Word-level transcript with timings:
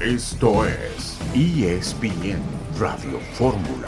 Esto 0.00 0.64
es 0.64 1.18
ESPN 1.34 2.40
Radio 2.78 3.20
Fórmula. 3.34 3.86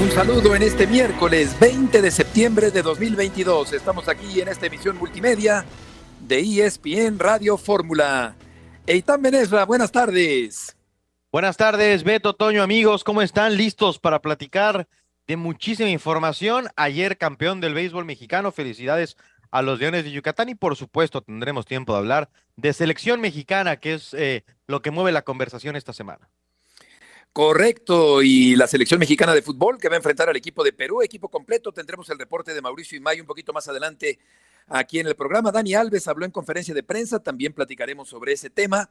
Un 0.00 0.08
saludo 0.12 0.54
en 0.54 0.62
este 0.62 0.86
miércoles 0.86 1.58
20 1.58 2.00
de 2.00 2.10
septiembre 2.12 2.70
de 2.70 2.82
2022. 2.82 3.72
Estamos 3.72 4.08
aquí 4.08 4.40
en 4.40 4.46
esta 4.46 4.66
emisión 4.66 4.98
multimedia 4.98 5.66
de 6.20 6.38
ESPN 6.38 7.18
Radio 7.18 7.58
Fórmula. 7.58 8.36
Eitan 8.86 9.20
Benesra, 9.20 9.64
buenas 9.64 9.90
tardes. 9.90 10.76
Buenas 11.32 11.56
tardes, 11.56 12.04
Beto, 12.04 12.32
Toño, 12.34 12.62
amigos, 12.62 13.02
¿cómo 13.02 13.22
están? 13.22 13.56
¿Listos 13.56 13.98
para 13.98 14.20
platicar 14.22 14.86
de 15.26 15.36
muchísima 15.36 15.88
información? 15.88 16.68
Ayer 16.76 17.18
campeón 17.18 17.60
del 17.60 17.74
béisbol 17.74 18.04
mexicano, 18.04 18.52
felicidades 18.52 19.16
a 19.50 19.62
los 19.62 19.80
Leones 19.80 20.04
de 20.04 20.12
Yucatán 20.12 20.50
y 20.50 20.54
por 20.54 20.76
supuesto 20.76 21.20
tendremos 21.20 21.66
tiempo 21.66 21.94
de 21.94 21.98
hablar 21.98 22.30
de 22.56 22.72
selección 22.72 23.20
mexicana, 23.20 23.76
que 23.78 23.94
es 23.94 24.14
eh, 24.14 24.44
lo 24.66 24.82
que 24.82 24.90
mueve 24.90 25.12
la 25.12 25.22
conversación 25.22 25.76
esta 25.76 25.92
semana. 25.92 26.28
Correcto, 27.32 28.22
y 28.22 28.56
la 28.56 28.66
selección 28.66 28.98
mexicana 28.98 29.34
de 29.34 29.42
fútbol 29.42 29.76
que 29.76 29.90
va 29.90 29.94
a 29.94 29.98
enfrentar 29.98 30.30
al 30.30 30.36
equipo 30.36 30.64
de 30.64 30.72
Perú, 30.72 31.02
equipo 31.02 31.28
completo. 31.28 31.70
Tendremos 31.70 32.08
el 32.08 32.18
reporte 32.18 32.54
de 32.54 32.62
Mauricio 32.62 32.96
y 32.96 33.00
May 33.00 33.20
un 33.20 33.26
poquito 33.26 33.52
más 33.52 33.68
adelante 33.68 34.18
aquí 34.68 35.00
en 35.00 35.06
el 35.06 35.14
programa. 35.16 35.52
Dani 35.52 35.74
Alves 35.74 36.08
habló 36.08 36.24
en 36.24 36.30
conferencia 36.30 36.72
de 36.72 36.82
prensa, 36.82 37.22
también 37.22 37.52
platicaremos 37.52 38.08
sobre 38.08 38.32
ese 38.32 38.48
tema. 38.48 38.90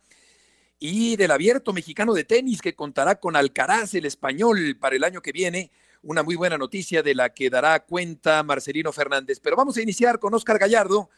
Y 0.77 1.15
del 1.15 1.31
abierto 1.31 1.73
mexicano 1.73 2.13
de 2.13 2.23
tenis 2.23 2.61
que 2.61 2.75
contará 2.75 3.15
con 3.15 3.35
Alcaraz, 3.35 3.95
el 3.95 4.05
español, 4.05 4.77
para 4.79 4.95
el 4.95 5.03
año 5.03 5.23
que 5.23 5.31
viene. 5.31 5.71
Una 6.03 6.21
muy 6.21 6.35
buena 6.35 6.57
noticia 6.57 7.01
de 7.01 7.15
la 7.15 7.29
que 7.29 7.49
dará 7.49 7.79
cuenta 7.79 8.43
Marcelino 8.43 8.91
Fernández. 8.91 9.39
Pero 9.39 9.55
vamos 9.55 9.75
a 9.77 9.81
iniciar 9.81 10.19
con 10.19 10.35
Oscar 10.35 10.59
Gallardo, 10.59 11.09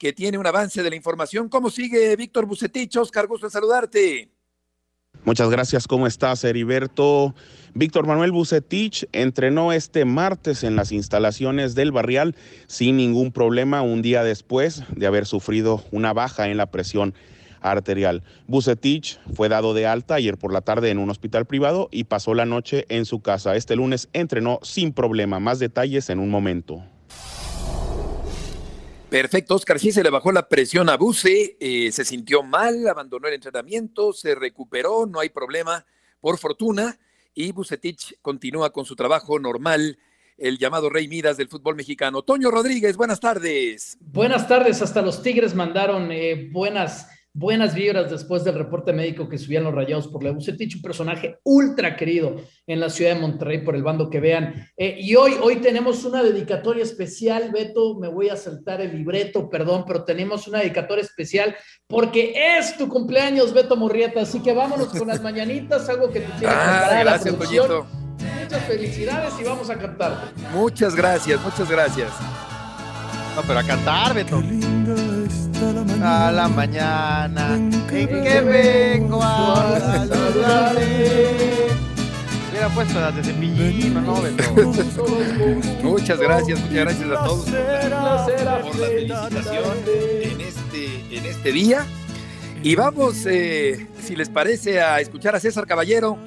que 0.00 0.14
tiene 0.14 0.38
un 0.38 0.46
avance 0.46 0.82
de 0.82 0.88
la 0.88 0.96
información. 0.96 1.50
¿Cómo 1.50 1.68
sigue 1.68 2.16
Víctor 2.16 2.46
Bucetich? 2.46 2.96
Oscar, 2.96 3.26
gusto 3.26 3.46
en 3.46 3.50
saludarte. 3.50 4.30
Muchas 5.24 5.50
gracias, 5.50 5.86
¿cómo 5.86 6.06
estás, 6.06 6.42
Heriberto? 6.42 7.34
Víctor 7.74 8.06
Manuel 8.06 8.32
Bucetich 8.32 9.06
entrenó 9.12 9.72
este 9.74 10.06
martes 10.06 10.64
en 10.64 10.74
las 10.74 10.90
instalaciones 10.90 11.74
del 11.74 11.92
Barrial 11.92 12.34
sin 12.66 12.96
ningún 12.96 13.30
problema 13.30 13.82
un 13.82 14.00
día 14.00 14.24
después 14.24 14.84
de 14.96 15.06
haber 15.06 15.26
sufrido 15.26 15.84
una 15.90 16.14
baja 16.14 16.48
en 16.48 16.56
la 16.56 16.70
presión 16.70 17.12
arterial. 17.60 18.22
Bucetich 18.46 19.18
fue 19.34 19.50
dado 19.50 19.74
de 19.74 19.86
alta 19.86 20.14
ayer 20.14 20.38
por 20.38 20.50
la 20.50 20.62
tarde 20.62 20.88
en 20.88 20.96
un 20.96 21.10
hospital 21.10 21.44
privado 21.44 21.90
y 21.92 22.04
pasó 22.04 22.32
la 22.32 22.46
noche 22.46 22.86
en 22.88 23.04
su 23.04 23.20
casa. 23.20 23.54
Este 23.54 23.76
lunes 23.76 24.08
entrenó 24.14 24.60
sin 24.62 24.94
problema. 24.94 25.40
Más 25.40 25.58
detalles 25.58 26.08
en 26.08 26.20
un 26.20 26.30
momento. 26.30 26.82
Perfecto, 29.10 29.56
Oscar. 29.56 29.80
Sí, 29.80 29.90
se 29.90 30.04
le 30.04 30.10
bajó 30.10 30.30
la 30.30 30.48
presión 30.48 30.88
a 30.88 30.96
Buce, 30.96 31.56
eh, 31.58 31.90
se 31.90 32.04
sintió 32.04 32.44
mal, 32.44 32.86
abandonó 32.86 33.26
el 33.26 33.34
entrenamiento, 33.34 34.12
se 34.12 34.36
recuperó, 34.36 35.04
no 35.04 35.18
hay 35.18 35.30
problema, 35.30 35.84
por 36.20 36.38
fortuna. 36.38 36.96
Y 37.34 37.50
Bucetich 37.50 38.14
continúa 38.22 38.70
con 38.72 38.84
su 38.84 38.94
trabajo 38.94 39.40
normal, 39.40 39.98
el 40.38 40.58
llamado 40.58 40.90
Rey 40.90 41.08
Midas 41.08 41.36
del 41.36 41.48
fútbol 41.48 41.74
mexicano. 41.74 42.22
Toño 42.22 42.52
Rodríguez, 42.52 42.96
buenas 42.96 43.18
tardes. 43.18 43.98
Buenas 44.00 44.46
tardes, 44.46 44.80
hasta 44.80 45.02
los 45.02 45.24
Tigres 45.24 45.56
mandaron 45.56 46.12
eh, 46.12 46.48
buenas 46.52 47.08
buenas 47.32 47.74
vibras 47.74 48.10
después 48.10 48.42
del 48.42 48.56
reporte 48.56 48.92
médico 48.92 49.28
que 49.28 49.38
subían 49.38 49.64
los 49.64 49.74
rayados 49.74 50.08
por 50.08 50.24
la 50.24 50.32
Bucetich, 50.32 50.76
un 50.76 50.82
personaje 50.82 51.38
ultra 51.44 51.96
querido 51.96 52.36
en 52.66 52.80
la 52.80 52.90
ciudad 52.90 53.14
de 53.14 53.20
Monterrey 53.20 53.64
por 53.64 53.76
el 53.76 53.82
bando 53.82 54.10
que 54.10 54.20
vean. 54.20 54.68
Eh, 54.76 54.96
y 55.00 55.14
hoy, 55.14 55.36
hoy 55.40 55.56
tenemos 55.56 56.04
una 56.04 56.22
dedicatoria 56.22 56.82
especial, 56.82 57.50
Beto, 57.52 57.98
me 57.98 58.08
voy 58.08 58.28
a 58.28 58.36
saltar 58.36 58.80
el 58.80 58.96
libreto, 58.96 59.48
perdón, 59.48 59.84
pero 59.86 60.04
tenemos 60.04 60.48
una 60.48 60.58
dedicatoria 60.58 61.04
especial 61.04 61.56
porque 61.86 62.34
es 62.58 62.76
tu 62.76 62.88
cumpleaños, 62.88 63.52
Beto 63.52 63.76
Murrieta, 63.76 64.22
así 64.22 64.40
que 64.40 64.52
vámonos 64.52 64.88
con 64.88 65.06
las 65.06 65.22
mañanitas, 65.22 65.88
algo 65.88 66.10
que 66.10 66.20
te 66.20 66.32
tiene 66.38 66.52
ah, 66.52 67.00
gracias, 67.02 67.38
la 67.38 67.86
Muchas 68.42 68.64
felicidades 68.64 69.34
y 69.40 69.44
vamos 69.44 69.70
a 69.70 69.76
cantar. 69.76 70.32
Muchas 70.52 70.96
gracias, 70.96 71.40
muchas 71.40 71.70
gracias. 71.70 72.10
No, 73.36 73.42
pero 73.42 73.60
a 73.60 73.62
cantar, 73.62 74.12
Beto 74.12 74.42
a 76.02 76.32
la 76.32 76.48
mañana. 76.48 77.56
En 77.56 77.70
que 77.90 78.40
vengo 78.40 79.22
a 79.22 79.78
saludarte. 79.78 81.66
Hubiera 82.50 82.68
puesto 82.70 83.00
las 83.00 83.16
de 83.16 83.24
cepillín, 83.24 83.94
¿no, 83.94 84.22
Muchas 85.82 86.18
gracias, 86.18 86.60
muchas 86.60 86.74
gracias 86.74 87.10
a 87.10 87.24
todos 87.24 87.44
por 87.44 88.76
la 88.78 88.86
felicitación 88.86 89.64
en 89.86 90.40
este, 90.40 91.16
en 91.16 91.26
este 91.26 91.52
día. 91.52 91.86
Y 92.62 92.74
vamos, 92.74 93.26
eh, 93.26 93.86
si 94.02 94.16
les 94.16 94.28
parece, 94.28 94.80
a 94.80 95.00
escuchar 95.00 95.34
a 95.34 95.40
César 95.40 95.66
Caballero 95.66 96.18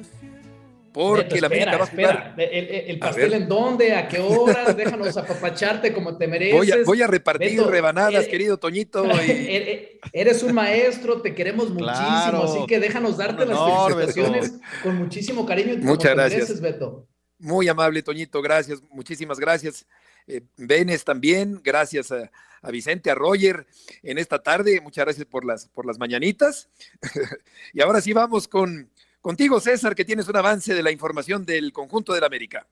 porque 0.94 1.40
la 1.40 1.48
América 1.48 1.76
va 1.76 1.84
a 1.84 1.86
jugar. 1.88 2.34
¿El, 2.38 3.00
pastel 3.00 3.34
en 3.34 3.48
dónde? 3.48 3.96
¿A 3.96 4.06
qué 4.06 4.20
horas? 4.20 4.76
Déjanos 4.76 5.16
apapacharte 5.16 5.92
como 5.92 6.16
te 6.16 6.28
mereces. 6.28 6.86
Voy 6.86 7.02
a, 7.02 7.08
repartir 7.08 7.60
rebanadas, 7.64 8.28
querido 8.28 8.58
Toñito. 8.58 9.04
Eres 10.12 10.42
un 10.44 10.54
maestro, 10.54 11.20
te 11.20 11.34
queremos 11.34 11.70
muchísimo, 11.70 12.44
así 12.44 12.64
que 12.68 12.78
déjanos 12.78 13.16
darte 13.16 13.44
las 13.44 13.58
felicitaciones 13.58 14.52
con 14.84 14.94
muchísimo 14.94 15.44
cariño. 15.44 15.74
Muchas 15.78 16.14
gracias. 16.14 16.60
Beto. 16.60 17.08
Muy 17.40 17.66
amable, 17.66 18.00
Toñito, 18.00 18.40
gracias, 18.40 18.80
muchísimas 18.88 19.40
gracias. 19.40 19.84
Eh, 20.28 20.42
Benes 20.56 21.04
también, 21.04 21.60
gracias 21.62 22.12
a, 22.12 22.30
a, 22.62 22.70
Vicente, 22.70 23.10
a 23.10 23.16
Roger 23.16 23.66
en 24.04 24.18
esta 24.18 24.40
tarde, 24.40 24.80
muchas 24.80 25.04
gracias 25.04 25.26
por 25.26 25.44
las, 25.44 25.66
por 25.66 25.84
las 25.84 25.98
mañanitas. 25.98 26.68
y 27.74 27.82
ahora 27.82 28.00
sí 28.00 28.12
vamos 28.12 28.46
con 28.46 28.88
Contigo, 29.24 29.58
César, 29.58 29.94
que 29.94 30.04
tienes 30.04 30.28
un 30.28 30.36
avance 30.36 30.74
de 30.74 30.82
la 30.82 30.92
información 30.92 31.46
del 31.46 31.72
conjunto 31.72 32.12
del 32.12 32.24
América. 32.24 32.66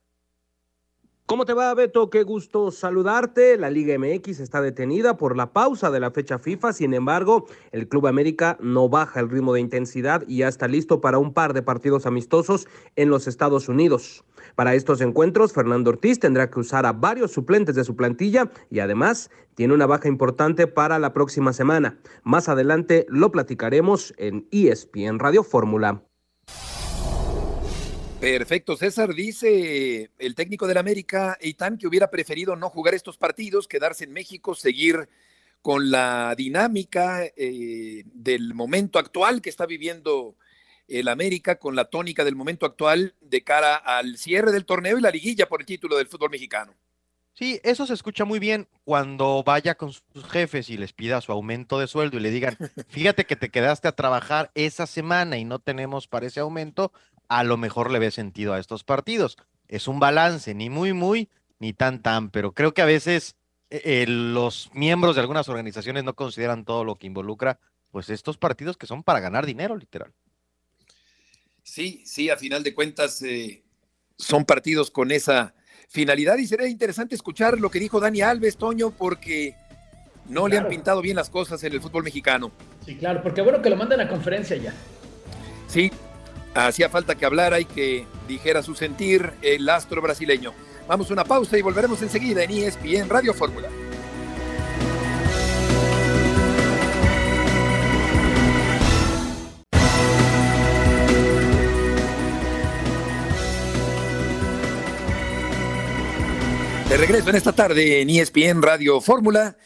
¿Cómo 1.24 1.46
te 1.46 1.54
va, 1.54 1.72
Beto? 1.72 2.10
Qué 2.10 2.24
gusto 2.24 2.70
saludarte. 2.70 3.56
La 3.56 3.70
Liga 3.70 3.98
MX 3.98 4.38
está 4.38 4.60
detenida 4.60 5.16
por 5.16 5.34
la 5.34 5.54
pausa 5.54 5.90
de 5.90 5.98
la 5.98 6.10
fecha 6.10 6.38
FIFA. 6.38 6.74
Sin 6.74 6.92
embargo, 6.92 7.46
el 7.70 7.88
Club 7.88 8.06
América 8.06 8.58
no 8.60 8.90
baja 8.90 9.20
el 9.20 9.30
ritmo 9.30 9.54
de 9.54 9.60
intensidad 9.60 10.24
y 10.28 10.40
ya 10.40 10.48
está 10.48 10.68
listo 10.68 11.00
para 11.00 11.16
un 11.16 11.32
par 11.32 11.54
de 11.54 11.62
partidos 11.62 12.04
amistosos 12.04 12.68
en 12.96 13.08
los 13.08 13.28
Estados 13.28 13.70
Unidos. 13.70 14.22
Para 14.54 14.74
estos 14.74 15.00
encuentros, 15.00 15.54
Fernando 15.54 15.88
Ortiz 15.88 16.20
tendrá 16.20 16.50
que 16.50 16.60
usar 16.60 16.84
a 16.84 16.92
varios 16.92 17.32
suplentes 17.32 17.76
de 17.76 17.84
su 17.84 17.96
plantilla 17.96 18.50
y 18.68 18.80
además 18.80 19.30
tiene 19.54 19.72
una 19.72 19.86
baja 19.86 20.08
importante 20.08 20.66
para 20.66 20.98
la 20.98 21.14
próxima 21.14 21.54
semana. 21.54 21.98
Más 22.24 22.50
adelante 22.50 23.06
lo 23.08 23.32
platicaremos 23.32 24.12
en 24.18 24.46
ESPN 24.50 25.18
Radio 25.18 25.44
Fórmula. 25.44 26.02
Perfecto, 28.22 28.76
César. 28.76 29.14
Dice 29.14 30.12
el 30.16 30.36
técnico 30.36 30.68
del 30.68 30.78
América, 30.78 31.36
Eitan, 31.40 31.76
que 31.76 31.88
hubiera 31.88 32.08
preferido 32.08 32.54
no 32.54 32.70
jugar 32.70 32.94
estos 32.94 33.18
partidos, 33.18 33.66
quedarse 33.66 34.04
en 34.04 34.12
México, 34.12 34.54
seguir 34.54 35.08
con 35.60 35.90
la 35.90 36.32
dinámica 36.36 37.24
eh, 37.24 38.04
del 38.06 38.54
momento 38.54 39.00
actual 39.00 39.42
que 39.42 39.50
está 39.50 39.66
viviendo 39.66 40.36
el 40.86 41.08
América, 41.08 41.58
con 41.58 41.74
la 41.74 41.86
tónica 41.86 42.24
del 42.24 42.36
momento 42.36 42.64
actual 42.64 43.16
de 43.20 43.42
cara 43.42 43.74
al 43.74 44.16
cierre 44.16 44.52
del 44.52 44.66
torneo 44.66 44.98
y 44.98 45.02
la 45.02 45.10
liguilla 45.10 45.48
por 45.48 45.60
el 45.60 45.66
título 45.66 45.96
del 45.96 46.06
fútbol 46.06 46.30
mexicano. 46.30 46.76
Sí, 47.34 47.60
eso 47.64 47.86
se 47.86 47.94
escucha 47.94 48.24
muy 48.24 48.38
bien 48.38 48.68
cuando 48.84 49.42
vaya 49.42 49.74
con 49.74 49.92
sus 49.92 50.04
jefes 50.30 50.68
y 50.68 50.76
les 50.76 50.92
pida 50.92 51.20
su 51.22 51.32
aumento 51.32 51.78
de 51.78 51.86
sueldo 51.88 52.18
y 52.18 52.20
le 52.20 52.30
digan, 52.30 52.56
fíjate 52.88 53.24
que 53.24 53.36
te 53.36 53.48
quedaste 53.48 53.88
a 53.88 53.96
trabajar 53.96 54.52
esa 54.54 54.86
semana 54.86 55.38
y 55.38 55.44
no 55.44 55.58
tenemos 55.58 56.06
para 56.06 56.26
ese 56.26 56.40
aumento, 56.40 56.92
a 57.28 57.44
lo 57.44 57.56
mejor 57.56 57.90
le 57.90 57.98
ve 57.98 58.10
sentido 58.10 58.54
a 58.54 58.58
estos 58.58 58.84
partidos. 58.84 59.36
Es 59.68 59.88
un 59.88 60.00
balance, 60.00 60.54
ni 60.54 60.70
muy, 60.70 60.92
muy, 60.92 61.28
ni 61.58 61.72
tan, 61.72 62.02
tan, 62.02 62.30
pero 62.30 62.52
creo 62.52 62.74
que 62.74 62.82
a 62.82 62.86
veces 62.86 63.36
eh, 63.70 63.80
eh, 63.84 64.06
los 64.06 64.70
miembros 64.74 65.14
de 65.14 65.22
algunas 65.22 65.48
organizaciones 65.48 66.04
no 66.04 66.14
consideran 66.14 66.64
todo 66.64 66.84
lo 66.84 66.96
que 66.96 67.06
involucra, 67.06 67.58
pues 67.90 68.10
estos 68.10 68.36
partidos 68.36 68.76
que 68.76 68.86
son 68.86 69.02
para 69.02 69.20
ganar 69.20 69.46
dinero, 69.46 69.76
literal. 69.76 70.12
Sí, 71.62 72.02
sí, 72.04 72.28
a 72.28 72.36
final 72.36 72.62
de 72.62 72.74
cuentas 72.74 73.22
eh, 73.22 73.62
son 74.18 74.44
partidos 74.44 74.90
con 74.90 75.10
esa 75.10 75.54
finalidad 75.88 76.36
y 76.38 76.46
sería 76.46 76.68
interesante 76.68 77.14
escuchar 77.14 77.60
lo 77.60 77.70
que 77.70 77.78
dijo 77.78 78.00
Dani 78.00 78.22
Alves, 78.22 78.56
Toño, 78.56 78.90
porque 78.90 79.54
no 80.28 80.48
le 80.48 80.58
han 80.58 80.68
pintado 80.68 81.00
bien 81.00 81.16
las 81.16 81.30
cosas 81.30 81.62
en 81.64 81.72
el 81.72 81.80
fútbol 81.80 82.02
mexicano. 82.02 82.50
Sí, 82.84 82.96
claro, 82.96 83.22
porque 83.22 83.42
bueno 83.42 83.62
que 83.62 83.70
lo 83.70 83.76
manden 83.76 84.00
a 84.00 84.08
conferencia 84.08 84.56
ya. 84.56 84.74
Sí, 85.66 85.90
Hacía 86.54 86.90
falta 86.90 87.14
que 87.14 87.24
hablara 87.24 87.60
y 87.60 87.64
que 87.64 88.06
dijera 88.28 88.62
su 88.62 88.74
sentir 88.74 89.32
el 89.40 89.68
astro 89.68 90.02
brasileño. 90.02 90.52
Vamos 90.86 91.08
a 91.08 91.14
una 91.14 91.24
pausa 91.24 91.56
y 91.56 91.62
volveremos 91.62 92.02
enseguida 92.02 92.42
en 92.42 92.50
ESPN 92.50 93.08
Radio 93.08 93.32
Fórmula. 93.32 93.68
De 106.90 106.98
regreso 106.98 107.30
en 107.30 107.36
esta 107.36 107.52
tarde 107.52 108.02
en 108.02 108.10
ESPN 108.10 108.60
Radio 108.60 109.00
Fórmula 109.00 109.56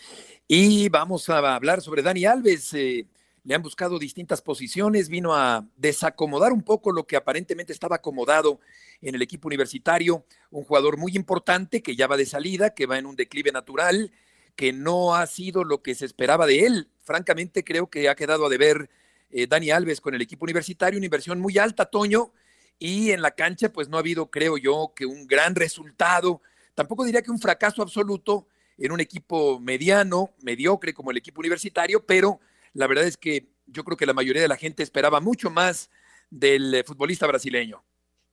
y 0.47 0.89
vamos 0.89 1.29
a 1.29 1.57
hablar 1.57 1.83
sobre 1.83 2.03
Dani 2.03 2.25
Alves. 2.25 2.73
Eh, 2.75 3.05
le 3.47 3.55
han 3.55 3.63
buscado 3.63 4.01
distintas 4.01 4.43
posiciones, 4.43 5.09
vino 5.09 5.33
a 5.33 5.65
desacomodar 5.77 6.53
un 6.53 6.63
poco 6.63 6.91
lo 6.91 7.07
que 7.07 7.15
aparentemente 7.15 7.73
estaba 7.73 7.97
acomodado 7.97 8.59
en 9.01 9.15
el 9.15 9.23
equipo 9.23 9.47
universitario, 9.47 10.25
un 10.51 10.65
jugador 10.65 10.99
muy 10.99 11.13
importante 11.15 11.81
que 11.81 11.95
ya 11.95 12.09
va 12.09 12.17
de 12.17 12.27
salida, 12.27 12.75
que 12.75 12.87
va 12.87 12.99
en 12.99 13.07
un 13.07 13.15
declive 13.15 13.53
natural, 13.53 14.11
que 14.57 14.73
no 14.73 15.15
ha 15.15 15.25
sido 15.29 15.63
lo 15.63 15.81
que 15.81 15.95
se 15.95 16.07
esperaba 16.07 16.45
de 16.45 16.67
él. 16.67 16.89
Francamente, 17.05 17.63
creo 17.63 17.89
que 17.89 18.09
ha 18.09 18.17
quedado 18.17 18.47
a 18.47 18.49
deber 18.49 18.91
eh, 19.31 19.47
Dani 19.47 19.71
Alves 19.71 20.01
con 20.01 20.17
el 20.17 20.23
equipo 20.23 20.45
universitario, 20.45 20.99
una 20.99 21.07
inversión 21.07 21.39
muy 21.39 21.57
alta, 21.57 21.87
Toño, 21.87 22.33
y 22.81 23.13
en 23.13 23.23
la 23.23 23.31
cancha, 23.31 23.73
pues 23.73 23.89
no 23.89 23.97
ha 23.97 24.01
habido, 24.01 24.29
creo 24.29 24.59
yo, 24.59 24.93
que 24.97 25.07
un 25.07 25.25
gran 25.29 25.55
resultado. 25.55 26.43
Tampoco 26.75 27.05
diría 27.05 27.23
que 27.23 27.31
un 27.31 27.39
fracaso 27.39 27.81
absoluto 27.81 28.49
en 28.77 28.91
un 28.91 28.99
equipo 28.99 29.61
mediano, 29.61 30.31
mediocre 30.43 30.93
como 30.93 31.13
el 31.13 31.19
equipo 31.19 31.41
universitario, 31.41 32.05
pero 32.05 32.41
la 32.77 32.87
verdad 32.87 33.05
es 33.05 33.17
que 33.17 33.49
yo 33.67 33.85
creo 33.85 33.97
que 33.97 34.07
la 34.07 34.13
mayoría 34.13 34.43
de 34.43 34.49
la 34.49 34.57
gente 34.57 34.83
esperaba 34.83 35.21
mucho 35.21 35.51
más 35.51 35.91
del 36.31 36.75
eh, 36.75 36.85
futbolista 36.85 37.27
brasileño. 37.27 37.83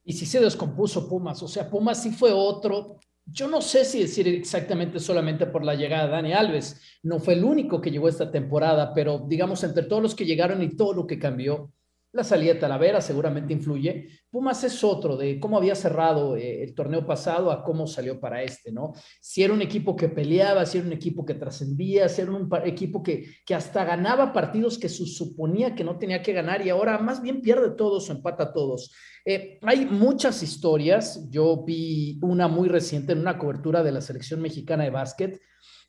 Y 0.03 0.13
si 0.13 0.25
se 0.25 0.39
descompuso 0.39 1.07
Pumas, 1.07 1.41
o 1.41 1.47
sea, 1.47 1.69
Pumas 1.69 2.03
sí 2.03 2.11
fue 2.11 2.31
otro. 2.31 2.97
Yo 3.25 3.47
no 3.47 3.61
sé 3.61 3.85
si 3.85 3.99
decir 3.99 4.27
exactamente 4.27 4.99
solamente 4.99 5.45
por 5.45 5.63
la 5.63 5.75
llegada 5.75 6.05
de 6.05 6.11
Dani 6.11 6.33
Alves, 6.33 6.81
no 7.03 7.19
fue 7.19 7.35
el 7.35 7.45
único 7.45 7.79
que 7.79 7.89
llegó 7.89 8.09
esta 8.09 8.29
temporada, 8.29 8.93
pero 8.93 9.25
digamos, 9.25 9.63
entre 9.63 9.83
todos 9.83 10.03
los 10.03 10.13
que 10.13 10.25
llegaron 10.25 10.61
y 10.61 10.75
todo 10.75 10.93
lo 10.93 11.07
que 11.07 11.17
cambió, 11.17 11.71
la 12.13 12.23
salida 12.23 12.53
de 12.53 12.59
Talavera 12.59 13.01
seguramente 13.01 13.53
influye. 13.53 14.07
Pumas 14.29 14.63
es 14.63 14.83
otro 14.83 15.17
de 15.17 15.39
cómo 15.39 15.57
había 15.57 15.73
cerrado 15.73 16.37
eh, 16.37 16.63
el 16.63 16.75
torneo 16.75 17.05
pasado 17.05 17.51
a 17.51 17.63
cómo 17.63 17.87
salió 17.87 18.19
para 18.19 18.43
este, 18.43 18.71
¿no? 18.71 18.93
Si 19.19 19.43
era 19.43 19.51
un 19.51 19.63
equipo 19.63 19.95
que 19.95 20.09
peleaba, 20.09 20.65
si 20.65 20.77
era 20.77 20.87
un 20.87 20.93
equipo 20.93 21.25
que 21.25 21.33
trascendía, 21.33 22.07
si 22.07 22.21
era 22.21 22.31
un 22.31 22.49
equipo 22.65 23.01
que, 23.01 23.25
que 23.43 23.55
hasta 23.55 23.83
ganaba 23.83 24.31
partidos 24.31 24.77
que 24.77 24.89
suponía 24.89 25.73
que 25.73 25.83
no 25.83 25.97
tenía 25.97 26.21
que 26.21 26.33
ganar 26.33 26.65
y 26.65 26.69
ahora 26.69 26.99
más 26.99 27.21
bien 27.21 27.41
pierde 27.41 27.71
todos 27.75 28.09
o 28.09 28.13
empata 28.13 28.53
todos. 28.53 28.93
Eh, 29.25 29.57
hay 29.63 29.85
muchas 29.85 30.43
historias. 30.43 31.27
Yo 31.31 31.63
vi 31.65 32.19
una 32.21 32.47
muy 32.47 32.69
reciente 32.69 33.13
en 33.13 33.19
una 33.19 33.39
cobertura 33.39 33.81
de 33.81 33.91
la 33.91 34.01
selección 34.01 34.39
mexicana 34.39 34.83
de 34.83 34.91
básquet 34.91 35.41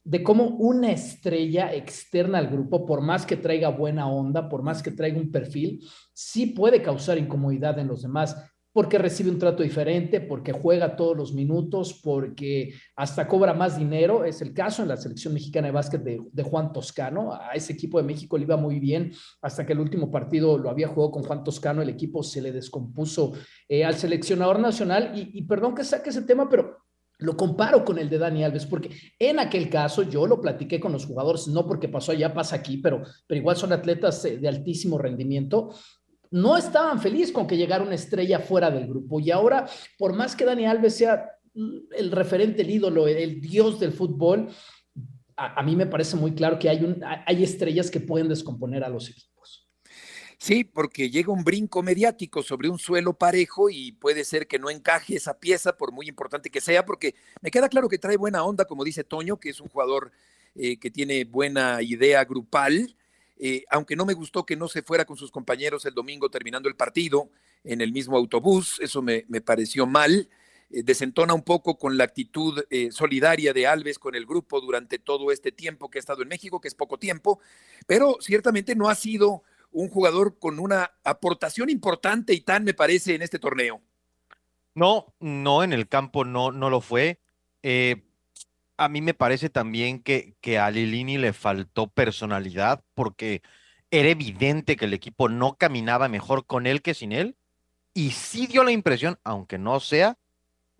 de 0.04 0.22
cómo 0.22 0.48
una 0.48 0.92
estrella 0.92 1.72
externa 1.74 2.38
al 2.38 2.48
grupo, 2.48 2.84
por 2.84 3.00
más 3.00 3.24
que 3.24 3.38
traiga 3.38 3.70
buena 3.70 4.06
onda, 4.06 4.48
por 4.48 4.62
más 4.62 4.82
que 4.82 4.90
traiga 4.90 5.18
un 5.18 5.32
perfil, 5.32 5.80
sí 6.12 6.46
puede 6.46 6.82
causar 6.82 7.16
incomodidad 7.16 7.78
en 7.78 7.88
los 7.88 8.02
demás, 8.02 8.36
porque 8.74 8.98
recibe 8.98 9.30
un 9.30 9.38
trato 9.38 9.62
diferente, 9.62 10.20
porque 10.20 10.50
juega 10.50 10.96
todos 10.96 11.16
los 11.16 11.32
minutos, 11.32 12.00
porque 12.02 12.74
hasta 12.96 13.28
cobra 13.28 13.54
más 13.54 13.78
dinero. 13.78 14.24
Es 14.24 14.42
el 14.42 14.52
caso 14.52 14.82
en 14.82 14.88
la 14.88 14.96
selección 14.96 15.32
mexicana 15.32 15.68
de 15.68 15.72
básquet 15.72 16.02
de, 16.02 16.42
Juan 16.42 16.72
Toscano. 16.72 17.32
A 17.32 17.52
ese 17.52 17.72
equipo 17.72 17.98
de 17.98 18.04
México 18.04 18.36
le 18.36 18.42
iba 18.42 18.56
muy 18.56 18.80
bien 18.80 19.12
hasta 19.42 19.64
que 19.64 19.74
el 19.74 19.78
último 19.78 20.10
partido 20.10 20.58
lo 20.58 20.70
había 20.70 20.88
jugado 20.88 21.12
con 21.12 21.22
Juan 21.22 21.44
Toscano. 21.44 21.82
El 21.82 21.88
equipo 21.88 22.24
se 22.24 22.42
le 22.42 22.50
descompuso 22.50 23.34
eh, 23.68 23.84
al 23.84 23.94
seleccionador 23.94 24.58
nacional. 24.58 25.12
Y, 25.14 25.38
y 25.38 25.42
perdón 25.42 25.76
que 25.76 25.84
saque 25.84 26.10
ese 26.10 26.22
tema, 26.22 26.48
pero 26.48 26.83
lo 27.18 27.36
comparo 27.36 27.84
con 27.84 27.98
el 27.98 28.08
de 28.08 28.18
Dani 28.18 28.44
Alves, 28.44 28.66
porque 28.66 28.90
en 29.18 29.38
aquel 29.38 29.68
caso 29.68 30.02
yo 30.02 30.26
lo 30.26 30.40
platiqué 30.40 30.80
con 30.80 30.92
los 30.92 31.06
jugadores, 31.06 31.48
no 31.48 31.66
porque 31.66 31.88
pasó 31.88 32.12
allá, 32.12 32.34
pasa 32.34 32.56
aquí, 32.56 32.78
pero, 32.78 33.02
pero 33.26 33.40
igual 33.40 33.56
son 33.56 33.72
atletas 33.72 34.24
eh, 34.24 34.38
de 34.38 34.48
altísimo 34.48 34.98
rendimiento. 34.98 35.74
No 36.30 36.56
estaban 36.56 37.00
felices 37.00 37.32
con 37.32 37.46
que 37.46 37.56
llegara 37.56 37.84
una 37.84 37.94
estrella 37.94 38.40
fuera 38.40 38.70
del 38.70 38.88
grupo. 38.88 39.20
Y 39.20 39.30
ahora, 39.30 39.66
por 39.98 40.14
más 40.14 40.34
que 40.34 40.44
Dani 40.44 40.66
Alves 40.66 40.96
sea 40.96 41.30
mm, 41.54 41.78
el 41.96 42.10
referente, 42.10 42.62
el 42.62 42.70
ídolo, 42.70 43.06
el 43.06 43.40
dios 43.40 43.78
del 43.78 43.92
fútbol, 43.92 44.48
a, 45.36 45.60
a 45.60 45.62
mí 45.62 45.76
me 45.76 45.86
parece 45.86 46.16
muy 46.16 46.34
claro 46.34 46.58
que 46.58 46.68
hay, 46.68 46.82
un, 46.84 47.00
hay 47.04 47.42
estrellas 47.42 47.90
que 47.90 48.00
pueden 48.00 48.28
descomponer 48.28 48.82
a 48.82 48.88
los 48.88 49.10
equipos. 49.10 49.33
Sí, 50.44 50.62
porque 50.62 51.08
llega 51.08 51.32
un 51.32 51.42
brinco 51.42 51.82
mediático 51.82 52.42
sobre 52.42 52.68
un 52.68 52.78
suelo 52.78 53.14
parejo 53.14 53.70
y 53.70 53.92
puede 53.92 54.24
ser 54.24 54.46
que 54.46 54.58
no 54.58 54.68
encaje 54.68 55.16
esa 55.16 55.40
pieza, 55.40 55.78
por 55.78 55.90
muy 55.90 56.06
importante 56.06 56.50
que 56.50 56.60
sea, 56.60 56.84
porque 56.84 57.14
me 57.40 57.50
queda 57.50 57.70
claro 57.70 57.88
que 57.88 57.96
trae 57.96 58.18
buena 58.18 58.44
onda, 58.44 58.66
como 58.66 58.84
dice 58.84 59.04
Toño, 59.04 59.40
que 59.40 59.48
es 59.48 59.60
un 59.62 59.68
jugador 59.68 60.12
eh, 60.54 60.76
que 60.76 60.90
tiene 60.90 61.24
buena 61.24 61.80
idea 61.80 62.22
grupal. 62.26 62.94
Eh, 63.38 63.64
aunque 63.70 63.96
no 63.96 64.04
me 64.04 64.12
gustó 64.12 64.44
que 64.44 64.54
no 64.54 64.68
se 64.68 64.82
fuera 64.82 65.06
con 65.06 65.16
sus 65.16 65.30
compañeros 65.30 65.86
el 65.86 65.94
domingo 65.94 66.28
terminando 66.28 66.68
el 66.68 66.76
partido 66.76 67.30
en 67.64 67.80
el 67.80 67.90
mismo 67.90 68.14
autobús, 68.18 68.78
eso 68.82 69.00
me, 69.00 69.22
pareció 69.40 69.86
mal. 69.86 70.28
Eh, 70.68 70.82
desentona 70.82 71.32
un 71.32 71.42
poco 71.42 71.78
con 71.78 71.96
la 71.96 72.04
actitud 72.04 72.62
solidaria 72.90 73.54
de 73.54 73.66
Alves 73.66 73.98
con 73.98 74.14
el 74.14 74.26
grupo 74.26 74.60
durante 74.60 74.98
todo 74.98 75.32
este 75.32 75.52
tiempo 75.52 75.88
que 75.88 75.96
ha 75.96 76.00
estado 76.00 76.20
en 76.20 76.28
México, 76.28 76.60
que 76.60 76.68
es 76.68 76.74
poco 76.74 76.98
tiempo, 76.98 77.40
pero 77.86 78.18
ciertamente 78.20 78.74
no 78.74 78.90
ha 78.90 78.94
sido 78.94 79.42
un 79.74 79.88
jugador 79.88 80.38
con 80.38 80.60
una 80.60 80.92
aportación 81.02 81.68
importante 81.68 82.32
y 82.32 82.40
tan, 82.40 82.64
me 82.64 82.74
parece, 82.74 83.14
en 83.14 83.22
este 83.22 83.38
torneo. 83.38 83.82
No, 84.74 85.12
no, 85.20 85.62
en 85.62 85.72
el 85.72 85.88
campo 85.88 86.24
no, 86.24 86.52
no 86.52 86.70
lo 86.70 86.80
fue. 86.80 87.20
Eh, 87.62 88.04
a 88.76 88.88
mí 88.88 89.00
me 89.00 89.14
parece 89.14 89.50
también 89.50 90.00
que, 90.00 90.36
que 90.40 90.58
a 90.58 90.70
Lilini 90.70 91.18
le 91.18 91.32
faltó 91.32 91.88
personalidad 91.88 92.82
porque 92.94 93.42
era 93.90 94.08
evidente 94.08 94.76
que 94.76 94.84
el 94.84 94.94
equipo 94.94 95.28
no 95.28 95.56
caminaba 95.56 96.08
mejor 96.08 96.46
con 96.46 96.66
él 96.66 96.80
que 96.80 96.94
sin 96.94 97.12
él. 97.12 97.36
Y 97.92 98.12
sí 98.12 98.46
dio 98.46 98.64
la 98.64 98.72
impresión, 98.72 99.18
aunque 99.24 99.58
no 99.58 99.78
sea, 99.80 100.18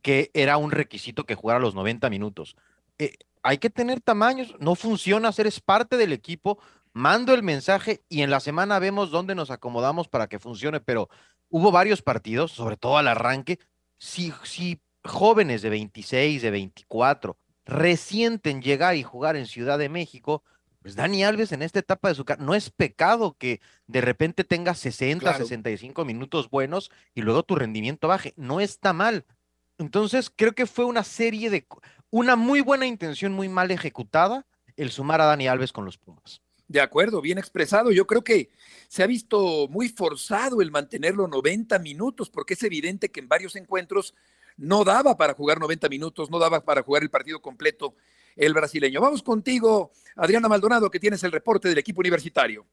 que 0.02 0.30
era 0.34 0.56
un 0.56 0.70
requisito 0.70 1.24
que 1.24 1.34
jugara 1.34 1.60
los 1.60 1.74
90 1.74 2.10
minutos. 2.10 2.56
Eh, 2.98 3.14
hay 3.42 3.58
que 3.58 3.70
tener 3.70 4.00
tamaños, 4.00 4.54
no 4.60 4.74
funciona, 4.74 5.32
ser 5.32 5.46
es 5.46 5.60
parte 5.60 5.96
del 5.96 6.12
equipo, 6.12 6.58
mando 6.94 7.34
el 7.34 7.42
mensaje 7.42 8.02
y 8.08 8.22
en 8.22 8.30
la 8.30 8.40
semana 8.40 8.78
vemos 8.78 9.10
dónde 9.10 9.34
nos 9.34 9.50
acomodamos 9.50 10.08
para 10.08 10.28
que 10.28 10.38
funcione, 10.38 10.80
pero 10.80 11.10
hubo 11.50 11.70
varios 11.70 12.00
partidos, 12.00 12.52
sobre 12.52 12.76
todo 12.78 12.96
al 12.96 13.08
arranque, 13.08 13.58
si, 13.98 14.32
si 14.44 14.80
jóvenes 15.04 15.60
de 15.60 15.70
26, 15.70 16.40
de 16.40 16.50
24 16.50 17.36
resienten 17.66 18.62
llegar 18.62 18.96
y 18.96 19.02
jugar 19.02 19.36
en 19.36 19.46
Ciudad 19.46 19.78
de 19.78 19.88
México, 19.88 20.42
pues 20.82 20.96
Dani 20.96 21.24
Alves 21.24 21.52
en 21.52 21.62
esta 21.62 21.78
etapa 21.78 22.08
de 22.08 22.14
su 22.14 22.24
carrera, 22.24 22.44
no 22.44 22.54
es 22.54 22.70
pecado 22.70 23.36
que 23.38 23.60
de 23.86 24.00
repente 24.00 24.44
tenga 24.44 24.74
60, 24.74 25.34
65 25.34 26.04
minutos 26.04 26.50
buenos 26.50 26.90
y 27.14 27.22
luego 27.22 27.42
tu 27.42 27.56
rendimiento 27.56 28.06
baje, 28.06 28.34
no 28.36 28.60
está 28.60 28.92
mal. 28.92 29.24
Entonces 29.78 30.30
creo 30.34 30.52
que 30.52 30.66
fue 30.66 30.84
una 30.84 31.02
serie 31.02 31.50
de, 31.50 31.66
una 32.10 32.36
muy 32.36 32.60
buena 32.60 32.86
intención 32.86 33.32
muy 33.32 33.48
mal 33.48 33.70
ejecutada 33.70 34.46
el 34.76 34.90
sumar 34.90 35.20
a 35.20 35.26
Dani 35.26 35.48
Alves 35.48 35.72
con 35.72 35.84
los 35.84 35.98
Pumas. 35.98 36.43
De 36.66 36.80
acuerdo, 36.80 37.20
bien 37.20 37.38
expresado. 37.38 37.92
Yo 37.92 38.06
creo 38.06 38.24
que 38.24 38.50
se 38.88 39.02
ha 39.02 39.06
visto 39.06 39.68
muy 39.68 39.88
forzado 39.88 40.62
el 40.62 40.70
mantenerlo 40.70 41.28
90 41.28 41.78
minutos, 41.78 42.30
porque 42.30 42.54
es 42.54 42.62
evidente 42.62 43.10
que 43.10 43.20
en 43.20 43.28
varios 43.28 43.54
encuentros 43.56 44.14
no 44.56 44.84
daba 44.84 45.16
para 45.16 45.34
jugar 45.34 45.60
90 45.60 45.88
minutos, 45.88 46.30
no 46.30 46.38
daba 46.38 46.64
para 46.64 46.82
jugar 46.82 47.02
el 47.02 47.10
partido 47.10 47.42
completo 47.42 47.94
el 48.36 48.54
brasileño. 48.54 49.00
Vamos 49.00 49.22
contigo, 49.22 49.92
Adriana 50.16 50.48
Maldonado, 50.48 50.90
que 50.90 51.00
tienes 51.00 51.22
el 51.24 51.32
reporte 51.32 51.68
del 51.68 51.78
equipo 51.78 52.00
universitario. 52.00 52.66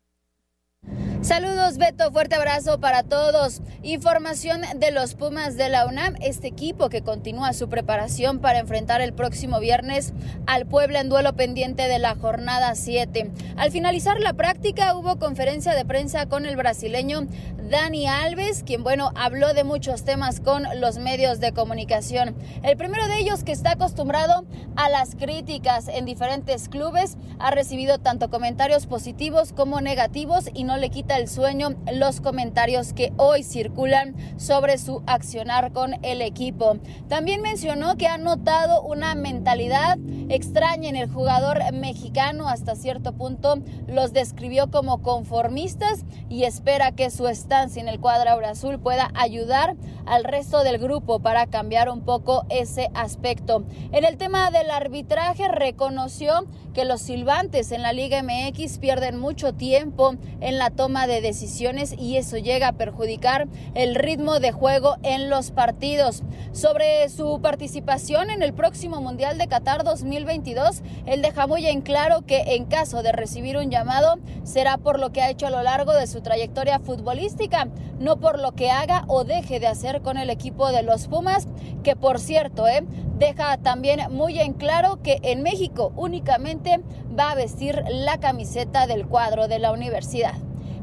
Saludos 1.21 1.77
Beto, 1.77 2.11
fuerte 2.11 2.33
abrazo 2.33 2.79
para 2.79 3.03
todos. 3.03 3.61
Información 3.83 4.61
de 4.77 4.89
los 4.89 5.13
Pumas 5.13 5.55
de 5.55 5.69
la 5.69 5.85
UNAM, 5.85 6.15
este 6.19 6.47
equipo 6.47 6.89
que 6.89 7.03
continúa 7.03 7.53
su 7.53 7.69
preparación 7.69 8.39
para 8.39 8.57
enfrentar 8.57 9.01
el 9.01 9.13
próximo 9.13 9.59
viernes 9.59 10.13
al 10.47 10.65
Puebla 10.65 10.99
en 10.99 11.09
duelo 11.09 11.33
pendiente 11.33 11.87
de 11.87 11.99
la 11.99 12.15
jornada 12.15 12.73
7. 12.73 13.29
Al 13.55 13.71
finalizar 13.71 14.19
la 14.19 14.33
práctica 14.33 14.95
hubo 14.97 15.19
conferencia 15.19 15.75
de 15.75 15.85
prensa 15.85 16.25
con 16.25 16.47
el 16.47 16.55
brasileño 16.55 17.27
Dani 17.69 18.07
Alves, 18.07 18.63
quien 18.63 18.83
bueno, 18.83 19.11
habló 19.15 19.53
de 19.53 19.63
muchos 19.63 20.03
temas 20.03 20.41
con 20.41 20.63
los 20.81 20.97
medios 20.97 21.39
de 21.39 21.53
comunicación. 21.53 22.35
El 22.63 22.75
primero 22.75 23.07
de 23.07 23.19
ellos 23.19 23.45
que 23.45 23.53
está 23.53 23.71
acostumbrado 23.71 24.43
a 24.75 24.89
las 24.89 25.15
críticas 25.15 25.87
en 25.87 26.05
diferentes 26.05 26.67
clubes, 26.67 27.17
ha 27.39 27.51
recibido 27.51 27.97
tanto 27.97 28.29
comentarios 28.29 28.87
positivos 28.87 29.53
como 29.53 29.79
negativos 29.79 30.49
y 30.53 30.65
no 30.65 30.70
le 30.77 30.89
quita 30.89 31.17
el 31.17 31.27
sueño 31.27 31.75
los 31.93 32.21
comentarios 32.21 32.93
que 32.93 33.13
hoy 33.17 33.43
circulan 33.43 34.15
sobre 34.37 34.77
su 34.77 35.03
accionar 35.05 35.71
con 35.71 36.03
el 36.03 36.21
equipo. 36.21 36.77
También 37.07 37.41
mencionó 37.41 37.97
que 37.97 38.07
ha 38.07 38.17
notado 38.17 38.81
una 38.81 39.15
mentalidad 39.15 39.97
extraña 40.29 40.89
en 40.89 40.95
el 40.95 41.09
jugador 41.09 41.59
mexicano 41.73 42.47
hasta 42.47 42.75
cierto 42.75 43.13
punto 43.13 43.59
los 43.87 44.13
describió 44.13 44.71
como 44.71 45.01
conformistas 45.01 46.05
y 46.29 46.43
espera 46.43 46.91
que 46.91 47.09
su 47.09 47.27
estancia 47.27 47.81
en 47.81 47.87
el 47.87 47.99
cuadro 47.99 48.31
azul 48.45 48.79
pueda 48.79 49.11
ayudar 49.15 49.75
al 50.05 50.23
resto 50.23 50.63
del 50.63 50.77
grupo 50.77 51.19
para 51.19 51.47
cambiar 51.47 51.89
un 51.89 52.01
poco 52.01 52.45
ese 52.49 52.89
aspecto. 52.93 53.65
En 53.91 54.05
el 54.05 54.17
tema 54.17 54.51
del 54.51 54.71
arbitraje 54.71 55.47
reconoció 55.47 56.47
que 56.73 56.85
los 56.85 57.01
silbantes 57.01 57.71
en 57.71 57.81
la 57.81 57.93
Liga 57.93 58.21
MX 58.23 58.77
pierden 58.77 59.19
mucho 59.19 59.53
tiempo 59.53 60.15
en 60.39 60.57
la 60.57 60.60
toma 60.69 60.81
toma 60.81 61.05
de 61.05 61.21
decisiones 61.21 61.93
y 61.95 62.17
eso 62.17 62.37
llega 62.37 62.69
a 62.69 62.73
perjudicar 62.73 63.47
el 63.75 63.93
ritmo 63.93 64.39
de 64.39 64.51
juego 64.51 64.95
en 65.03 65.29
los 65.29 65.51
partidos. 65.51 66.23
Sobre 66.53 67.07
su 67.09 67.39
participación 67.39 68.31
en 68.31 68.41
el 68.41 68.51
próximo 68.51 68.99
Mundial 68.99 69.37
de 69.37 69.45
Qatar 69.47 69.83
2022, 69.83 70.81
él 71.05 71.21
deja 71.21 71.45
muy 71.45 71.67
en 71.67 71.81
claro 71.81 72.25
que 72.25 72.55
en 72.55 72.65
caso 72.65 73.03
de 73.03 73.11
recibir 73.11 73.57
un 73.57 73.69
llamado 73.69 74.15
será 74.43 74.79
por 74.79 74.99
lo 74.99 75.11
que 75.11 75.21
ha 75.21 75.29
hecho 75.29 75.45
a 75.45 75.51
lo 75.51 75.61
largo 75.61 75.93
de 75.93 76.07
su 76.07 76.21
trayectoria 76.21 76.79
futbolística, 76.79 77.67
no 77.99 78.19
por 78.19 78.39
lo 78.39 78.53
que 78.53 78.71
haga 78.71 79.05
o 79.07 79.23
deje 79.23 79.59
de 79.59 79.67
hacer 79.67 80.01
con 80.01 80.17
el 80.17 80.31
equipo 80.31 80.71
de 80.71 80.81
los 80.81 81.07
Pumas, 81.07 81.47
que 81.83 81.95
por 81.95 82.19
cierto, 82.19 82.67
¿eh? 82.67 82.83
deja 83.19 83.57
también 83.57 84.11
muy 84.11 84.39
en 84.39 84.53
claro 84.53 84.99
que 85.03 85.19
en 85.21 85.43
México 85.43 85.93
únicamente 85.95 86.81
va 87.17 87.31
a 87.31 87.35
vestir 87.35 87.83
la 87.87 88.19
camiseta 88.19 88.87
del 88.87 89.07
cuadro 89.07 89.47
de 89.47 89.59
la 89.59 89.71
universidad. 89.71 90.33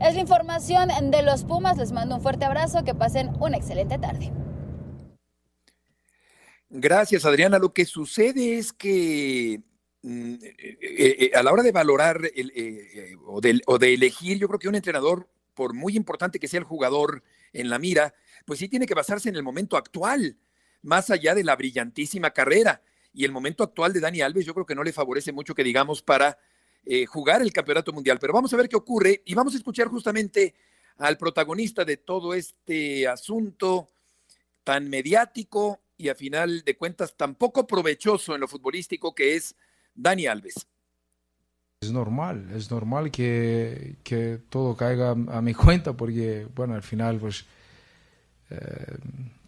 Es 0.00 0.14
la 0.14 0.20
información 0.20 0.90
de 1.10 1.22
los 1.22 1.42
Pumas, 1.42 1.76
les 1.76 1.90
mando 1.90 2.14
un 2.14 2.22
fuerte 2.22 2.44
abrazo, 2.44 2.84
que 2.84 2.94
pasen 2.94 3.30
una 3.40 3.56
excelente 3.56 3.98
tarde. 3.98 4.32
Gracias, 6.70 7.24
Adriana. 7.24 7.58
Lo 7.58 7.72
que 7.72 7.84
sucede 7.84 8.58
es 8.58 8.72
que 8.72 9.60
mm, 10.02 10.34
eh, 10.34 10.56
eh, 10.60 11.16
eh, 11.18 11.30
a 11.34 11.42
la 11.42 11.52
hora 11.52 11.64
de 11.64 11.72
valorar 11.72 12.20
o, 13.26 13.40
de, 13.40 13.94
elegir, 13.94 14.38
yo 14.38 14.46
creo 14.46 14.60
que 14.60 14.68
un 14.68 14.76
entrenador, 14.76 15.28
por 15.54 15.74
muy 15.74 15.96
importante 15.96 16.38
que 16.38 16.46
sea 16.46 16.60
el 16.60 16.64
jugador 16.64 17.24
en 17.52 17.68
la 17.68 17.80
mira, 17.80 18.14
pues 18.44 18.60
sí 18.60 18.68
tiene 18.68 18.86
que 18.86 18.94
basarse 18.94 19.28
en 19.28 19.34
el 19.34 19.42
momento 19.42 19.76
actual, 19.76 20.36
más 20.80 21.10
allá 21.10 21.34
de 21.34 21.42
la 21.42 21.56
brillantísima 21.56 22.30
carrera. 22.30 22.82
Y 23.12 23.24
el 23.24 23.32
momento 23.32 23.64
actual 23.64 23.92
de 23.92 24.00
Dani 24.00 24.20
Alves 24.20 24.46
yo 24.46 24.54
creo 24.54 24.66
que 24.66 24.76
no 24.76 24.84
le 24.84 24.92
favorece 24.92 25.32
mucho 25.32 25.56
que 25.56 25.64
digamos 25.64 26.02
para 26.02 26.38
jugar 27.06 27.42
el 27.42 27.52
campeonato 27.52 27.92
mundial. 27.92 28.18
Pero 28.18 28.32
vamos 28.32 28.52
a 28.52 28.56
ver 28.56 28.68
qué 28.68 28.76
ocurre 28.76 29.22
y 29.26 29.34
vamos 29.34 29.54
a 29.54 29.58
escuchar 29.58 29.88
justamente 29.88 30.54
al 30.98 31.16
protagonista 31.16 31.84
de 31.84 31.96
todo 31.96 32.34
este 32.34 33.06
asunto 33.06 33.88
tan 34.64 34.88
mediático 34.88 35.80
y 35.96 36.08
a 36.08 36.14
final 36.14 36.62
de 36.64 36.76
cuentas 36.76 37.16
tan 37.16 37.34
poco 37.34 37.66
provechoso 37.66 38.34
en 38.34 38.40
lo 38.40 38.48
futbolístico 38.48 39.14
que 39.14 39.36
es 39.36 39.54
Dani 39.94 40.26
Alves. 40.26 40.66
Es 41.80 41.92
normal, 41.92 42.50
es 42.54 42.70
normal 42.70 43.10
que, 43.10 43.96
que 44.02 44.40
todo 44.48 44.76
caiga 44.76 45.10
a 45.10 45.42
mi 45.42 45.54
cuenta 45.64 45.92
porque, 45.92 46.46
bueno, 46.54 46.74
al 46.74 46.82
final 46.82 47.18
pues 47.18 47.44
eh, 48.50 48.96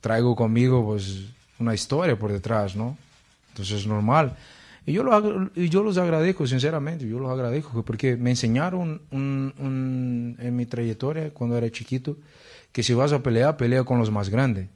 traigo 0.00 0.36
conmigo 0.36 0.84
pues 0.84 1.24
una 1.58 1.74
historia 1.74 2.18
por 2.18 2.32
detrás, 2.32 2.76
¿no? 2.76 2.96
Entonces 3.48 3.80
es 3.80 3.86
normal. 3.86 4.36
Y 4.90 4.94
yo, 4.94 5.02
lo, 5.02 5.52
yo 5.54 5.82
los 5.82 5.96
agradezco, 5.98 6.46
sinceramente, 6.46 7.08
yo 7.08 7.18
los 7.18 7.30
agradezco 7.30 7.82
porque 7.84 8.16
me 8.16 8.30
enseñaron 8.30 9.00
en 9.10 10.56
mi 10.56 10.66
trayectoria 10.66 11.30
cuando 11.30 11.56
era 11.56 11.70
chiquito 11.70 12.16
que 12.72 12.82
si 12.82 12.92
vas 12.94 13.12
a 13.12 13.22
pelear, 13.22 13.56
pelea 13.56 13.84
con 13.84 13.98
los 13.98 14.10
más 14.10 14.28
grandes 14.28 14.68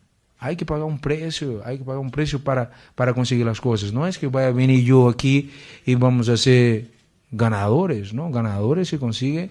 hay 0.45 0.57
que 0.57 0.67
pagar 0.67 0.85
un 0.85 0.99
precio, 0.99 1.63
hay 1.65 1.79
que 1.79 1.85
pagar 1.85 2.01
un 2.01 2.11
precio 2.11 2.39
para, 2.39 2.71
para 2.95 3.15
conseguir 3.15 3.47
las 3.47 3.63
cosas. 3.63 3.95
No 3.95 4.07
es 4.07 4.19
que 4.19 4.27
vaya 4.27 4.49
a 4.49 4.53
venir 4.53 4.85
yo 4.85 5.09
aquí 5.09 5.51
y 5.87 5.95
vamos 5.95 6.29
a 6.29 6.37
ser 6.37 6.89
ganadores, 7.31 8.13
¿no? 8.13 8.31
Ganadores 8.31 8.89
se 8.89 8.99
consigue 8.99 9.49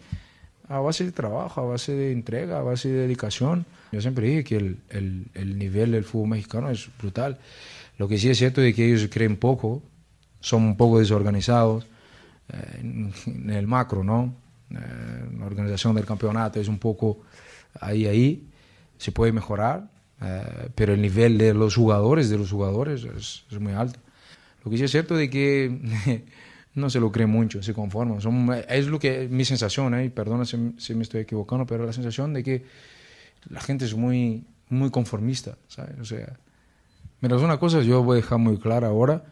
a 0.70 0.80
base 0.80 1.06
de 1.06 1.12
trabajo, 1.12 1.62
a 1.62 1.64
base 1.64 1.94
de 1.94 2.12
entrega, 2.12 2.60
a 2.60 2.62
base 2.62 2.90
de 2.90 3.02
dedicación. 3.08 3.66
Yo 3.92 4.02
siempre 4.02 4.28
dije 4.28 4.44
que 4.44 4.58
el, 4.58 4.78
el, 4.92 5.26
el 5.34 5.58
nivel 5.58 5.94
del 5.94 6.04
fútbol 6.04 6.30
mexicano 6.30 6.70
es 6.70 6.88
brutal. 7.00 7.40
Lo 7.98 8.08
que 8.08 8.20
sí 8.20 8.30
es 8.30 8.38
cierto 8.38 8.62
es 8.62 8.76
que 8.76 8.86
ellos 8.86 9.08
creen 9.12 9.36
poco, 9.38 9.82
son 10.44 10.64
un 10.64 10.76
poco 10.76 11.00
desorganizados 11.00 11.86
eh, 12.50 12.80
en, 12.82 13.50
el 13.50 13.66
macro, 13.66 14.04
¿no? 14.04 14.36
Eh, 14.72 14.76
la 15.40 15.46
organización 15.46 15.96
del 15.96 16.06
campeonato 16.06 16.60
es 16.60 16.68
un 16.68 16.80
poco 16.80 17.22
ahí, 17.80 18.06
ahí. 18.06 18.50
Se 18.98 19.14
puede 19.14 19.32
mejorar, 19.32 19.90
eh, 20.22 20.70
pero 20.76 20.94
el 20.94 21.02
nivel 21.02 21.38
de 21.38 21.54
los 21.54 21.76
jugadores, 21.76 22.30
de 22.30 22.38
los 22.38 22.52
jugadores 22.52 23.06
es, 23.06 23.46
es, 23.50 23.60
muy 23.60 23.72
alto. 23.72 24.00
Lo 24.66 24.70
que 24.70 24.78
sí 24.78 24.84
es 24.84 24.92
cierto 24.92 25.16
de 25.16 25.30
que 25.30 26.26
no 26.76 26.90
se 26.90 27.00
lo 27.00 27.10
cree 27.10 27.26
mucho, 27.26 27.64
se 27.64 27.74
conforman. 27.74 28.20
Son, 28.20 28.50
es 28.68 28.88
lo 28.88 29.00
que 29.00 29.30
mi 29.30 29.46
sensación, 29.46 29.96
¿eh? 29.96 30.10
perdona 30.10 30.44
si, 30.44 30.74
si, 30.78 30.94
me 30.94 31.04
estoy 31.04 31.22
equivocando, 31.22 31.66
pero 31.66 31.86
la 31.86 31.94
sensación 31.94 32.34
de 32.34 32.44
que 32.44 32.66
la 33.48 33.62
gente 33.62 33.86
es 33.86 33.96
muy, 33.96 34.44
muy 34.68 34.92
conformista, 34.92 35.58
¿sabes? 35.70 35.98
O 36.02 36.06
sea, 36.06 36.38
mira, 37.22 37.38
una 37.38 37.58
cosa 37.58 37.82
yo 37.82 38.04
voy 38.04 38.18
a 38.18 38.22
dejar 38.22 38.40
muy 38.40 38.58
clara 38.58 38.88
ahora. 38.88 39.24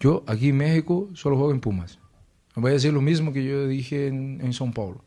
Yo 0.00 0.24
aquí 0.26 0.50
en 0.50 0.56
México 0.56 1.08
solo 1.14 1.36
juego 1.36 1.52
en 1.52 1.60
Pumas. 1.60 1.98
Voy 2.56 2.70
a 2.70 2.74
decir 2.74 2.92
lo 2.92 3.00
mismo 3.00 3.32
que 3.32 3.44
yo 3.44 3.66
dije 3.66 4.08
en, 4.08 4.40
en 4.40 4.52
São 4.52 4.72
Paulo. 4.72 5.02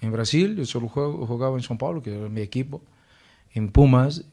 En 0.00 0.12
Brasil 0.12 0.56
yo 0.56 0.64
solo 0.66 0.88
juego, 0.88 1.26
jugaba 1.26 1.56
en 1.56 1.62
São 1.62 1.78
Paulo, 1.78 2.02
que 2.02 2.14
era 2.14 2.28
mi 2.28 2.40
equipo 2.40 2.82
en 3.54 3.70
Pumas 3.70 4.24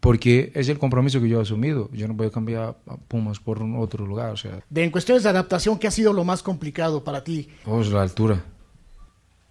porque 0.00 0.52
es 0.54 0.68
el 0.68 0.78
compromiso 0.78 1.20
que 1.20 1.28
yo 1.28 1.38
he 1.38 1.42
asumido. 1.42 1.90
Yo 1.92 2.06
no 2.06 2.14
voy 2.14 2.28
a 2.28 2.30
cambiar 2.30 2.76
a 2.86 2.96
Pumas 2.96 3.40
por 3.40 3.62
un 3.62 3.76
otro 3.76 4.06
lugar. 4.06 4.30
O 4.30 4.36
sea. 4.36 4.60
De, 4.70 4.84
en 4.84 4.90
cuestiones 4.90 5.24
de 5.24 5.28
adaptación, 5.30 5.78
¿qué 5.78 5.88
ha 5.88 5.90
sido 5.90 6.12
lo 6.12 6.24
más 6.24 6.42
complicado 6.42 7.02
para 7.02 7.24
ti? 7.24 7.48
Pues 7.64 7.90
la 7.90 8.02
altura. 8.02 8.44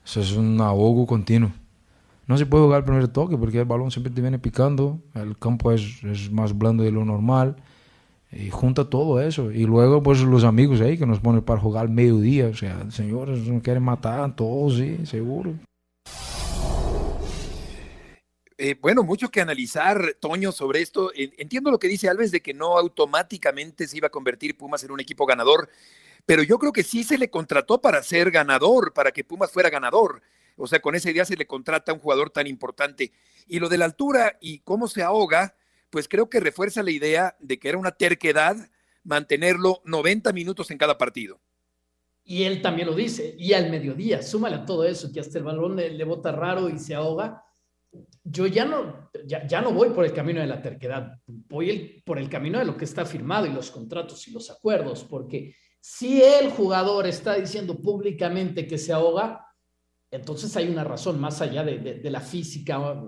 Eso 0.06 0.22
es 0.22 0.32
un 0.32 0.60
ahogo 0.62 1.06
continuo. 1.06 1.52
No 2.28 2.38
se 2.38 2.46
puede 2.46 2.64
jugar 2.64 2.80
el 2.80 2.86
primer 2.86 3.08
toque 3.10 3.38
porque 3.38 3.60
el 3.60 3.66
balón 3.66 3.92
siempre 3.92 4.12
te 4.12 4.22
viene 4.22 4.40
picando, 4.40 5.00
el 5.14 5.38
campo 5.38 5.72
es, 5.72 6.04
es 6.04 6.32
más 6.32 6.58
blando 6.58 6.84
de 6.84 6.92
lo 6.92 7.06
normal 7.06 7.56
y 8.32 8.50
junta 8.50 8.90
todo 8.90 9.22
eso. 9.22 9.52
Y 9.52 9.66
luego, 9.66 10.04
pues 10.04 10.20
los 10.22 10.44
amigos 10.44 10.82
ahí 10.82 10.98
que 10.98 11.06
nos 11.06 11.20
ponen 11.20 11.42
para 11.42 11.60
jugar 11.60 11.86
al 11.86 11.92
mediodía. 11.92 12.48
O 12.48 12.54
sea, 12.54 12.90
señores, 12.92 13.40
nos 13.40 13.62
quieren 13.64 13.84
matar 13.84 14.36
todos, 14.36 14.78
sí, 14.78 15.06
seguro. 15.06 15.54
Eh, 18.60 18.76
bueno, 18.82 19.04
mucho 19.04 19.30
que 19.30 19.40
analizar, 19.40 20.16
Toño, 20.20 20.52
sobre 20.52 20.82
esto. 20.82 21.12
Entiendo 21.16 21.70
lo 21.70 21.78
que 21.78 21.88
dice 21.88 22.10
Alves 22.10 22.32
de 22.32 22.42
que 22.42 22.56
no 22.56 22.78
automáticamente 22.78 23.88
se 23.88 23.98
iba 23.98 24.08
a 24.08 24.12
convertir 24.12 24.58
Pumas 24.58 24.84
en 24.84 24.92
un 24.92 25.00
equipo 25.00 25.28
ganador, 25.28 25.70
pero 26.26 26.42
yo 26.42 26.58
creo 26.58 26.74
que 26.74 26.84
sí 26.84 27.04
se 27.04 27.20
le 27.20 27.30
contrató 27.30 27.80
para 27.80 28.02
ser 28.02 28.32
ganador, 28.32 28.94
para 28.94 29.12
que 29.12 29.24
Pumas 29.24 29.52
fuera 29.52 29.70
ganador. 29.70 30.24
O 30.56 30.66
sea, 30.66 30.80
con 30.80 30.96
esa 30.96 31.12
idea 31.12 31.24
se 31.24 31.36
le 31.36 31.46
contrata 31.46 31.92
a 31.92 31.96
un 31.96 32.02
jugador 32.02 32.32
tan 32.32 32.48
importante. 32.48 33.12
Y 33.46 33.60
lo 33.60 33.70
de 33.70 33.78
la 33.78 33.86
altura 33.86 34.38
y 34.42 34.60
cómo 34.60 34.88
se 34.88 35.04
ahoga, 35.04 35.56
pues 35.90 36.08
creo 36.08 36.30
que 36.30 36.40
refuerza 36.40 36.84
la 36.84 36.92
idea 36.92 37.36
de 37.40 37.60
que 37.60 37.70
era 37.70 37.78
una 37.78 37.92
terquedad 37.92 38.56
mantenerlo 39.04 39.82
90 39.86 40.34
minutos 40.34 40.72
en 40.72 40.78
cada 40.78 40.98
partido. 40.98 41.40
Y 42.24 42.44
él 42.44 42.62
también 42.62 42.90
lo 42.90 42.96
dice, 42.96 43.36
y 43.38 43.54
al 43.54 43.70
mediodía, 43.70 44.22
súmale 44.22 44.58
a 44.58 44.66
todo 44.66 44.84
eso, 44.84 45.12
que 45.14 45.22
hasta 45.22 45.38
el 45.38 45.46
balón 45.46 45.78
le, 45.78 45.92
le 45.92 46.04
bota 46.04 46.32
raro 46.32 46.68
y 46.70 46.78
se 46.78 46.94
ahoga 46.94 47.42
yo 48.24 48.48
ya 48.48 48.66
no, 48.66 49.10
ya, 49.26 49.62
no 49.62 49.72
voy 49.72 49.90
por 49.90 50.06
el 50.06 50.14
camino 50.14 50.42
de 50.42 50.48
la 50.48 50.62
terquedad, 50.62 51.20
voy 51.26 52.04
por 52.06 52.20
el 52.20 52.30
camino 52.30 52.60
de 52.60 52.66
lo 52.66 52.76
que 52.76 52.86
está 52.86 53.06
firmado 53.06 53.46
y 53.46 53.54
los 53.54 53.72
contratos 53.72 54.28
y 54.28 54.32
los 54.32 54.50
acuerdos, 54.52 55.04
porque 55.04 55.56
si 55.80 56.22
el 56.22 56.52
jugador 56.52 57.08
está 57.08 57.36
diciendo 57.36 57.82
públicamente 57.82 58.68
que 58.68 58.78
se 58.78 58.92
ahoga, 58.92 59.46
entonces 60.12 60.56
hay 60.58 60.68
una 60.68 60.84
razón 60.84 61.20
más 61.20 61.42
allá 61.42 61.64
de, 61.64 62.02
la 62.10 62.22
física, 62.22 63.02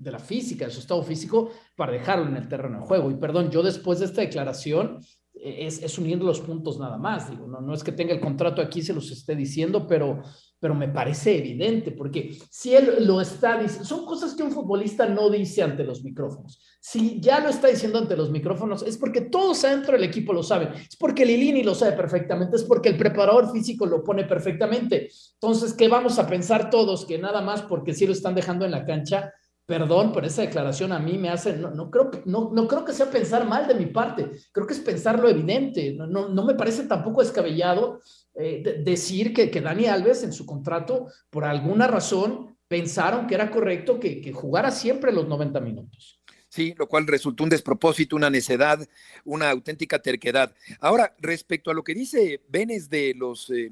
de 0.00 0.12
la 0.12 0.18
física, 0.18 0.64
de 0.64 0.72
su 0.72 0.80
estado 0.80 1.02
físico, 1.02 1.50
para 1.76 1.92
dejarlo 1.92 2.26
en 2.26 2.36
el 2.36 2.48
terreno 2.48 2.80
de 2.80 2.86
juego. 2.86 3.10
Y 3.10 3.16
perdón, 3.16 3.50
yo 3.50 3.62
después 3.62 3.98
de 3.98 4.06
esta 4.06 4.22
declaración 4.22 4.98
es, 5.34 5.82
es 5.82 5.98
unir 5.98 6.22
los 6.22 6.40
puntos 6.40 6.78
nada 6.78 6.98
más. 6.98 7.30
Digo, 7.30 7.46
no, 7.46 7.60
no 7.60 7.74
es 7.74 7.84
que 7.84 7.92
tenga 7.92 8.14
el 8.14 8.20
contrato 8.20 8.62
aquí, 8.62 8.82
se 8.82 8.94
los 8.94 9.10
esté 9.10 9.36
diciendo, 9.36 9.86
pero 9.86 10.22
pero 10.60 10.74
me 10.74 10.88
parece 10.88 11.38
evidente, 11.38 11.90
porque 11.90 12.38
si 12.50 12.74
él 12.74 13.06
lo 13.06 13.20
está 13.20 13.58
diciendo, 13.58 13.86
son 13.86 14.04
cosas 14.04 14.34
que 14.34 14.42
un 14.42 14.52
futbolista 14.52 15.06
no 15.06 15.30
dice 15.30 15.62
ante 15.62 15.82
los 15.84 16.04
micrófonos. 16.04 16.60
Si 16.78 17.18
ya 17.18 17.40
lo 17.40 17.48
está 17.48 17.68
diciendo 17.68 17.98
ante 17.98 18.14
los 18.14 18.30
micrófonos, 18.30 18.82
es 18.82 18.98
porque 18.98 19.22
todos 19.22 19.64
adentro 19.64 19.94
del 19.94 20.04
equipo 20.04 20.34
lo 20.34 20.42
saben, 20.42 20.68
es 20.74 20.96
porque 20.96 21.24
Lilini 21.24 21.62
lo 21.62 21.74
sabe 21.74 21.92
perfectamente, 21.92 22.56
es 22.56 22.64
porque 22.64 22.90
el 22.90 22.98
preparador 22.98 23.50
físico 23.50 23.86
lo 23.86 24.04
pone 24.04 24.24
perfectamente. 24.24 25.08
Entonces, 25.32 25.72
¿qué 25.72 25.88
vamos 25.88 26.18
a 26.18 26.26
pensar 26.26 26.68
todos? 26.68 27.06
Que 27.06 27.16
nada 27.16 27.40
más 27.40 27.62
porque 27.62 27.94
si 27.94 28.06
lo 28.06 28.12
están 28.12 28.34
dejando 28.34 28.66
en 28.66 28.72
la 28.72 28.84
cancha, 28.84 29.32
perdón, 29.70 30.10
pero 30.12 30.26
esa 30.26 30.42
declaración 30.42 30.90
a 30.90 30.98
mí 30.98 31.16
me 31.16 31.28
hace, 31.28 31.56
no, 31.56 31.70
no, 31.70 31.92
creo, 31.92 32.10
no, 32.24 32.50
no 32.52 32.66
creo 32.66 32.84
que 32.84 32.92
sea 32.92 33.08
pensar 33.08 33.46
mal 33.46 33.68
de 33.68 33.76
mi 33.76 33.86
parte, 33.86 34.28
creo 34.50 34.66
que 34.66 34.72
es 34.72 34.80
pensar 34.80 35.20
lo 35.20 35.28
evidente, 35.28 35.92
no, 35.92 36.08
no, 36.08 36.28
no 36.28 36.44
me 36.44 36.54
parece 36.54 36.88
tampoco 36.88 37.22
descabellado 37.22 38.00
eh, 38.34 38.82
decir 38.84 39.32
que, 39.32 39.48
que, 39.48 39.60
Dani 39.60 39.86
Alves 39.86 40.24
en 40.24 40.32
su 40.32 40.44
contrato, 40.44 41.06
por 41.30 41.44
alguna 41.44 41.86
razón, 41.86 42.56
pensaron 42.66 43.28
que 43.28 43.36
era 43.36 43.48
correcto 43.52 44.00
que, 44.00 44.20
que, 44.20 44.32
jugara 44.32 44.72
siempre 44.72 45.12
los 45.12 45.28
90 45.28 45.60
minutos. 45.60 46.20
Sí, 46.48 46.74
lo 46.76 46.88
cual 46.88 47.06
resultó 47.06 47.44
un 47.44 47.50
despropósito, 47.50 48.16
una 48.16 48.28
necedad, 48.28 48.88
una 49.24 49.50
auténtica 49.50 50.02
terquedad. 50.02 50.52
Ahora, 50.80 51.14
respecto 51.20 51.70
a 51.70 51.74
lo 51.74 51.84
que 51.84 51.94
dice 51.94 52.42
Benes 52.48 52.90
de 52.90 53.14
los, 53.16 53.48
eh, 53.50 53.70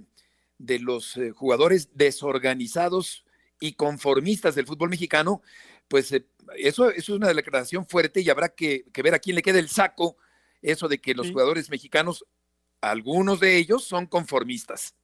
de 0.58 0.78
los 0.78 1.16
eh, 1.16 1.32
jugadores 1.32 1.88
desorganizados 1.94 3.24
y 3.58 3.72
conformistas 3.72 4.54
del 4.54 4.66
fútbol 4.66 4.90
mexicano, 4.90 5.42
pues 5.88 6.12
eh, 6.12 6.26
eso, 6.56 6.90
eso, 6.90 6.90
es 6.90 7.08
una 7.08 7.32
declaración 7.32 7.86
fuerte 7.86 8.20
y 8.20 8.30
habrá 8.30 8.48
que, 8.50 8.84
ver 9.02 9.14
a 9.14 9.18
quién 9.18 9.36
le 9.36 9.42
queda 9.42 9.58
el 9.58 9.68
saco 9.68 10.16
eso 10.62 10.88
de 10.88 11.00
que 11.00 11.14
los 11.14 11.30
jugadores 11.30 11.70
mexicanos, 11.70 12.24
algunos 12.80 13.40
de 13.40 13.56
ellos 13.56 13.84
son 13.84 14.06
conformistas. 14.06 14.94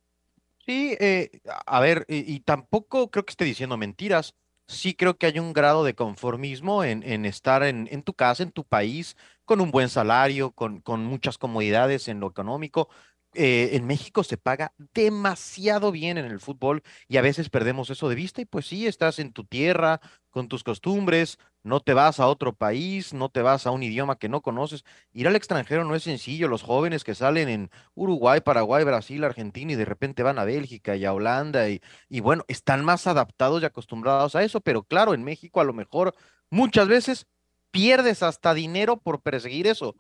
Sí, 0.67 0.97
eh, 0.99 1.41
a 1.67 1.81
ver, 1.81 2.07
y, 2.09 2.41
tampoco 2.41 3.11
creo 3.11 3.25
que 3.25 3.33
esté 3.33 3.45
diciendo 3.45 3.77
mentiras. 3.77 4.35
Sí 4.67 4.95
creo 4.95 5.19
que 5.19 5.27
hay 5.27 5.39
un 5.39 5.53
grado 5.53 5.85
de 5.85 5.95
conformismo 5.95 6.85
en, 6.85 7.03
en 7.03 7.27
estar 7.27 7.63
en, 7.63 7.87
en, 7.91 8.03
tu 8.03 8.15
casa, 8.15 8.43
en 8.43 8.51
tu 8.51 8.65
país, 8.65 9.15
con 9.45 9.61
un 9.61 9.71
buen 9.71 9.91
salario, 9.91 10.53
con, 10.53 10.81
con 10.81 11.05
muchas 11.05 11.37
comodidades 11.37 12.09
en 12.09 12.19
lo 12.19 12.29
económico. 12.29 12.89
Eh, 13.35 13.71
en 13.73 13.87
México 13.87 14.23
se 14.23 14.37
paga 14.37 14.73
demasiado 14.95 15.91
bien 15.91 16.19
en 16.19 16.27
el 16.27 16.39
fútbol 16.39 16.83
y 17.09 17.17
a 17.17 17.23
veces 17.23 17.51
perdemos 17.51 17.91
eso 17.91 18.09
de 18.09 18.15
vista 18.15 18.41
y 18.41 18.45
pues 18.45 18.67
sí, 18.67 18.87
estás 18.87 19.19
en 19.19 19.33
tu 19.33 19.45
tierra, 19.45 20.01
con 20.31 20.47
tus 20.47 20.63
costumbres, 20.63 21.39
no 21.65 21.81
te 21.81 21.95
vas 21.95 22.21
a 22.21 22.29
otro 22.29 22.55
país, 22.55 23.13
no 23.13 23.31
te 23.31 23.43
vas 23.43 23.67
a 23.67 23.71
un 23.71 23.83
idioma 23.83 24.19
que 24.19 24.29
no 24.29 24.41
conoces. 24.41 24.85
Ir 25.13 25.27
al 25.27 25.37
extranjero 25.37 25.85
no 25.85 25.95
es 25.95 26.05
sencillo. 26.05 26.47
Los 26.47 26.63
jóvenes 26.63 27.03
que 27.03 27.15
salen 27.15 27.49
en 27.49 27.71
Uruguay, 27.95 28.41
Paraguay, 28.41 28.85
Brasil, 28.85 29.25
Argentina 29.25 29.73
y 29.73 29.77
de 29.77 29.85
repente 29.85 30.23
van 30.23 30.39
a 30.39 30.45
Bélgica 30.45 30.95
y 30.95 31.05
a 31.05 31.13
Holanda 31.13 31.69
y, 31.69 31.81
y 32.09 32.21
bueno, 32.21 32.45
están 32.49 32.85
más 32.85 33.07
adaptados 33.07 33.63
y 33.63 33.67
acostumbrados 33.67 34.37
a 34.37 34.45
eso, 34.45 34.61
pero 34.61 34.85
claro, 34.85 35.15
en 35.15 35.25
México 35.25 35.61
a 35.61 35.65
lo 35.65 35.73
mejor 35.73 36.15
muchas 36.51 36.87
veces 36.87 37.27
pierdes 37.71 38.23
hasta 38.23 38.55
dinero 38.55 38.99
por 38.99 39.23
perseguir 39.23 39.67
eso. 39.67 39.97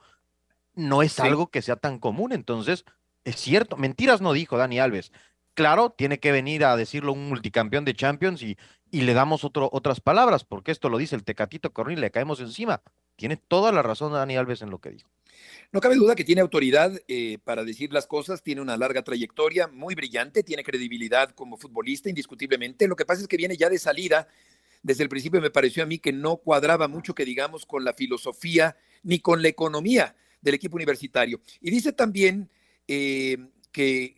No 0.74 1.02
es 1.02 1.18
algo 1.20 1.48
que 1.48 1.62
sea 1.62 1.76
tan 1.76 1.98
común, 1.98 2.32
entonces 2.32 2.84
es 3.24 3.36
cierto, 3.36 3.76
mentiras 3.76 4.20
no 4.20 4.32
dijo 4.32 4.56
Dani 4.56 4.78
Alves. 4.78 5.12
Claro, 5.54 5.90
tiene 5.90 6.18
que 6.18 6.32
venir 6.32 6.64
a 6.64 6.76
decirlo 6.76 7.12
un 7.12 7.28
multicampeón 7.28 7.84
de 7.84 7.94
Champions 7.94 8.42
y, 8.42 8.56
y 8.90 9.02
le 9.02 9.14
damos 9.14 9.44
otras 9.44 10.00
palabras, 10.00 10.44
porque 10.44 10.72
esto 10.72 10.88
lo 10.88 10.98
dice 10.98 11.14
el 11.16 11.24
Tecatito 11.24 11.72
Cornil, 11.72 12.00
le 12.00 12.10
caemos 12.10 12.40
encima. 12.40 12.82
Tiene 13.16 13.36
toda 13.36 13.70
la 13.72 13.82
razón 13.82 14.12
Dani 14.12 14.36
Alves 14.36 14.62
en 14.62 14.70
lo 14.70 14.80
que 14.80 14.90
dijo. 14.90 15.10
No 15.72 15.80
cabe 15.80 15.96
duda 15.96 16.14
que 16.14 16.24
tiene 16.24 16.40
autoridad 16.40 16.92
eh, 17.08 17.38
para 17.44 17.64
decir 17.64 17.92
las 17.92 18.06
cosas, 18.06 18.42
tiene 18.42 18.60
una 18.60 18.76
larga 18.76 19.02
trayectoria, 19.02 19.68
muy 19.68 19.94
brillante, 19.94 20.42
tiene 20.42 20.62
credibilidad 20.62 21.30
como 21.30 21.56
futbolista, 21.56 22.08
indiscutiblemente. 22.08 22.86
Lo 22.88 22.96
que 22.96 23.04
pasa 23.04 23.22
es 23.22 23.28
que 23.28 23.36
viene 23.36 23.56
ya 23.56 23.68
de 23.68 23.78
salida. 23.78 24.28
Desde 24.82 25.02
el 25.02 25.08
principio 25.08 25.40
me 25.40 25.50
pareció 25.50 25.82
a 25.82 25.86
mí 25.86 25.98
que 25.98 26.12
no 26.12 26.36
cuadraba 26.36 26.88
mucho, 26.88 27.14
que 27.14 27.24
digamos, 27.24 27.66
con 27.66 27.84
la 27.84 27.94
filosofía 27.94 28.76
ni 29.02 29.18
con 29.18 29.42
la 29.42 29.48
economía 29.48 30.14
del 30.40 30.54
equipo 30.54 30.76
universitario. 30.76 31.40
Y 31.60 31.70
dice 31.70 31.92
también 31.92 32.50
eh, 32.88 33.38
que, 33.72 34.14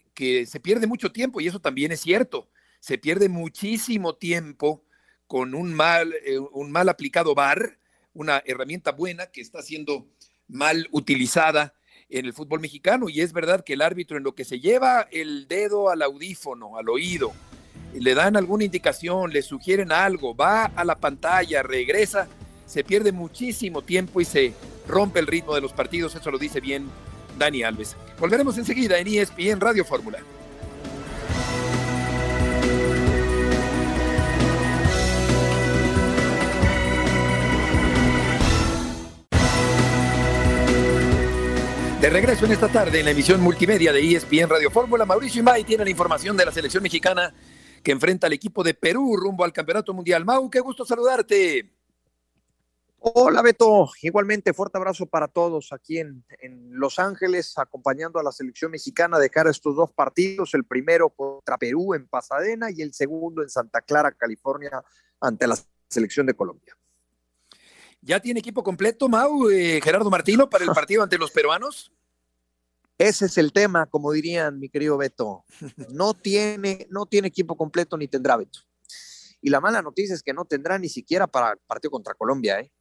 se 0.47 0.61
pierde 0.61 0.87
mucho 0.87 1.13
tiempo, 1.13 1.41
y 1.41 1.47
eso 1.47 1.61
también 1.61 1.93
es 1.93 2.01
cierto. 2.01 2.49
Se 2.81 2.99
pierde 2.99 3.29
muchísimo 3.29 4.15
tiempo 4.15 4.85
con 5.27 5.55
un 5.55 5.75
mal, 5.75 6.15
eh, 6.25 6.39
un 6.39 6.71
mal 6.71 6.89
aplicado 6.89 7.35
VAR, 7.35 7.79
una 8.15 8.43
herramienta 8.47 8.93
buena 8.93 9.27
que 9.27 9.41
está 9.41 9.61
siendo 9.63 10.07
mal 10.49 10.89
utilizada 10.91 11.75
en 12.09 12.25
el 12.25 12.33
fútbol 12.33 12.61
mexicano. 12.61 13.09
Y 13.09 13.21
es 13.21 13.33
verdad 13.33 13.65
que 13.65 13.75
el 13.75 13.83
árbitro 13.83 14.17
en 14.17 14.23
lo 14.23 14.35
que 14.35 14.45
se 14.45 14.61
lleva 14.61 15.09
el 15.11 15.49
dedo 15.49 15.91
al 15.91 16.03
audífono, 16.03 16.79
al 16.79 16.89
oído, 16.89 17.33
le 17.95 18.15
dan 18.15 18.37
alguna 18.37 18.65
indicación, 18.65 19.33
le 19.33 19.43
sugieren 19.43 19.93
algo, 19.93 20.35
va 20.35 20.65
a 20.65 20.85
la 20.85 20.99
pantalla, 20.99 21.63
regresa, 21.63 22.29
se 22.67 22.85
pierde 22.85 23.13
muchísimo 23.13 23.83
tiempo 23.83 24.21
y 24.21 24.25
se 24.25 24.53
rompe 24.87 25.21
el 25.21 25.27
ritmo 25.27 25.55
de 25.55 25.61
los 25.61 25.73
partidos. 25.73 26.15
Eso 26.15 26.31
lo 26.31 26.39
dice 26.39 26.61
bien 26.61 26.89
Dani 27.39 27.63
Alves. 27.63 27.97
Volveremos 28.19 28.57
enseguida 28.57 28.99
en 28.99 29.09
ESPN 29.09 29.61
Radio 29.61 29.85
Fórmula. 29.85 30.19
De 42.01 42.11
regreso 42.11 42.47
en 42.47 42.53
esta 42.53 42.69
tarde 42.69 43.01
en 43.01 43.05
la 43.05 43.11
emisión 43.11 43.41
multimedia 43.41 43.93
de 43.93 44.01
ESPN 44.01 44.49
Radio 44.49 44.71
Fórmula, 44.71 45.05
Mauricio 45.05 45.41
Imay 45.41 45.65
tiene 45.65 45.85
la 45.85 45.91
información 45.91 46.37
de 46.37 46.45
la 46.45 46.53
selección 46.53 46.83
mexicana 46.83 47.35
que 47.83 47.93
enfrenta 47.93 48.29
al 48.29 48.33
equipo 48.33 48.63
de 48.63 48.75
Perú 48.75 49.17
rumbo 49.17 49.45
al 49.45 49.53
Campeonato 49.53 49.93
Mundial. 49.93 50.25
Mau, 50.25 50.49
qué 50.49 50.61
gusto 50.61 50.87
saludarte. 50.87 51.76
Hola 53.15 53.41
Beto, 53.41 53.89
igualmente 54.03 54.53
fuerte 54.53 54.79
abrazo 54.79 55.07
para 55.07 55.29
todos 55.29 55.73
aquí 55.73 56.01
en, 56.01 56.25
Los 56.71 56.99
Ángeles, 56.99 57.57
acompañando 57.57 58.19
a 58.19 58.23
la 58.25 58.33
selección 58.33 58.73
mexicana 58.73 59.21
de 59.21 59.31
cara 59.31 59.49
a 59.49 59.53
estos 59.53 59.77
dos 59.77 59.93
partidos, 59.93 60.55
el 60.55 60.65
primero 60.65 61.11
contra 61.11 61.57
Perú 61.57 61.95
en 61.95 62.09
Pasadena 62.09 62.69
y 62.69 62.83
el 62.83 62.93
segundo 62.93 63.45
en 63.45 63.49
Santa 63.49 63.81
Clara, 63.81 64.11
California, 64.11 64.83
ante 65.21 65.47
la 65.47 65.57
selección 65.89 66.27
de 66.27 66.35
Colombia. 66.35 66.77
¿Ya 68.01 68.19
tiene 68.19 68.41
equipo 68.41 68.65
completo, 68.65 69.09
Mau, 69.09 69.51
eh, 69.51 69.81
Gerardo 69.81 70.11
Martino, 70.11 70.51
para 70.51 70.65
el 70.65 70.73
partido 70.73 71.05
ante 71.05 71.17
los 71.17 71.31
peruanos? 71.31 71.93
Ese 72.99 73.27
es 73.27 73.39
el 73.39 73.53
tema, 73.53 73.87
como 73.87 74.11
dirían 74.11 74.59
mi 74.59 74.69
querido 74.69 74.97
Beto. 74.97 75.45
No 75.91 76.13
tiene, 76.13 76.89
no 76.91 77.07
tiene 77.07 77.29
equipo 77.29 77.57
completo 77.57 77.97
ni 77.97 78.09
tendrá 78.09 78.37
Beto. 78.37 78.59
Y 79.41 79.51
la 79.51 79.61
mala 79.61 79.81
noticia 79.81 80.13
es 80.13 80.25
que 80.25 80.33
no 80.33 80.45
tendrá 80.45 80.77
ni 80.77 80.89
siquiera 80.89 81.29
para 81.29 81.53
el 81.53 81.59
partido 81.69 81.93
contra 81.93 82.15
Colombia, 82.15 82.59
¿eh? 82.59 82.73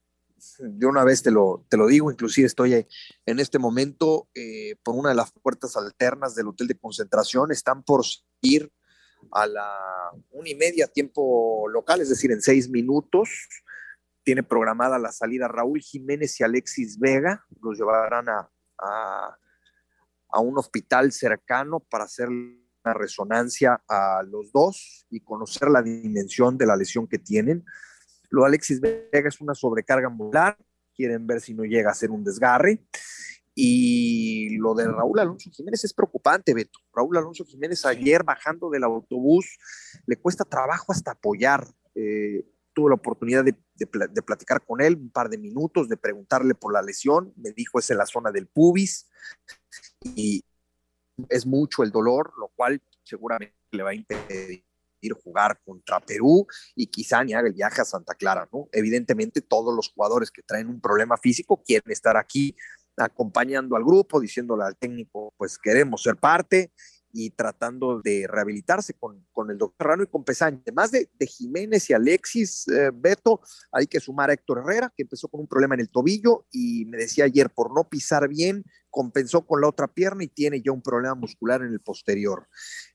De 0.60 0.86
una 0.86 1.04
vez 1.04 1.24
te 1.24 1.32
lo, 1.32 1.66
te 1.70 1.78
lo 1.78 1.88
digo, 1.88 2.12
inclusive 2.12 2.48
estoy 2.48 2.88
en 3.26 3.40
este 3.40 3.60
momento 3.60 4.28
eh, 4.34 4.76
por 4.84 4.96
una 4.96 5.10
de 5.10 5.16
las 5.16 5.32
puertas 5.32 5.76
alternas 5.78 6.36
del 6.36 6.48
hotel 6.48 6.68
de 6.68 6.78
concentración, 6.78 7.52
están 7.52 7.84
por 7.84 8.04
ir 8.42 8.72
a 9.32 9.48
la 9.48 10.12
una 10.32 10.50
y 10.50 10.56
media 10.56 10.88
tiempo 10.88 11.68
local, 11.70 12.02
es 12.02 12.10
decir, 12.10 12.32
en 12.32 12.42
seis 12.42 12.70
minutos. 12.70 13.30
Tiene 14.24 14.44
programada 14.44 14.98
la 14.98 15.12
salida 15.12 15.48
Raúl 15.48 15.80
Jiménez 15.80 16.40
y 16.40 16.44
Alexis 16.44 17.00
Vega, 17.00 17.46
los 17.62 17.78
llevarán 17.78 18.28
a, 18.30 18.50
a, 18.80 19.38
a 20.30 20.40
un 20.40 20.58
hospital 20.58 21.12
cercano 21.12 21.80
para 21.80 22.06
hacer 22.06 22.30
una 22.30 22.94
resonancia 22.94 23.84
a 23.88 24.24
los 24.24 24.52
dos 24.52 25.06
y 25.10 25.20
conocer 25.22 25.70
la 25.70 25.82
dimensión 25.82 26.58
de 26.58 26.66
la 26.66 26.76
lesión 26.76 27.08
que 27.08 27.20
tienen 27.20 27.66
lo 28.36 28.44
Alexis 28.44 28.82
Vega 28.82 29.30
es 29.30 29.40
una 29.40 29.56
sobrecarga 29.56 30.10
molar, 30.10 30.58
quieren 30.94 31.26
ver 31.26 31.40
si 31.40 31.54
no 31.54 31.64
llega 31.64 31.90
a 31.90 31.94
ser 31.94 32.12
un 32.12 32.26
desgarre. 32.26 32.84
Y 33.58 34.58
lo 34.58 34.74
de 34.76 34.86
Raúl 34.86 35.18
Alonso 35.20 35.50
Jiménez 35.50 35.86
es 35.86 35.94
preocupante, 35.94 36.54
Beto. 36.54 36.80
Raúl 36.94 37.16
Alonso 37.16 37.46
Jiménez 37.46 37.86
ayer 37.86 38.26
bajando 38.26 38.70
del 38.70 38.84
autobús 38.84 39.58
le 40.06 40.18
cuesta 40.18 40.44
trabajo 40.44 40.92
hasta 40.92 41.12
apoyar. 41.12 41.66
Eh, 41.96 42.46
tuve 42.74 42.90
la 42.90 42.96
oportunidad 42.96 43.46
de, 43.46 43.56
de, 43.76 44.22
platicar 44.22 44.66
con 44.66 44.82
él 44.82 44.98
un 44.98 45.10
par 45.10 45.30
de 45.30 45.38
minutos, 45.38 45.88
de 45.88 45.96
preguntarle 45.96 46.56
por 46.56 46.74
la 46.74 46.82
lesión. 46.82 47.32
Me 47.38 47.52
dijo 47.52 47.80
es 47.80 47.90
en 47.90 47.98
la 48.00 48.06
zona 48.06 48.34
del 48.34 48.48
pubis 48.48 49.10
y 50.04 50.44
es 51.30 51.46
mucho 51.46 51.84
el 51.84 51.92
dolor, 51.92 52.34
lo 52.38 52.50
cual 52.50 52.82
seguramente 53.04 53.56
le 53.72 53.84
va 53.84 53.92
a 53.92 53.96
impedir 53.96 54.66
jugar 55.14 55.60
contra 55.64 56.00
Perú 56.00 56.48
y 56.76 56.88
quizá 56.88 57.24
ni 57.24 57.34
haga 57.34 57.48
el 57.48 57.54
viaje 57.54 57.82
a 57.82 57.86
Santa 57.86 58.16
Clara, 58.16 58.48
¿no? 58.52 58.68
Evidentemente 58.72 59.42
todos 59.42 59.76
los 59.76 59.90
jugadores 59.90 60.32
que 60.32 60.42
traen 60.42 60.68
un 60.68 60.82
problema 60.82 61.18
físico 61.18 61.62
quieren 61.64 61.92
estar 61.92 62.18
aquí 62.18 62.56
acompañando 62.98 63.76
al 63.76 63.84
grupo, 63.84 64.20
diciéndole 64.20 64.64
al 64.64 64.78
técnico, 64.78 65.34
pues 65.38 65.58
queremos 65.58 66.02
ser 66.02 66.16
parte 66.16 66.72
y 67.18 67.30
tratando 67.30 68.02
de 68.02 68.28
rehabilitarse 68.28 68.94
con, 68.94 69.26
con 69.32 69.50
el 69.50 69.58
doctor 69.58 69.88
Rano 69.88 70.04
y 70.04 70.08
con 70.08 70.26
Pesaña. 70.26 70.60
Además 70.64 70.92
de, 70.92 71.10
de 71.18 71.28
Jiménez 71.28 71.90
y 71.90 71.94
Alexis 71.94 72.68
eh, 72.68 72.92
Beto, 72.94 73.40
hay 73.72 73.88
que 73.88 74.02
sumar 74.02 74.30
a 74.30 74.34
Héctor 74.34 74.60
Herrera, 74.60 74.94
que 74.96 75.04
empezó 75.04 75.30
con 75.30 75.40
un 75.40 75.48
problema 75.48 75.76
en 75.76 75.82
el 75.82 75.90
tobillo 75.90 76.46
y 76.52 76.84
me 76.86 76.98
decía 76.98 77.24
ayer, 77.24 77.50
por 77.50 77.74
no 77.74 77.88
pisar 77.88 78.28
bien, 78.28 78.66
compensó 78.90 79.46
con 79.46 79.62
la 79.62 79.70
otra 79.70 79.88
pierna 79.88 80.26
y 80.26 80.28
tiene 80.28 80.62
ya 80.62 80.74
un 80.74 80.82
problema 80.82 81.16
muscular 81.16 81.62
en 81.62 81.72
el 81.72 81.80
posterior. 81.80 82.50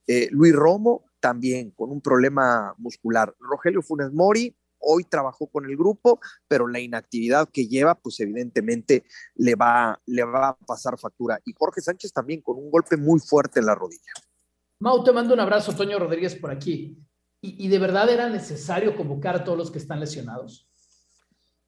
Eh, 0.06 0.28
Luis 0.32 0.52
Romo 0.52 1.06
también 1.20 1.70
con 1.70 1.90
un 1.90 2.00
problema 2.00 2.74
muscular. 2.78 3.34
Rogelio 3.38 3.82
Funes 3.82 4.12
Mori 4.12 4.56
hoy 4.80 5.04
trabajó 5.04 5.46
con 5.46 5.66
el 5.66 5.76
grupo, 5.76 6.20
pero 6.48 6.66
la 6.66 6.80
inactividad 6.80 7.48
que 7.50 7.66
lleva, 7.66 7.94
pues 7.94 8.18
evidentemente 8.20 9.04
le 9.34 9.54
va, 9.54 10.00
le 10.06 10.24
va 10.24 10.48
a 10.48 10.56
pasar 10.56 10.98
factura. 10.98 11.38
Y 11.44 11.52
Jorge 11.56 11.80
Sánchez 11.80 12.12
también 12.12 12.40
con 12.40 12.56
un 12.56 12.70
golpe 12.70 12.96
muy 12.96 13.20
fuerte 13.20 13.60
en 13.60 13.66
la 13.66 13.74
rodilla. 13.74 14.12
Mau, 14.80 15.04
te 15.04 15.12
mando 15.12 15.34
un 15.34 15.40
abrazo, 15.40 15.74
Toño 15.74 15.98
Rodríguez 15.98 16.34
por 16.34 16.50
aquí. 16.50 16.98
¿Y, 17.42 17.66
y 17.66 17.68
de 17.68 17.78
verdad 17.78 18.08
era 18.08 18.28
necesario 18.28 18.96
convocar 18.96 19.36
a 19.36 19.44
todos 19.44 19.58
los 19.58 19.70
que 19.70 19.78
están 19.78 20.00
lesionados? 20.00 20.69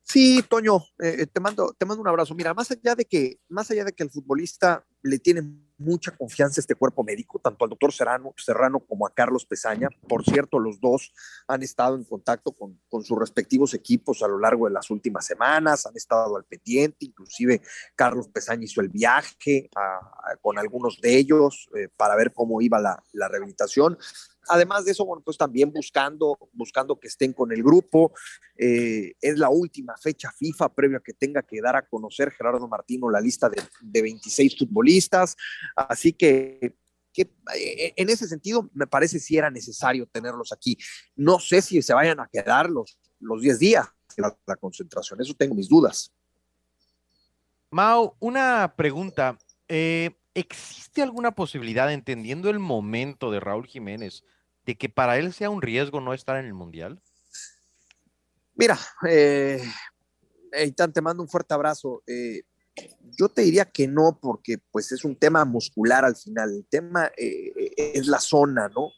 Sí, 0.04 0.42
Toño, 0.48 0.78
eh, 0.98 1.16
eh, 1.20 1.26
te, 1.26 1.40
mando, 1.40 1.74
te 1.78 1.86
mando 1.86 2.02
un 2.02 2.08
abrazo. 2.08 2.34
Mira, 2.34 2.54
más 2.54 2.70
allá 2.70 2.94
de 2.94 3.04
que, 3.04 3.38
más 3.48 3.70
allá 3.70 3.84
de 3.84 3.92
que 3.92 4.02
el 4.02 4.10
futbolista 4.10 4.84
le 5.02 5.18
tiene 5.18 5.42
mucha 5.78 6.16
confianza 6.16 6.60
a 6.60 6.62
este 6.62 6.74
cuerpo 6.74 7.02
médico, 7.02 7.40
tanto 7.40 7.64
al 7.64 7.70
doctor 7.70 7.92
Serrano, 7.92 8.32
Serrano 8.36 8.80
como 8.80 9.06
a 9.06 9.14
Carlos 9.14 9.46
Pesaña. 9.46 9.88
Por 10.08 10.24
cierto, 10.24 10.58
los 10.58 10.80
dos 10.80 11.12
han 11.48 11.62
estado 11.62 11.96
en 11.96 12.04
contacto 12.04 12.52
con, 12.52 12.80
con, 12.88 13.04
sus 13.04 13.18
respectivos 13.18 13.74
equipos 13.74 14.22
a 14.22 14.28
lo 14.28 14.38
largo 14.38 14.66
de 14.66 14.72
las 14.72 14.90
últimas 14.90 15.26
semanas, 15.26 15.86
han 15.86 15.96
estado 15.96 16.36
al 16.36 16.44
pendiente, 16.44 17.06
inclusive 17.06 17.62
Carlos 17.96 18.28
Pesaña 18.28 18.64
hizo 18.64 18.80
el 18.80 18.90
viaje 18.90 19.70
con 20.40 20.58
algunos 20.58 21.00
de 21.00 21.16
ellos 21.16 21.68
eh, 21.76 21.88
para 21.96 22.16
ver 22.16 22.32
cómo 22.32 22.60
iba 22.60 22.78
la, 22.78 23.02
la 23.12 23.28
rehabilitación. 23.28 23.98
Además 24.48 24.84
de 24.84 24.92
eso, 24.92 25.04
bueno, 25.04 25.22
pues 25.24 25.36
también 25.36 25.72
buscando, 25.72 26.36
buscando 26.52 26.98
que 26.98 27.08
estén 27.08 27.32
con 27.32 27.52
el 27.52 27.62
grupo. 27.62 28.12
Eh, 28.56 29.14
es 29.20 29.38
la 29.38 29.48
última 29.50 29.96
fecha 29.96 30.32
FIFA 30.32 30.74
previa 30.74 31.00
que 31.00 31.12
tenga 31.12 31.42
que 31.42 31.60
dar 31.60 31.76
a 31.76 31.86
conocer 31.86 32.30
Gerardo 32.32 32.66
Martino 32.68 33.10
la 33.10 33.20
lista 33.20 33.48
de, 33.48 33.62
de 33.80 34.02
26 34.02 34.58
futbolistas. 34.58 35.36
Así 35.76 36.12
que 36.12 36.74
eh, 37.16 37.92
en 37.96 38.08
ese 38.08 38.26
sentido 38.26 38.70
me 38.74 38.86
parece 38.86 39.18
si 39.18 39.36
era 39.36 39.50
necesario 39.50 40.06
tenerlos 40.06 40.52
aquí. 40.52 40.76
No 41.16 41.38
sé 41.38 41.62
si 41.62 41.82
se 41.82 41.94
vayan 41.94 42.20
a 42.20 42.28
quedar 42.28 42.70
los, 42.70 42.98
los 43.20 43.40
10 43.40 43.58
días 43.58 43.86
de 44.16 44.22
la, 44.22 44.38
la 44.46 44.56
concentración, 44.56 45.20
eso 45.20 45.34
tengo 45.34 45.54
mis 45.54 45.68
dudas. 45.68 46.12
Mau, 47.70 48.14
una 48.20 48.74
pregunta. 48.76 49.38
Eh, 49.68 50.10
¿Existe 50.34 51.02
alguna 51.02 51.32
posibilidad, 51.32 51.92
entendiendo 51.92 52.48
el 52.48 52.58
momento 52.58 53.30
de 53.30 53.40
Raúl 53.40 53.66
Jiménez, 53.66 54.24
de 54.66 54.76
que 54.76 54.88
para 54.88 55.18
él 55.18 55.32
sea 55.32 55.50
un 55.50 55.62
riesgo 55.62 56.00
no 56.00 56.14
estar 56.14 56.36
en 56.36 56.46
el 56.46 56.54
Mundial? 56.54 57.00
Mira, 58.54 58.78
eh, 59.08 59.62
Eitan, 60.52 60.92
te 60.92 61.00
mando 61.00 61.22
un 61.22 61.28
fuerte 61.28 61.54
abrazo. 61.54 62.02
Eh, 62.06 62.42
yo 63.18 63.28
te 63.28 63.42
diría 63.42 63.64
que 63.64 63.88
no, 63.88 64.18
porque 64.20 64.58
pues 64.70 64.92
es 64.92 65.04
un 65.04 65.16
tema 65.16 65.44
muscular 65.44 66.04
al 66.04 66.16
final. 66.16 66.50
El 66.50 66.66
tema 66.66 67.10
eh, 67.16 67.52
es 67.76 68.06
la 68.06 68.20
zona, 68.20 68.68
¿no? 68.68 68.90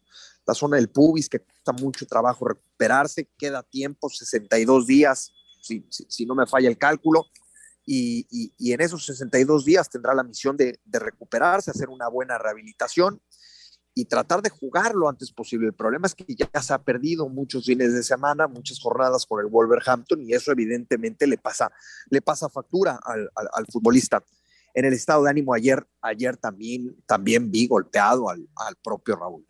La 0.46 0.55
zona 0.55 0.77
del 0.77 0.90
pubis, 0.90 1.29
que 1.29 1.40
cuesta 1.40 1.72
mucho 1.72 2.07
trabajo 2.07 2.46
recuperarse, 2.46 3.31
queda 3.38 3.62
tiempo, 3.62 4.11
62 4.11 4.87
días, 4.87 5.33
si, 5.62 5.87
si, 5.90 6.05
si 6.09 6.27
no 6.27 6.35
me 6.35 6.46
falla 6.46 6.68
el 6.68 6.77
cálculo. 6.77 7.27
Y, 7.87 8.27
y, 8.31 8.53
y, 8.57 8.72
en 8.72 8.81
esos 8.81 9.05
62 9.05 9.64
días 9.64 9.90
tendrá 9.90 10.14
la 10.14 10.22
misión 10.22 10.57
de, 10.57 10.81
de, 10.85 10.98
recuperarse, 10.98 11.70
hacer 11.70 11.90
una 11.90 12.09
buena 12.09 12.38
rehabilitación 12.38 13.20
y 13.94 14.07
tratar 14.07 14.42
de 14.42 14.50
jugar 14.50 14.94
lo 14.94 15.09
antes 15.09 15.33
posible. 15.33 15.68
El 15.68 15.74
problema 15.74 16.07
es 16.07 16.14
que 16.14 16.35
ya 16.35 16.50
se 16.61 16.74
ha 16.74 16.83
perdido 16.83 17.28
muchos 17.28 17.64
fines 17.64 17.94
de 17.94 18.02
semana, 18.02 18.48
muchas 18.48 18.80
jornadas 18.80 19.24
con 19.24 19.40
el 19.40 19.46
Wolverhampton 19.46 20.20
y 20.22 20.35
eso 20.35 20.50
evidentemente 20.50 21.26
le 21.26 21.38
pasa, 21.38 21.70
le 22.11 22.20
pasa 22.20 22.48
factura 22.48 22.98
al, 23.04 23.30
al, 23.35 23.66
futbolista. 23.66 24.24
En 24.74 24.85
el 24.85 24.92
estado 24.92 25.22
de 25.22 25.30
ánimo 25.30 25.54
ayer, 25.54 25.87
ayer 26.02 26.37
también, 26.37 26.96
también 27.07 27.50
vi 27.52 27.68
golpeado 27.68 28.28
al, 28.28 28.48
al 28.57 28.74
propio 28.83 29.14
Raúl. 29.14 29.46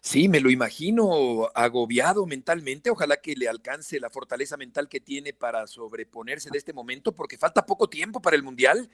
Sí, 0.00 0.28
me 0.28 0.40
lo 0.40 0.50
imagino 0.50 1.50
agobiado 1.52 2.26
mentalmente. 2.26 2.90
Ojalá 2.90 3.16
que 3.18 3.34
le 3.34 3.48
alcance 3.48 4.00
la 4.00 4.08
fortaleza 4.08 4.56
mental 4.56 4.88
que 4.88 5.00
tiene 5.00 5.34
para 5.34 5.66
sobreponerse 5.66 6.48
de 6.48 6.58
este 6.58 6.72
momento, 6.72 7.12
porque 7.12 7.36
falta 7.36 7.66
poco 7.66 7.90
tiempo 7.90 8.22
para 8.22 8.36
el 8.36 8.42
Mundial 8.42 8.88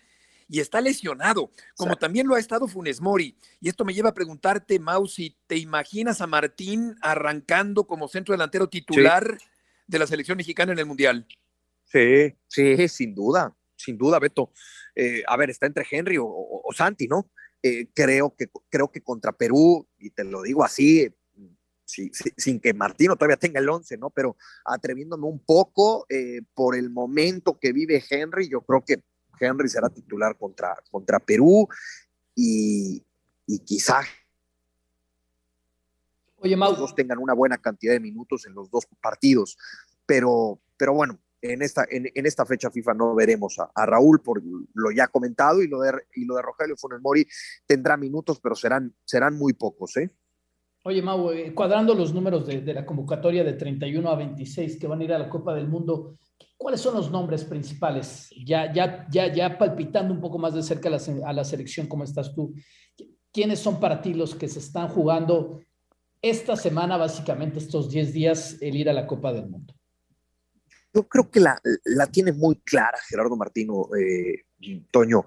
y 0.52 0.60
está 0.60 0.82
lesionado, 0.82 1.50
como 1.76 1.96
también 1.96 2.26
lo 2.26 2.34
ha 2.34 2.38
estado 2.38 2.68
Funes 2.68 3.00
Mori. 3.00 3.34
Y 3.58 3.70
esto 3.70 3.86
me 3.86 3.94
lleva 3.94 4.10
a 4.10 4.14
preguntarte, 4.14 4.78
Mausi, 4.78 5.34
¿te 5.46 5.56
imaginas 5.56 6.20
a 6.20 6.26
Martín 6.26 6.94
arrancando 7.00 7.86
como 7.86 8.06
centro 8.06 8.34
delantero 8.34 8.68
titular 8.68 9.38
sí. 9.40 9.46
de 9.86 9.98
la 9.98 10.06
selección 10.06 10.36
mexicana 10.36 10.72
en 10.72 10.78
el 10.78 10.84
Mundial? 10.84 11.26
Sí, 11.86 12.36
sí, 12.48 12.86
sin 12.88 13.14
duda, 13.14 13.56
sin 13.76 13.96
duda, 13.96 14.18
Beto. 14.18 14.52
Eh, 14.94 15.22
a 15.26 15.38
ver, 15.38 15.48
está 15.48 15.64
entre 15.64 15.86
Henry 15.90 16.18
o, 16.18 16.26
o, 16.26 16.68
o 16.68 16.72
Santi, 16.74 17.08
¿no? 17.08 17.30
Eh, 17.62 17.86
creo, 17.94 18.34
que, 18.36 18.48
creo 18.68 18.92
que 18.92 19.00
contra 19.00 19.32
Perú, 19.32 19.88
y 19.98 20.10
te 20.10 20.22
lo 20.22 20.42
digo 20.42 20.62
así, 20.62 21.08
sí, 21.86 22.10
sí, 22.12 22.30
sin 22.36 22.60
que 22.60 22.74
Martino 22.74 23.16
todavía 23.16 23.38
tenga 23.38 23.58
el 23.58 23.70
11, 23.70 23.96
¿no? 23.96 24.10
Pero 24.10 24.36
atreviéndome 24.66 25.26
un 25.28 25.42
poco 25.42 26.04
eh, 26.10 26.42
por 26.52 26.76
el 26.76 26.90
momento 26.90 27.58
que 27.58 27.72
vive 27.72 28.04
Henry, 28.10 28.50
yo 28.50 28.60
creo 28.60 28.84
que 28.84 29.02
Henry 29.46 29.68
será 29.68 29.88
titular 29.88 30.36
contra, 30.36 30.76
contra 30.90 31.18
Perú 31.18 31.68
y, 32.34 33.04
y 33.46 33.58
quizá 33.60 34.00
Oye, 36.42 36.56
Mau. 36.56 36.70
los 36.70 36.80
dos 36.80 36.94
tengan 36.94 37.18
una 37.18 37.34
buena 37.34 37.58
cantidad 37.58 37.92
de 37.92 38.00
minutos 38.00 38.46
en 38.46 38.54
los 38.54 38.70
dos 38.70 38.86
partidos. 39.00 39.56
Pero, 40.04 40.60
pero 40.76 40.92
bueno, 40.92 41.20
en 41.40 41.62
esta, 41.62 41.84
en, 41.88 42.10
en, 42.12 42.26
esta 42.26 42.44
fecha 42.44 42.70
FIFA 42.70 42.94
no 42.94 43.14
veremos 43.14 43.58
a, 43.58 43.70
a, 43.74 43.86
Raúl 43.86 44.20
por 44.20 44.42
lo 44.74 44.90
ya 44.90 45.08
comentado 45.08 45.62
y 45.62 45.68
lo 45.68 45.80
de, 45.80 45.92
y 46.14 46.24
lo 46.24 46.36
de 46.36 46.42
Rogelio 46.42 46.76
Funes 46.76 47.00
Mori 47.00 47.26
tendrá 47.66 47.96
minutos, 47.96 48.40
pero 48.40 48.54
serán, 48.54 48.94
serán 49.04 49.36
muy 49.36 49.52
pocos. 49.52 49.96
¿eh? 49.96 50.10
Oye, 50.84 51.00
Mau, 51.00 51.30
eh, 51.30 51.54
cuadrando 51.54 51.94
los 51.94 52.12
números 52.12 52.46
de, 52.46 52.60
de, 52.60 52.74
la 52.74 52.84
convocatoria 52.84 53.44
de 53.44 53.52
31 53.52 54.08
a 54.08 54.16
26 54.16 54.78
que 54.78 54.86
van 54.88 55.00
a 55.00 55.04
ir 55.04 55.12
a 55.12 55.18
la 55.18 55.28
Copa 55.28 55.54
del 55.54 55.68
Mundo, 55.68 56.16
¿cuáles 56.62 56.80
son 56.80 56.94
los 56.94 57.10
nombres 57.10 57.44
principales? 57.44 58.28
Ya, 58.44 58.72
ya, 58.72 59.06
ya, 59.10 59.32
ya 59.32 59.58
palpitando 59.58 60.14
un 60.14 60.20
poco 60.20 60.38
más 60.38 60.54
de 60.54 60.62
cerca 60.62 60.88
a 60.88 60.92
la, 60.92 61.00
a 61.26 61.32
la 61.32 61.44
selección, 61.44 61.86
¿cómo 61.86 62.04
estás 62.04 62.34
tú? 62.34 62.54
¿Quiénes 63.32 63.58
son 63.58 63.80
para 63.80 64.00
ti 64.00 64.14
los 64.14 64.34
que 64.34 64.48
se 64.48 64.60
están 64.60 64.88
jugando 64.88 65.60
esta 66.20 66.56
semana, 66.56 66.96
básicamente 66.96 67.58
estos 67.58 67.90
10 67.90 68.12
días, 68.12 68.56
el 68.60 68.76
ir 68.76 68.88
a 68.88 68.92
la 68.92 69.06
Copa 69.06 69.32
del 69.32 69.48
Mundo? 69.48 69.74
yo 70.94 71.08
creo 71.08 71.30
que 71.30 71.40
la, 71.40 71.60
la 71.84 72.06
tiene 72.06 72.32
muy 72.32 72.56
clara 72.56 72.98
Gerardo 73.08 73.36
Martino, 73.36 73.88
eh, 73.98 74.44
Toño. 74.90 75.24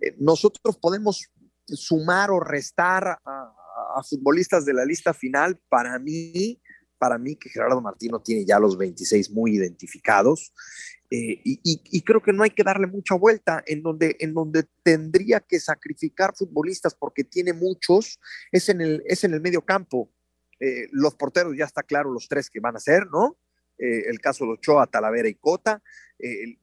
Eh, 0.00 0.16
nosotros 0.18 0.76
podemos 0.76 1.30
sumar 1.66 2.30
o 2.30 2.40
restar 2.40 3.06
a, 3.06 3.54
a, 3.96 4.02
futbolistas 4.02 4.64
de 4.64 4.74
la 4.74 4.84
lista 4.84 5.14
final. 5.14 5.60
Para 5.68 5.98
mí, 5.98 6.60
para 7.04 7.18
mí 7.18 7.36
que 7.36 7.50
Gerardo 7.50 7.82
Martino 7.82 8.22
tiene 8.22 8.46
ya 8.46 8.58
los 8.58 8.78
26 8.78 9.30
muy 9.30 9.56
identificados. 9.56 10.54
Eh, 11.10 11.38
y, 11.44 12.00
creo 12.00 12.22
que 12.22 12.32
no 12.32 12.42
hay 12.42 12.48
que 12.48 12.62
darle 12.62 12.86
mucha 12.86 13.14
vuelta 13.14 13.62
en 13.66 13.82
donde, 13.82 14.16
en 14.20 14.32
donde 14.32 14.64
tendría 14.82 15.40
que 15.40 15.60
sacrificar 15.60 16.34
futbolistas 16.34 16.94
porque 16.94 17.22
tiene 17.22 17.52
muchos, 17.52 18.18
es 18.50 18.70
en 18.70 18.80
el, 18.80 19.02
es 19.04 19.22
en 19.22 19.34
el 19.34 19.42
medio 19.42 19.60
campo. 19.66 20.10
Eh, 20.60 20.88
los 20.92 21.14
porteros 21.14 21.54
ya 21.58 21.66
está 21.66 21.82
claro 21.82 22.10
los 22.10 22.26
tres 22.26 22.48
que 22.48 22.58
van 22.58 22.74
a 22.74 22.80
ser, 22.80 23.06
¿no? 23.12 23.36
eh, 23.78 24.04
el 24.08 24.18
caso 24.18 24.46
de 24.46 24.52
Ochoa, 24.52 24.86
Talavera 24.86 25.28
y 25.28 25.34
Cota. 25.34 25.82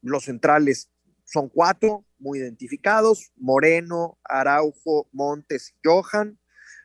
Los 0.01 0.23
centrales 0.23 0.89
son 1.23 1.49
cuatro, 1.49 2.03
muy 2.17 2.39
identificados, 2.39 3.31
Moreno, 3.35 4.17
Araujo, 4.23 5.07
Montes 5.11 5.69
y 5.69 5.87
Johan. 5.87 6.39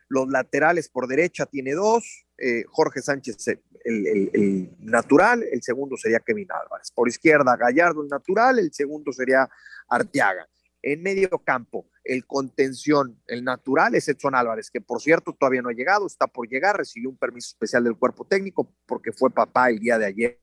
Los 0.08 0.28
laterales 0.28 0.88
por 0.88 1.08
derecha 1.08 1.46
tiene 1.46 1.72
dos, 1.72 2.26
eh, 2.38 2.64
Jorge 2.68 3.00
Sánchez 3.00 3.48
el, 3.48 4.06
el, 4.06 4.30
el, 4.32 4.70
natural, 4.80 5.42
el 5.50 5.62
segundo 5.62 5.96
sería 5.96 6.20
Kevin 6.20 6.48
Álvarez. 6.50 6.90
Por 6.90 7.08
izquierda, 7.08 7.56
Gallardo 7.56 8.02
el 8.02 8.08
natural, 8.08 8.58
el 8.58 8.72
segundo 8.72 9.12
sería 9.12 9.48
Arteaga. 9.88 10.46
En 10.82 11.02
medio 11.02 11.30
campo, 11.44 11.88
el 12.04 12.26
contención, 12.26 13.20
el 13.26 13.42
natural 13.42 13.94
es 13.94 14.08
Edson 14.08 14.34
Álvarez, 14.34 14.70
que 14.70 14.80
por 14.80 15.00
cierto 15.00 15.32
todavía 15.32 15.62
no 15.62 15.68
ha 15.68 15.72
llegado, 15.72 16.06
está 16.06 16.26
por 16.26 16.48
llegar, 16.48 16.76
recibió 16.76 17.10
un 17.10 17.16
permiso 17.16 17.48
especial 17.48 17.84
del 17.84 17.96
cuerpo 17.96 18.24
técnico 18.24 18.72
porque 18.86 19.12
fue 19.12 19.30
papá 19.30 19.70
el 19.70 19.80
día 19.80 19.98
de 19.98 20.06
ayer 20.06 20.38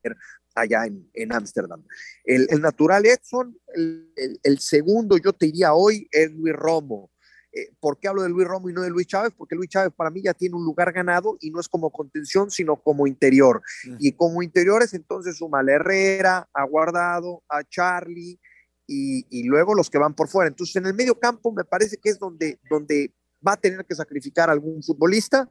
allá 0.54 0.84
en 0.86 1.32
Ámsterdam. 1.32 1.84
El, 2.24 2.46
el, 2.50 2.60
natural 2.60 3.06
Edson, 3.06 3.58
el, 3.74 4.12
el, 4.16 4.40
el, 4.42 4.58
segundo 4.58 5.16
yo 5.16 5.32
te 5.32 5.46
diría 5.46 5.74
hoy 5.74 6.08
es 6.10 6.30
Romo. 6.52 7.10
Eh, 7.54 7.72
¿Por 7.78 7.98
qué 7.98 8.08
hablo 8.08 8.22
de 8.22 8.28
Luis 8.28 8.48
Romo 8.48 8.68
y 8.68 8.72
no 8.72 8.82
de 8.82 8.90
Luis 8.90 9.06
Chávez? 9.06 9.32
Porque 9.36 9.54
Luis 9.54 9.70
Chávez 9.70 9.92
para 9.94 10.10
mí 10.10 10.22
ya 10.22 10.34
tiene 10.34 10.56
un 10.56 10.64
lugar 10.64 10.92
ganado 10.92 11.36
y 11.40 11.50
no 11.50 11.60
es 11.60 11.68
como 11.68 11.90
contención, 11.90 12.50
sino 12.50 12.76
como 12.76 13.06
interior. 13.06 13.62
Uh 13.86 13.90
-huh. 13.90 13.96
Y 14.00 14.12
como 14.12 14.42
interiores 14.42 14.92
entonces 14.94 15.36
suma 15.36 15.60
a 15.60 15.72
Herrera, 15.72 16.48
a 16.52 16.64
Guardado, 16.64 17.42
a 17.48 17.62
Charlie, 17.62 18.40
y, 18.86 19.26
y, 19.30 19.44
luego 19.44 19.74
los 19.74 19.88
que 19.88 19.98
van 19.98 20.14
por 20.14 20.28
fuera. 20.28 20.48
Entonces, 20.48 20.76
en 20.76 20.86
el 20.86 20.94
medio 20.94 21.18
campo 21.18 21.52
me 21.52 21.64
parece 21.64 21.96
que 21.96 22.10
es 22.10 22.18
donde, 22.18 22.58
donde 22.68 23.14
va 23.46 23.52
a 23.52 23.60
tener 23.60 23.84
que 23.84 23.94
sacrificar 23.94 24.48
a 24.48 24.52
algún 24.52 24.82
futbolista 24.82 25.50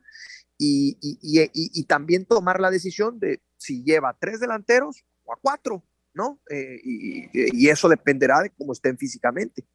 y, 0.58 0.98
y, 1.02 1.20
y, 1.22 1.84
también 1.86 2.26
tomar 2.26 2.60
la 2.60 2.72
decisión 2.72 3.20
de 3.20 3.42
si 3.58 3.84
lleva 3.84 4.10
a 4.10 4.18
tres 4.18 4.40
delanteros 4.40 5.04
o 5.24 5.34
a 5.34 5.38
cuatro, 5.42 5.84
¿no? 6.14 6.40
Eh, 6.50 6.80
y, 6.84 7.68
eso 7.68 7.90
dependerá 7.90 8.42
de 8.42 8.52
cómo 8.52 8.74
estén 8.74 8.98
físicamente. 8.98 9.66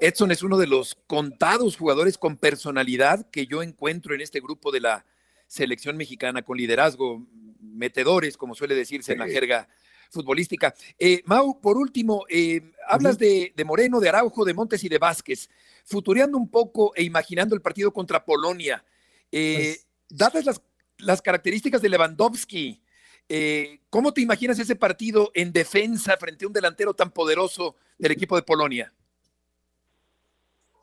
Edson 0.00 0.30
es 0.30 0.42
uno 0.42 0.58
de 0.58 0.66
los 0.66 0.96
contados 1.06 1.76
jugadores 1.76 2.18
con 2.18 2.36
personalidad 2.36 3.28
que 3.30 3.46
yo 3.46 3.62
encuentro 3.62 4.14
en 4.14 4.20
este 4.20 4.40
grupo 4.40 4.72
de 4.72 4.80
la 4.80 5.06
selección 5.46 5.96
mexicana 5.96 6.42
con 6.42 6.56
liderazgo, 6.56 7.26
metedores, 7.60 8.36
como 8.36 8.54
suele 8.54 8.74
decirse 8.74 9.06
sí. 9.06 9.12
en 9.12 9.18
la 9.18 9.28
jerga 9.28 9.68
futbolística. 10.10 10.74
Eh, 10.98 11.22
Mau, 11.26 11.60
por 11.60 11.76
último, 11.76 12.24
eh, 12.28 12.72
hablas 12.88 13.18
de, 13.18 13.52
Moreno, 13.64 14.00
de 14.00 14.08
Araujo, 14.08 14.44
de 14.44 14.54
Montes 14.54 14.82
y 14.84 14.88
de 14.88 14.98
Vázquez. 14.98 15.48
Futureando 15.84 16.36
un 16.36 16.48
poco 16.48 16.92
e 16.94 17.02
imaginando 17.02 17.54
el 17.54 17.62
partido 17.62 17.92
contra 17.92 18.24
Polonia, 18.24 18.84
eh, 19.30 19.76
pues... 19.76 19.86
dadas 20.08 20.44
las, 20.44 20.62
las, 20.98 21.22
características 21.22 21.82
de 21.82 21.88
Lewandowski, 21.88 22.82
eh, 23.28 23.80
¿cómo 23.90 24.12
te 24.12 24.20
imaginas 24.20 24.58
ese 24.58 24.76
partido 24.76 25.30
en 25.34 25.52
defensa 25.52 26.16
frente 26.16 26.44
a 26.44 26.48
un 26.48 26.54
delantero 26.54 26.94
tan 26.94 27.10
poderoso 27.10 27.76
del 27.98 28.12
equipo 28.12 28.36
de 28.36 28.42
Polonia? 28.42 28.92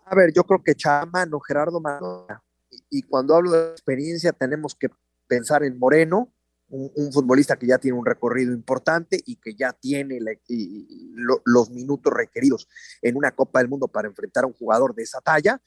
A 0.05 0.15
ver, 0.15 0.33
yo 0.33 0.43
creo 0.43 0.63
que 0.63 0.75
Chamano, 0.75 1.39
Gerardo 1.39 1.79
Mano, 1.79 2.27
y, 2.69 2.83
y 2.89 3.01
cuando 3.03 3.35
hablo 3.35 3.51
de 3.51 3.71
experiencia 3.71 4.31
tenemos 4.31 4.75
que 4.75 4.89
pensar 5.27 5.63
en 5.63 5.77
Moreno, 5.79 6.33
un, 6.69 6.91
un, 6.95 7.13
futbolista 7.13 7.57
que 7.57 7.67
ya 7.67 7.77
tiene 7.77 7.97
un 7.97 8.05
recorrido 8.05 8.51
importante 8.51 9.21
y 9.25 9.35
que 9.35 9.53
ya 9.53 9.73
tiene 9.73 10.19
la, 10.19 10.31
y, 10.47 11.11
lo, 11.13 11.41
los 11.45 11.69
minutos 11.69 12.11
requeridos 12.11 12.67
en 13.01 13.15
una 13.15 13.31
Copa 13.31 13.59
del 13.59 13.69
Mundo 13.69 13.87
para 13.87 14.07
enfrentar 14.07 14.43
a 14.43 14.47
un 14.47 14.53
jugador 14.53 14.95
de 14.95 15.03
esa 15.03 15.21
talla. 15.21 15.61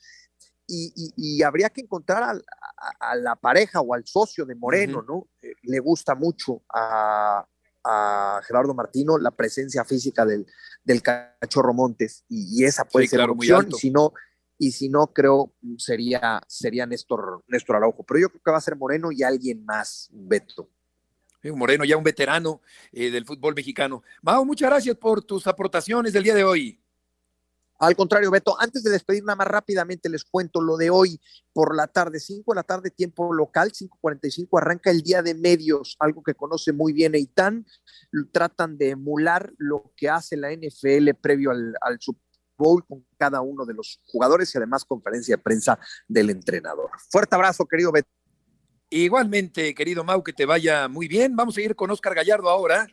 Y, 0.66 0.92
y, 0.96 1.12
y 1.16 1.42
habría 1.44 1.70
que 1.70 1.82
encontrar 1.82 2.24
a, 2.24 2.30
a, 2.30 3.12
a, 3.12 3.16
la 3.16 3.36
pareja 3.36 3.80
o 3.80 3.94
al 3.94 4.04
socio 4.04 4.44
de 4.44 4.56
Moreno, 4.56 4.98
uh 4.98 5.02
-huh. 5.02 5.06
¿no? 5.06 5.28
Eh, 5.42 5.54
le 5.62 5.78
gusta 5.78 6.16
mucho 6.16 6.62
a, 6.74 7.46
a, 7.86 8.40
Gerardo 8.46 8.74
Martino 8.74 9.18
la 9.18 9.30
presencia 9.30 9.84
física 9.84 10.24
del, 10.24 10.46
del 10.84 11.02
cachorro 11.02 11.72
Montes 11.72 12.24
y, 12.28 12.64
esa 12.64 12.84
puede 12.84 13.06
sí, 13.06 13.10
ser 13.10 13.18
claro, 13.18 13.32
una 13.32 13.38
opción. 13.38 13.72
Si 13.72 13.90
no, 13.90 14.12
y 14.58 14.72
si 14.72 14.88
no, 14.88 15.08
creo 15.08 15.54
sería, 15.78 16.40
sería 16.46 16.86
Néstor, 16.86 17.44
Néstor 17.46 17.76
Araujo. 17.76 18.04
Pero 18.04 18.20
yo 18.20 18.28
creo 18.30 18.42
que 18.42 18.50
va 18.50 18.58
a 18.58 18.62
ser 18.62 18.76
Moreno 18.76 19.12
y 19.12 19.22
alguien 19.22 19.64
más, 19.64 20.08
Beto. 20.12 20.70
Moreno, 21.54 21.84
ya 21.84 21.96
un 21.96 22.04
veterano 22.04 22.60
eh, 22.92 23.10
del 23.10 23.24
fútbol 23.24 23.54
mexicano. 23.54 24.02
Mao, 24.22 24.44
muchas 24.44 24.68
gracias 24.68 24.96
por 24.96 25.22
tus 25.22 25.46
aportaciones 25.46 26.12
del 26.12 26.24
día 26.24 26.34
de 26.34 26.44
hoy. 26.44 26.80
Al 27.78 27.94
contrario, 27.94 28.30
Beto, 28.30 28.56
antes 28.60 28.82
de 28.82 28.90
despedir 28.90 29.22
nada 29.24 29.36
más 29.36 29.48
rápidamente 29.48 30.08
les 30.08 30.24
cuento 30.24 30.60
lo 30.60 30.76
de 30.76 30.90
hoy 30.90 31.20
por 31.52 31.76
la 31.76 31.86
tarde, 31.86 32.20
5 32.20 32.52
de 32.52 32.56
la 32.56 32.62
tarde, 32.62 32.90
tiempo 32.90 33.32
local, 33.32 33.72
5.45, 33.72 34.48
arranca 34.60 34.90
el 34.90 35.02
día 35.02 35.22
de 35.22 35.34
medios, 35.34 35.96
algo 35.98 36.22
que 36.22 36.34
conoce 36.34 36.72
muy 36.72 36.92
bien 36.92 37.14
Eitan, 37.14 37.66
tratan 38.32 38.78
de 38.78 38.90
emular 38.90 39.52
lo 39.58 39.92
que 39.96 40.08
hace 40.08 40.36
la 40.36 40.52
NFL 40.52 41.10
previo 41.20 41.50
al, 41.50 41.74
al 41.80 41.98
Super 42.00 42.22
Bowl 42.56 42.84
con 42.86 43.06
cada 43.18 43.40
uno 43.42 43.66
de 43.66 43.74
los 43.74 44.00
jugadores 44.06 44.54
y 44.54 44.58
además 44.58 44.84
conferencia 44.84 45.36
de 45.36 45.42
prensa 45.42 45.78
del 46.08 46.30
entrenador. 46.30 46.90
Fuerte 47.10 47.34
abrazo, 47.34 47.66
querido 47.66 47.92
Beto. 47.92 48.08
Igualmente, 48.88 49.74
querido 49.74 50.04
Mau, 50.04 50.22
que 50.22 50.32
te 50.32 50.46
vaya 50.46 50.88
muy 50.88 51.08
bien. 51.08 51.34
Vamos 51.34 51.56
a 51.56 51.60
ir 51.60 51.74
con 51.74 51.90
Oscar 51.90 52.14
Gallardo 52.14 52.48
ahora 52.48 52.86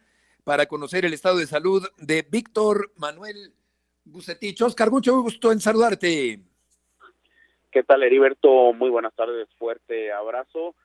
para 0.43 0.65
conocer 0.65 1.05
el 1.05 1.13
estado 1.13 1.37
de 1.37 1.47
salud 1.47 1.87
de 1.97 2.27
Víctor 2.29 2.91
Manuel 2.97 3.53
Bucetich. 4.05 4.61
Oscar, 4.61 4.91
mucho 4.91 5.21
gusto 5.21 5.51
en 5.51 5.59
saludarte. 5.59 6.39
¿Qué 7.71 7.83
tal, 7.83 8.03
Heriberto? 8.03 8.73
Muy 8.73 8.89
buenas 8.89 9.13
tardes, 9.15 9.47
fuerte 9.57 10.11
abrazo. 10.11 10.75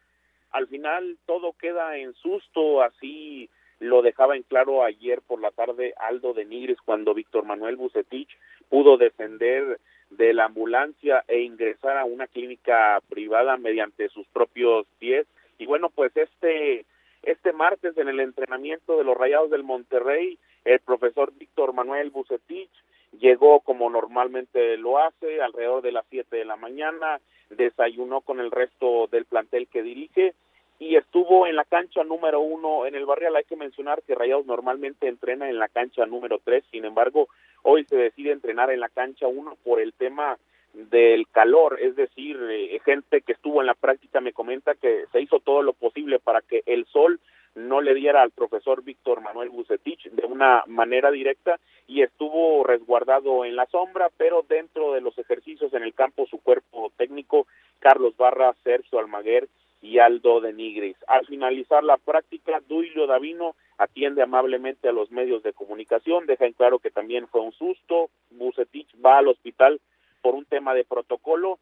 Al 0.50 0.68
final 0.68 1.18
todo 1.26 1.52
queda 1.52 1.98
en 1.98 2.14
susto, 2.14 2.82
así 2.82 3.50
lo 3.78 4.02
dejaba 4.02 4.36
en 4.36 4.42
claro 4.42 4.82
ayer 4.82 5.20
por 5.22 5.40
la 5.40 5.50
tarde 5.50 5.94
Aldo 5.98 6.32
de 6.32 6.44
Nigris 6.44 6.78
cuando 6.84 7.14
Víctor 7.14 7.44
Manuel 7.44 7.76
Bucetich 7.76 8.28
pudo 8.68 8.96
descender 8.96 9.78
de 10.10 10.32
la 10.32 10.46
ambulancia 10.46 11.22
e 11.28 11.40
ingresar 11.40 11.98
a 11.98 12.04
una 12.04 12.26
clínica 12.26 13.00
privada 13.08 13.56
mediante 13.56 14.08
sus 14.08 14.26
propios 14.28 14.86
pies. 14.98 15.26
Y 15.58 15.66
bueno, 15.66 15.90
pues 15.90 16.16
este, 16.16 16.86
este 17.22 17.52
martes 17.52 17.96
en 17.98 18.08
el 18.08 18.20
entrenamiento 18.20 18.96
de 18.96 19.04
los 19.04 19.16
Rayados 19.16 19.50
del 19.50 19.62
Monterrey, 19.62 20.38
el 20.64 20.80
profesor 20.80 21.32
Víctor 21.36 21.72
Manuel 21.72 22.10
Bucetich 22.10 22.70
llegó 23.12 23.60
como 23.60 23.90
normalmente 23.90 24.76
lo 24.76 24.98
hace, 24.98 25.40
alrededor 25.40 25.82
de 25.82 25.92
las 25.92 26.04
7 26.10 26.36
de 26.36 26.44
la 26.44 26.56
mañana, 26.56 27.20
desayunó 27.50 28.20
con 28.20 28.40
el 28.40 28.50
resto 28.50 29.06
del 29.10 29.24
plantel 29.24 29.68
que 29.68 29.82
dirige 29.82 30.34
y 30.78 30.96
estuvo 30.96 31.46
en 31.46 31.56
la 31.56 31.64
cancha 31.64 32.04
número 32.04 32.40
uno 32.40 32.86
en 32.86 32.94
el 32.94 33.06
barrial. 33.06 33.36
Hay 33.36 33.44
que 33.44 33.56
mencionar 33.56 34.02
que 34.02 34.14
Rayados 34.14 34.46
normalmente 34.46 35.08
entrena 35.08 35.48
en 35.48 35.58
la 35.58 35.68
cancha 35.68 36.06
número 36.06 36.40
tres, 36.42 36.64
sin 36.70 36.84
embargo, 36.84 37.28
hoy 37.62 37.84
se 37.84 37.96
decide 37.96 38.32
entrenar 38.32 38.70
en 38.70 38.80
la 38.80 38.88
cancha 38.88 39.26
uno 39.26 39.56
por 39.64 39.80
el 39.80 39.92
tema 39.92 40.38
del 40.74 41.26
calor, 41.28 41.78
es 41.80 41.96
decir, 41.96 42.38
eh, 42.50 42.78
gente 42.84 43.22
que 43.22 43.32
estuvo 43.32 43.60
en 43.60 43.66
la 43.66 43.74
práctica 43.74 44.20
me 44.20 44.32
comenta 44.34 44.74
que 44.74 45.06
se 45.10 45.20
hizo 45.20 45.40
todo 45.40 45.62
lo 45.62 45.72
posible 45.72 46.18
para 46.18 46.42
que 46.42 46.62
el 46.66 46.84
sol 46.86 47.18
no 47.54 47.80
le 47.80 47.94
diera 47.94 48.22
al 48.22 48.30
profesor 48.30 48.82
Víctor 48.82 49.20
Manuel 49.20 49.50
Bucetich 49.50 50.10
de 50.10 50.26
una 50.26 50.62
manera 50.66 51.10
directa 51.10 51.58
y 51.86 52.02
estuvo 52.02 52.64
resguardado 52.64 53.44
en 53.44 53.56
la 53.56 53.66
sombra, 53.66 54.10
pero 54.16 54.44
dentro 54.48 54.92
de 54.92 55.00
los 55.00 55.18
ejercicios 55.18 55.72
en 55.74 55.82
el 55.82 55.94
campo 55.94 56.26
su 56.26 56.38
cuerpo 56.38 56.92
técnico, 56.96 57.46
Carlos 57.78 58.16
Barra, 58.16 58.54
Sergio 58.62 58.98
Almaguer 58.98 59.48
y 59.80 59.98
Aldo 59.98 60.40
de 60.40 60.52
Nigris. 60.52 60.96
Al 61.06 61.26
finalizar 61.26 61.84
la 61.84 61.96
práctica, 61.96 62.60
Duilio 62.68 63.06
Davino 63.06 63.54
atiende 63.78 64.22
amablemente 64.22 64.88
a 64.88 64.92
los 64.92 65.10
medios 65.10 65.42
de 65.42 65.52
comunicación, 65.52 66.26
deja 66.26 66.46
en 66.46 66.52
claro 66.52 66.78
que 66.78 66.90
también 66.90 67.28
fue 67.28 67.40
un 67.40 67.52
susto, 67.52 68.10
Bucetich 68.30 68.88
va 69.04 69.18
al 69.18 69.28
hospital 69.28 69.80
por 70.20 70.34
un 70.34 70.44
tema 70.44 70.74
de 70.74 70.84
protocolo 70.84 71.58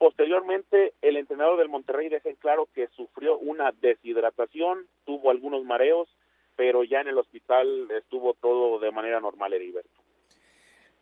posteriormente 0.00 0.94
el 1.02 1.18
entrenador 1.18 1.58
del 1.58 1.68
Monterrey 1.68 2.08
deja 2.08 2.30
en 2.30 2.36
claro 2.36 2.66
que 2.74 2.88
sufrió 2.96 3.38
una 3.38 3.70
deshidratación, 3.82 4.86
tuvo 5.04 5.30
algunos 5.30 5.62
mareos, 5.62 6.08
pero 6.56 6.82
ya 6.84 7.02
en 7.02 7.08
el 7.08 7.18
hospital 7.18 7.86
estuvo 7.90 8.32
todo 8.32 8.78
de 8.78 8.90
manera 8.90 9.20
normal, 9.20 9.52
Heriberto. 9.52 10.00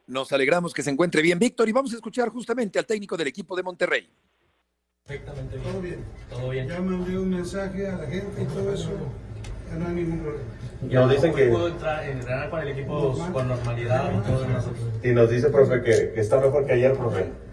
Nos 0.08 0.32
alegramos 0.32 0.74
que 0.74 0.82
se 0.82 0.90
encuentre 0.90 1.22
bien, 1.22 1.38
Víctor, 1.38 1.68
y 1.68 1.72
vamos 1.72 1.92
a 1.92 1.96
escuchar 1.96 2.28
justamente 2.30 2.76
al 2.80 2.86
técnico 2.86 3.16
del 3.16 3.28
equipo 3.28 3.54
de 3.54 3.62
Monterrey. 3.62 4.08
Perfectamente 5.06 5.58
Todo 5.58 5.80
bien. 5.80 6.04
Todo 6.28 6.50
bien. 6.50 6.68
Ya 6.68 6.80
mandé 6.80 7.18
un 7.18 7.30
mensaje 7.30 7.86
a 7.86 7.98
la 7.98 8.06
gente 8.06 8.42
y 8.42 8.46
todo 8.46 8.74
eso. 8.74 8.90
Ya 9.68 9.76
no 9.76 9.86
hay 9.86 9.94
ningún 9.94 10.20
problema. 10.20 10.44
Ya 10.88 11.00
nos 11.00 11.10
dicen 11.12 11.34
que. 11.34 11.48
Puedo 11.48 11.68
entrenar 11.68 12.50
con 12.50 12.60
el 12.60 12.68
equipo 12.68 13.16
con 13.32 13.48
normalidad 13.48 14.12
y 14.12 14.26
todo 14.26 14.44
Y 15.04 15.12
nos 15.12 15.30
dice, 15.30 15.50
profe, 15.50 15.82
que, 15.82 16.12
que 16.14 16.20
está 16.20 16.40
mejor 16.40 16.66
que 16.66 16.72
ayer, 16.72 16.94
profe 16.94 17.47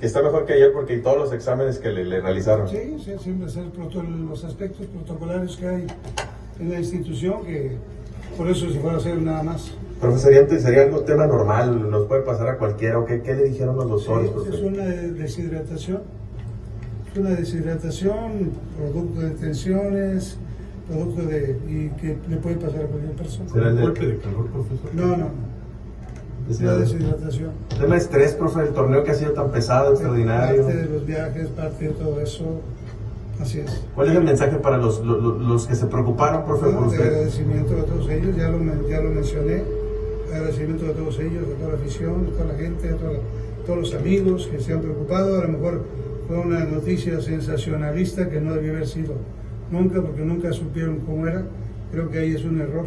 que 0.00 0.06
está 0.06 0.22
mejor 0.22 0.46
que 0.46 0.54
ayer 0.54 0.72
porque 0.72 0.96
todos 0.96 1.18
los 1.18 1.32
exámenes 1.32 1.78
que 1.78 1.90
le, 1.90 2.20
realizaron. 2.20 2.66
Sí, 2.68 2.96
sí, 3.04 3.12
siempre 3.18 3.46
los 3.46 4.44
aspectos 4.44 4.86
protocolarios 4.86 5.56
que 5.58 5.68
hay 5.68 5.86
en 6.58 6.70
la 6.70 6.78
institución, 6.78 7.44
que 7.44 7.76
por 8.36 8.48
eso 8.48 8.70
se 8.70 8.78
puede 8.78 8.96
hacer 8.96 9.20
nada 9.20 9.42
más. 9.42 9.72
Profesor, 10.00 10.32
sería, 10.58 10.82
algo 10.84 11.00
tema 11.00 11.26
normal, 11.26 11.90
nos 11.90 12.06
puede 12.06 12.22
pasar 12.22 12.48
a 12.48 12.56
cualquiera, 12.56 12.98
¿o 12.98 13.04
qué, 13.04 13.20
qué 13.20 13.34
le 13.34 13.44
dijeron 13.44 13.76
los 13.76 13.88
doctores? 13.88 14.30
Sí, 14.30 14.54
es 14.54 14.62
una 14.62 14.84
deshidratación, 14.84 16.00
es 17.12 17.18
una 17.18 17.30
deshidratación, 17.30 18.52
producto 18.78 19.20
de 19.20 19.30
tensiones, 19.32 20.38
producto 20.88 21.22
de, 21.26 21.58
y 21.68 21.88
que 22.00 22.16
le 22.26 22.36
puede 22.38 22.56
pasar 22.56 22.84
a 22.84 22.86
cualquier 22.86 23.12
persona. 23.12 23.50
¿Será 23.50 23.68
el 23.68 23.80
golpe 23.80 24.06
de 24.06 24.16
calor, 24.16 24.46
profesor? 24.46 24.94
No, 24.94 25.16
no. 25.18 25.26
Es 25.26 25.49
la 26.58 26.76
deshidratación. 26.76 27.50
tema 27.78 27.96
estrés, 27.96 28.34
profe, 28.34 28.62
el 28.62 28.70
torneo 28.70 29.04
que 29.04 29.12
ha 29.12 29.14
sido 29.14 29.32
tan 29.32 29.50
pesado, 29.50 29.92
extraordinario. 29.92 30.64
Parte 30.64 30.76
de 30.76 30.88
los 30.88 31.06
viajes, 31.06 31.48
parte 31.48 31.88
de 31.88 31.90
todo 31.92 32.20
eso. 32.20 32.60
Así 33.40 33.60
es. 33.60 33.84
¿Cuál 33.94 34.08
es 34.10 34.16
el 34.16 34.24
mensaje 34.24 34.56
para 34.56 34.76
los, 34.76 35.00
los, 35.04 35.66
que 35.66 35.74
se 35.74 35.86
preocuparon, 35.86 36.44
profe, 36.44 36.70
por 36.70 36.86
usted? 36.88 37.00
Agradecimiento 37.00 37.74
a 37.78 37.84
todos 37.84 38.08
ellos, 38.10 38.36
ya 38.36 38.48
lo, 38.48 38.88
ya 38.88 39.00
lo 39.00 39.10
mencioné. 39.10 39.62
Agradecimiento 40.32 40.86
a 40.86 40.92
todos 40.92 41.18
ellos, 41.18 41.44
a 41.44 41.58
toda 41.58 41.72
la 41.72 41.78
afición, 41.78 42.28
a 42.28 42.36
toda 42.36 42.52
la 42.52 42.58
gente, 42.58 42.88
a 42.90 43.66
todos 43.66 43.78
los 43.78 43.94
amigos 43.94 44.46
que 44.46 44.60
se 44.60 44.72
han 44.72 44.80
preocupado. 44.80 45.40
A 45.40 45.44
lo 45.44 45.48
mejor 45.48 45.84
fue 46.28 46.38
una 46.38 46.64
noticia 46.64 47.20
sensacionalista 47.20 48.28
que 48.28 48.40
no 48.40 48.54
debió 48.54 48.72
haber 48.72 48.86
sido 48.86 49.14
nunca, 49.70 50.02
porque 50.02 50.22
nunca 50.22 50.52
supieron 50.52 51.00
cómo 51.00 51.26
era. 51.26 51.44
Creo 51.92 52.10
que 52.10 52.18
ahí 52.18 52.34
es 52.34 52.44
un 52.44 52.60
error 52.60 52.86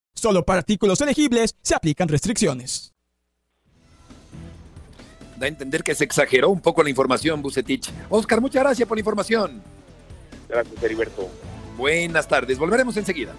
Solo 0.13 0.45
para 0.45 0.59
artículos 0.59 1.01
elegibles 1.01 1.55
se 1.61 1.75
aplican 1.75 2.07
restricciones. 2.07 2.93
Da 5.37 5.45
a 5.45 5.49
entender 5.49 5.83
que 5.83 5.95
se 5.95 6.03
exageró 6.03 6.49
un 6.49 6.61
poco 6.61 6.83
la 6.83 6.89
información, 6.89 7.41
Bucetich. 7.41 7.91
Oscar, 8.09 8.41
muchas 8.41 8.63
gracias 8.63 8.87
por 8.87 8.97
la 8.97 8.99
información. 8.99 9.63
Gracias, 10.47 10.83
Heriberto. 10.83 11.29
Buenas 11.77 12.27
tardes. 12.27 12.59
Volveremos 12.59 12.95
enseguida. 12.97 13.33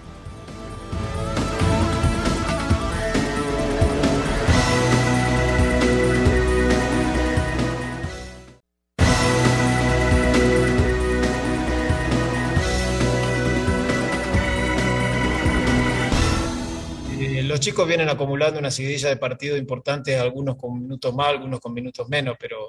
Chicos 17.60 17.86
vienen 17.86 18.08
acumulando 18.08 18.58
una 18.58 18.70
seguidilla 18.70 19.08
de 19.08 19.16
partidos 19.16 19.58
importantes, 19.58 20.18
algunos 20.18 20.56
con 20.56 20.80
minutos 20.82 21.14
más, 21.14 21.28
algunos 21.28 21.60
con 21.60 21.72
minutos 21.72 22.08
menos, 22.08 22.36
pero 22.38 22.68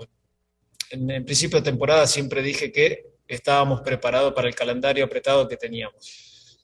en 0.90 1.26
principio 1.26 1.60
de 1.60 1.72
temporada 1.72 2.06
siempre 2.06 2.42
dije 2.42 2.72
que 2.72 3.14
estábamos 3.28 3.82
preparados 3.82 4.34
para 4.34 4.48
el 4.48 4.56
calendario 4.56 5.06
apretado 5.06 5.48
que 5.48 5.58
teníamos. 5.58 6.60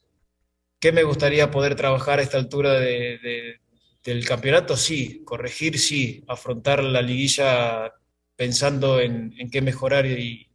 ¿Qué 0.78 0.92
me 0.92 1.02
gustaría 1.02 1.50
poder 1.50 1.74
trabajar 1.74 2.18
a 2.18 2.22
esta 2.22 2.38
altura 2.38 2.80
del 2.80 4.24
campeonato? 4.26 4.76
Sí, 4.76 5.22
corregir, 5.24 5.78
sí, 5.78 6.24
afrontar 6.26 6.82
la 6.82 7.02
liguilla 7.02 7.92
pensando 8.36 9.00
en, 9.00 9.34
qué 9.50 9.60
mejorar 9.60 10.06
y, 10.06 10.46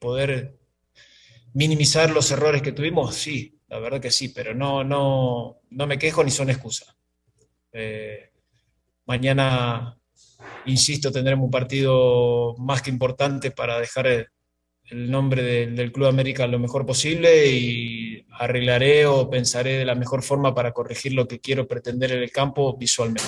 poder 0.00 0.58
minimizar 1.54 2.10
los 2.10 2.30
errores 2.30 2.62
que 2.62 2.72
tuvimos, 2.72 3.14
sí, 3.14 3.58
la 3.68 3.78
verdad 3.78 4.00
que 4.00 4.10
sí, 4.10 4.28
pero 4.28 4.54
no, 4.54 4.84
no, 4.84 5.60
no 5.70 5.86
me 5.86 5.98
quejo 5.98 6.24
ni 6.24 6.30
son 6.30 6.50
excusas. 6.50 6.96
Eh, 7.72 8.30
mañana, 9.06 9.96
insisto, 10.66 11.12
tendremos 11.12 11.44
un 11.44 11.50
partido 11.50 12.54
más 12.58 12.82
que 12.82 12.90
importante 12.90 13.50
para 13.50 13.78
dejar 13.78 14.06
el, 14.06 14.28
nombre 14.92 15.68
del 15.68 15.92
Club 15.92 16.08
América 16.08 16.48
lo 16.48 16.58
mejor 16.58 16.84
posible 16.84 17.46
y 17.46 18.26
arreglaré 18.32 19.06
o 19.06 19.30
pensaré 19.30 19.74
de 19.74 19.84
la 19.84 19.94
mejor 19.94 20.20
forma 20.20 20.52
para 20.52 20.72
corregir 20.72 21.14
lo 21.14 21.28
que 21.28 21.38
quiero 21.38 21.68
pretender 21.68 22.10
en 22.10 22.22
el 22.24 22.32
campo 22.32 22.76
visualmente. 22.76 23.22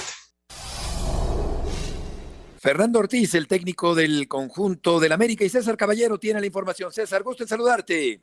Fernando 2.59 2.99
Ortiz, 2.99 3.35
el 3.35 3.47
técnico 3.47 3.95
del 3.95 4.27
conjunto 4.27 4.99
del 4.99 5.13
América, 5.13 5.45
y 5.45 5.49
César 5.49 5.77
Caballero 5.77 6.19
tiene 6.19 6.41
la 6.41 6.47
información. 6.47 6.93
César, 6.93 7.23
gusto 7.23 7.45
en 7.45 7.49
saludarte. 7.49 8.21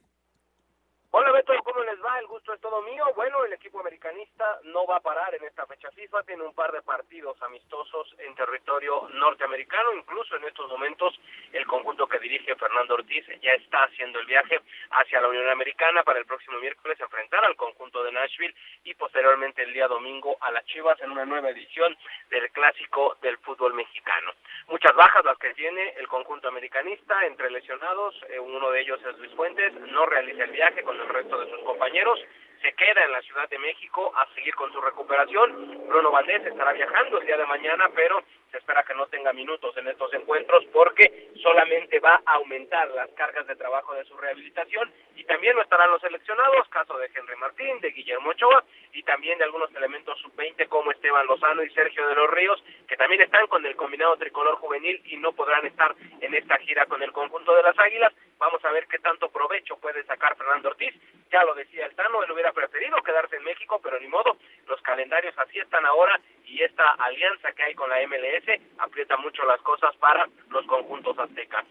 Hola 1.11 1.31
Beto, 1.31 1.53
¿cómo 1.63 1.83
les 1.83 1.99
va? 1.99 2.18
Es 2.53 2.61
todo 2.61 2.81
mío. 2.81 3.05
Bueno, 3.15 3.45
el 3.45 3.53
equipo 3.53 3.79
americanista 3.79 4.59
no 4.63 4.87
va 4.87 4.97
a 4.97 5.01
parar 5.01 5.35
en 5.35 5.43
esta 5.43 5.67
fecha 5.67 5.91
FIFA, 5.91 6.23
tiene 6.23 6.43
un 6.43 6.53
par 6.55 6.71
de 6.71 6.81
partidos 6.81 7.39
amistosos 7.43 8.15
en 8.17 8.33
territorio 8.33 9.07
norteamericano, 9.13 9.93
incluso 9.93 10.35
en 10.35 10.45
estos 10.45 10.67
momentos 10.67 11.13
el 11.53 11.67
conjunto 11.67 12.07
que 12.07 12.17
dirige 12.17 12.55
Fernando 12.55 12.95
Ortiz 12.95 13.23
ya 13.41 13.51
está 13.51 13.83
haciendo 13.83 14.19
el 14.19 14.25
viaje 14.25 14.59
hacia 14.91 15.21
la 15.21 15.27
Unión 15.27 15.47
Americana 15.47 16.03
para 16.03 16.17
el 16.17 16.25
próximo 16.25 16.57
miércoles 16.59 16.99
enfrentar 16.99 17.45
al 17.45 17.55
conjunto 17.55 18.03
de 18.03 18.11
Nashville 18.11 18.55
y 18.83 18.95
posteriormente 18.95 19.61
el 19.61 19.73
día 19.73 19.87
domingo 19.87 20.35
a 20.41 20.49
las 20.51 20.65
Chivas 20.65 20.99
en 21.01 21.11
una 21.11 21.25
nueva 21.25 21.49
edición 21.49 21.95
del 22.31 22.49
clásico 22.51 23.17
del 23.21 23.37
fútbol 23.39 23.75
mexicano. 23.75 24.33
Muchas 24.67 24.95
bajas 24.95 25.23
las 25.23 25.37
que 25.37 25.53
tiene 25.53 25.93
el 25.97 26.07
conjunto 26.07 26.47
americanista, 26.47 27.25
entre 27.25 27.51
lesionados, 27.51 28.15
eh, 28.29 28.39
uno 28.39 28.71
de 28.71 28.81
ellos 28.81 28.99
es 29.05 29.17
Luis 29.19 29.33
Fuentes, 29.33 29.73
no 29.73 30.05
realiza 30.07 30.43
el 30.43 30.51
viaje 30.51 30.81
con 30.83 30.99
el 30.99 31.07
resto 31.09 31.39
de 31.39 31.49
sus 31.51 31.59
compañeros, 31.63 32.19
se 32.61 32.73
queda 32.73 33.03
en 33.03 33.11
la 33.11 33.21
Ciudad 33.21 33.49
de 33.49 33.59
México 33.59 34.11
a 34.15 34.27
seguir 34.33 34.53
con 34.55 34.71
su 34.71 34.81
recuperación. 34.81 35.87
Bruno 35.87 36.11
Valdés 36.11 36.45
estará 36.45 36.73
viajando 36.73 37.19
el 37.19 37.25
día 37.25 37.37
de 37.37 37.45
mañana, 37.45 37.89
pero 37.95 38.23
se 38.51 38.57
espera 38.57 38.83
que 38.83 38.95
no 38.95 39.07
tenga 39.07 39.33
minutos 39.33 39.75
en 39.77 39.87
estos 39.87 40.13
encuentros 40.13 40.65
porque 40.73 41.29
solamente 41.41 41.99
va 41.99 42.21
a 42.25 42.33
aumentar 42.33 42.89
las 42.91 43.09
cargas 43.11 43.45
de 43.47 43.55
trabajo 43.55 43.93
de 43.93 44.05
su 44.05 44.17
rehabilitación 44.17 44.91
y 45.15 45.23
también 45.25 45.55
no 45.55 45.61
estarán 45.61 45.91
los 45.91 46.01
seleccionados, 46.01 46.67
caso 46.69 46.97
de 46.97 47.09
Henry 47.13 47.35
Martín, 47.35 47.79
de 47.81 47.91
Guillermo 47.91 48.29
Ochoa 48.29 48.63
y 48.93 49.03
también 49.03 49.37
de 49.37 49.43
algunos 49.43 49.73
elementos 49.75 50.19
sub-20 50.19 50.67
como 50.67 50.91
Esteban 50.91 51.27
Lozano 51.27 51.63
y 51.63 51.69
Sergio 51.71 52.07
de 52.07 52.15
los 52.15 52.29
Ríos, 52.31 52.63
que 52.87 52.97
también 52.97 53.21
están 53.21 53.47
con 53.47 53.65
el 53.65 53.75
combinado 53.75 54.17
tricolor 54.17 54.55
juvenil 54.55 55.01
y 55.05 55.17
no 55.17 55.33
podrán 55.33 55.65
estar 55.65 55.95
en 56.21 56.33
esta 56.33 56.57
gira 56.57 56.85
con 56.85 57.03
el 57.03 57.11
conjunto 57.11 57.53
de 57.55 57.63
las 57.63 57.77
Águilas. 57.77 58.13
Vamos 58.37 58.63
a 58.63 58.71
ver 58.71 58.87
qué 58.87 58.99
tanto 58.99 59.29
provecho 59.29 59.77
puede 59.77 60.03
sacar 60.05 60.35
Fernando 60.37 60.69
Ortiz. 60.69 60.95
Ya 61.31 61.43
lo 61.43 61.53
decía 61.53 61.85
el 61.85 61.95
Tano, 61.95 62.23
él 62.23 62.31
hubiera 62.31 62.53
preferido 62.53 62.97
quedarse 63.03 63.35
en 63.35 63.43
México, 63.43 63.79
pero 63.83 63.99
ni 63.99 64.07
modo, 64.07 64.37
los 64.67 64.81
calendarios 64.81 65.37
así 65.37 65.59
están 65.59 65.85
ahora 65.85 66.19
y 66.49 66.63
esta 66.63 66.89
alianza 66.97 67.51
que 67.55 67.63
hay 67.63 67.75
con 67.75 67.89
la 67.89 67.97
MLS 68.07 68.59
aprieta 68.79 69.17
mucho 69.17 69.45
las 69.45 69.61
cosas 69.61 69.95
para 69.97 70.27
los 70.49 70.65
conjuntos 70.65 71.17
aztecas. 71.19 71.65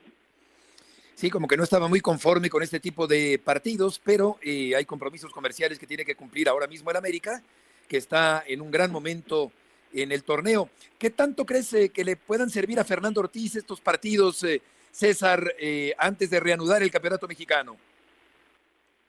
Sí, 1.14 1.30
como 1.30 1.48
que 1.48 1.56
no 1.56 1.64
estaba 1.64 1.88
muy 1.88 2.00
conforme 2.00 2.48
con 2.48 2.62
este 2.62 2.78
tipo 2.78 3.08
de 3.08 3.40
partidos, 3.44 4.00
pero 4.04 4.38
eh, 4.40 4.76
hay 4.76 4.84
compromisos 4.84 5.32
comerciales 5.32 5.78
que 5.78 5.86
tiene 5.86 6.04
que 6.04 6.14
cumplir 6.14 6.48
ahora 6.48 6.68
mismo 6.68 6.90
el 6.90 6.96
América, 6.96 7.42
que 7.88 7.96
está 7.96 8.44
en 8.46 8.60
un 8.60 8.70
gran 8.70 8.92
momento 8.92 9.50
en 9.92 10.12
el 10.12 10.22
torneo. 10.22 10.70
¿Qué 10.96 11.10
tanto 11.10 11.44
crees 11.44 11.72
eh, 11.72 11.88
que 11.88 12.04
le 12.04 12.14
puedan 12.14 12.50
servir 12.50 12.78
a 12.78 12.84
Fernando 12.84 13.20
Ortiz 13.20 13.56
estos 13.56 13.80
partidos, 13.80 14.44
eh, 14.44 14.62
César, 14.92 15.54
antes 15.98 16.30
de 16.30 16.40
reanudar 16.40 16.82
el 16.82 16.90
campeonato 16.90 17.28
mexicano? 17.28 17.76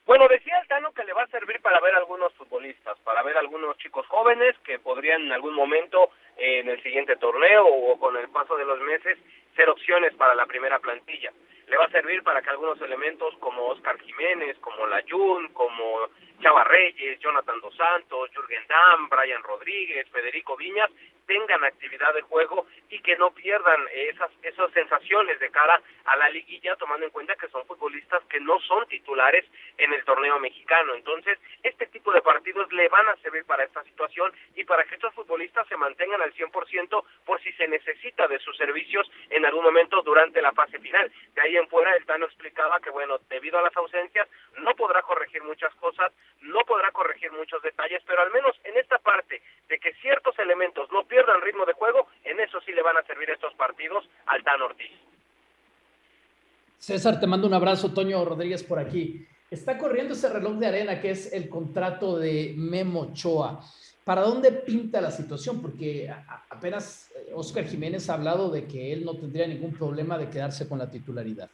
Bueno, 0.10 0.28
decía 0.28 0.58
el 0.60 0.68
Tano 0.68 0.92
que 0.92 1.04
le 1.04 1.14
va 1.14 1.22
a 1.22 1.28
servir 1.28 1.62
para 1.62 1.80
ver 1.82 1.94
algunos 1.94 2.34
futbolistas, 2.34 2.98
para 3.02 3.22
ver 3.22 3.38
algunos 3.38 3.78
chicos 3.78 4.08
jóvenes 4.08 4.58
que 4.66 4.80
podrían 4.80 5.22
en 5.22 5.32
algún 5.32 5.54
momento 5.54 6.10
en 6.36 6.68
el 6.68 6.82
siguiente 6.82 7.16
torneo 7.18 7.68
o 7.68 8.00
con 8.00 8.18
el 8.18 8.28
paso 8.30 8.58
de 8.58 8.66
los 8.66 8.80
meses 8.80 9.20
ser 9.56 9.70
opciones 9.70 10.16
para 10.16 10.34
la 10.34 10.48
primera 10.48 10.80
plantilla. 10.80 11.32
Le 11.68 11.78
va 11.78 11.86
a 11.86 11.92
servir 11.92 12.24
para 12.24 12.42
que 12.42 12.50
algunos 12.50 12.82
elementos 12.82 13.36
como 13.38 13.68
Oscar 13.68 14.00
Jiménez, 14.00 14.58
como 14.62 14.88
Layun, 14.88 15.50
como 15.50 16.10
Chava 16.42 16.64
Reyes, 16.64 17.20
Jonathan 17.20 17.60
Dos 17.62 17.76
Santos, 17.76 18.30
Jürgen 18.34 18.66
Damm, 18.68 19.10
Brian 19.10 19.44
Rodríguez, 19.44 20.08
Federico 20.10 20.56
Viñas 20.56 20.90
tengan 21.30 21.64
actividad 21.64 22.12
de 22.16 22.24
juego 22.24 22.66
y 22.90 23.00
que 23.02 23.16
no 23.18 23.30
pierdan 23.30 23.80
esas, 23.94 24.32
esas 24.42 24.72
sensaciones 24.72 25.40
de 25.40 25.52
cara 25.52 25.80
a 26.06 26.16
la 26.18 26.28
liguilla, 26.30 26.76
tomando 26.76 27.06
en 27.06 27.12
cuenta 27.12 27.36
que 27.36 27.48
son 27.50 27.68
futbolistas 27.68 28.24
que 28.24 28.40
no 28.40 28.60
son 28.62 28.88
titulares 28.88 29.46
en 29.78 29.94
el 29.94 30.04
torneo 30.06 30.40
mexicano. 30.40 30.96
Entonces, 30.96 31.38
este 31.62 31.86
tipo 31.86 32.12
de 32.12 32.24
partidos 32.24 32.74
le 32.74 32.90
van 32.90 33.08
a 33.10 33.16
servir 33.18 33.46
para 33.46 33.64
esta 33.64 33.84
situación 33.84 34.34
y 34.56 34.64
para 34.64 34.84
que 34.86 34.96
estos 34.96 35.14
futbolistas 35.14 35.68
se 35.68 35.78
mantengan 35.78 36.20
al 36.20 36.34
100% 36.34 37.04
por 37.26 37.40
si 37.44 37.54
se 37.54 37.68
necesita 37.68 38.28
de 38.28 38.40
sus 38.40 38.58
servicios 38.58 39.08
en 39.30 39.46
algún 39.46 39.64
momento 39.64 40.02
durante 40.02 40.42
la 40.42 40.52
fase 40.54 40.80
final. 40.80 41.12
De 41.36 41.42
ahí 41.42 41.58
en 41.58 41.70
fuera, 41.70 41.96
el 41.96 42.08
Tano 42.08 42.26
explicaba 42.26 42.80
que, 42.80 42.90
bueno, 42.90 43.20
debido 43.30 43.60
a 43.60 43.62
las 43.62 43.78
ausencias, 43.78 44.28
no 44.60 44.76
podrá 44.76 45.02
corregir 45.02 45.44
muchas 45.44 45.74
cosas, 45.76 46.12
no 46.42 46.60
podrá 46.68 46.92
corregir 46.92 47.32
muchos 47.32 47.62
detalles, 47.62 48.02
pero 48.06 48.22
al 48.22 48.32
menos 48.32 48.56
en 48.64 48.78
esta 48.78 48.98
parte 49.00 49.42
de 49.68 49.80
que 49.80 49.94
ciertos 49.96 50.38
elementos 50.40 50.92
no 50.92 51.06
pierdan 51.06 51.42
ritmo 51.42 51.66
de 51.66 51.74
juego, 51.74 52.08
en 52.24 52.40
eso 52.40 52.60
sí 52.62 52.72
le 52.72 52.82
van 52.82 52.98
a 52.98 53.04
servir 53.04 53.30
estos 53.30 53.54
partidos 53.56 54.08
al 54.28 54.44
Tan 54.44 54.62
Ortiz. 54.62 54.92
César, 56.78 57.20
te 57.20 57.28
mando 57.28 57.48
un 57.48 57.54
abrazo, 57.54 57.94
Toño 57.94 58.24
Rodríguez 58.24 58.64
por 58.64 58.80
aquí. 58.80 59.28
Está 59.52 59.78
corriendo 59.78 60.14
ese 60.14 60.30
reloj 60.30 60.54
de 60.54 60.68
arena 60.68 61.02
que 61.02 61.12
es 61.12 61.34
el 61.34 61.50
contrato 61.50 62.18
de 62.18 62.54
Memo 62.56 63.02
Ochoa. 63.02 63.60
¿Para 64.04 64.22
dónde 64.22 64.52
pinta 64.52 65.02
la 65.02 65.12
situación? 65.12 65.62
Porque 65.62 66.10
apenas 66.50 67.12
Oscar 67.34 67.66
Jiménez 67.66 68.10
ha 68.10 68.14
hablado 68.14 68.50
de 68.50 68.66
que 68.66 68.94
él 68.94 69.04
no 69.06 69.16
tendría 69.16 69.46
ningún 69.46 69.74
problema 69.74 70.18
de 70.18 70.30
quedarse 70.30 70.68
con 70.68 70.80
la 70.80 70.90
titularidad. 70.90 71.50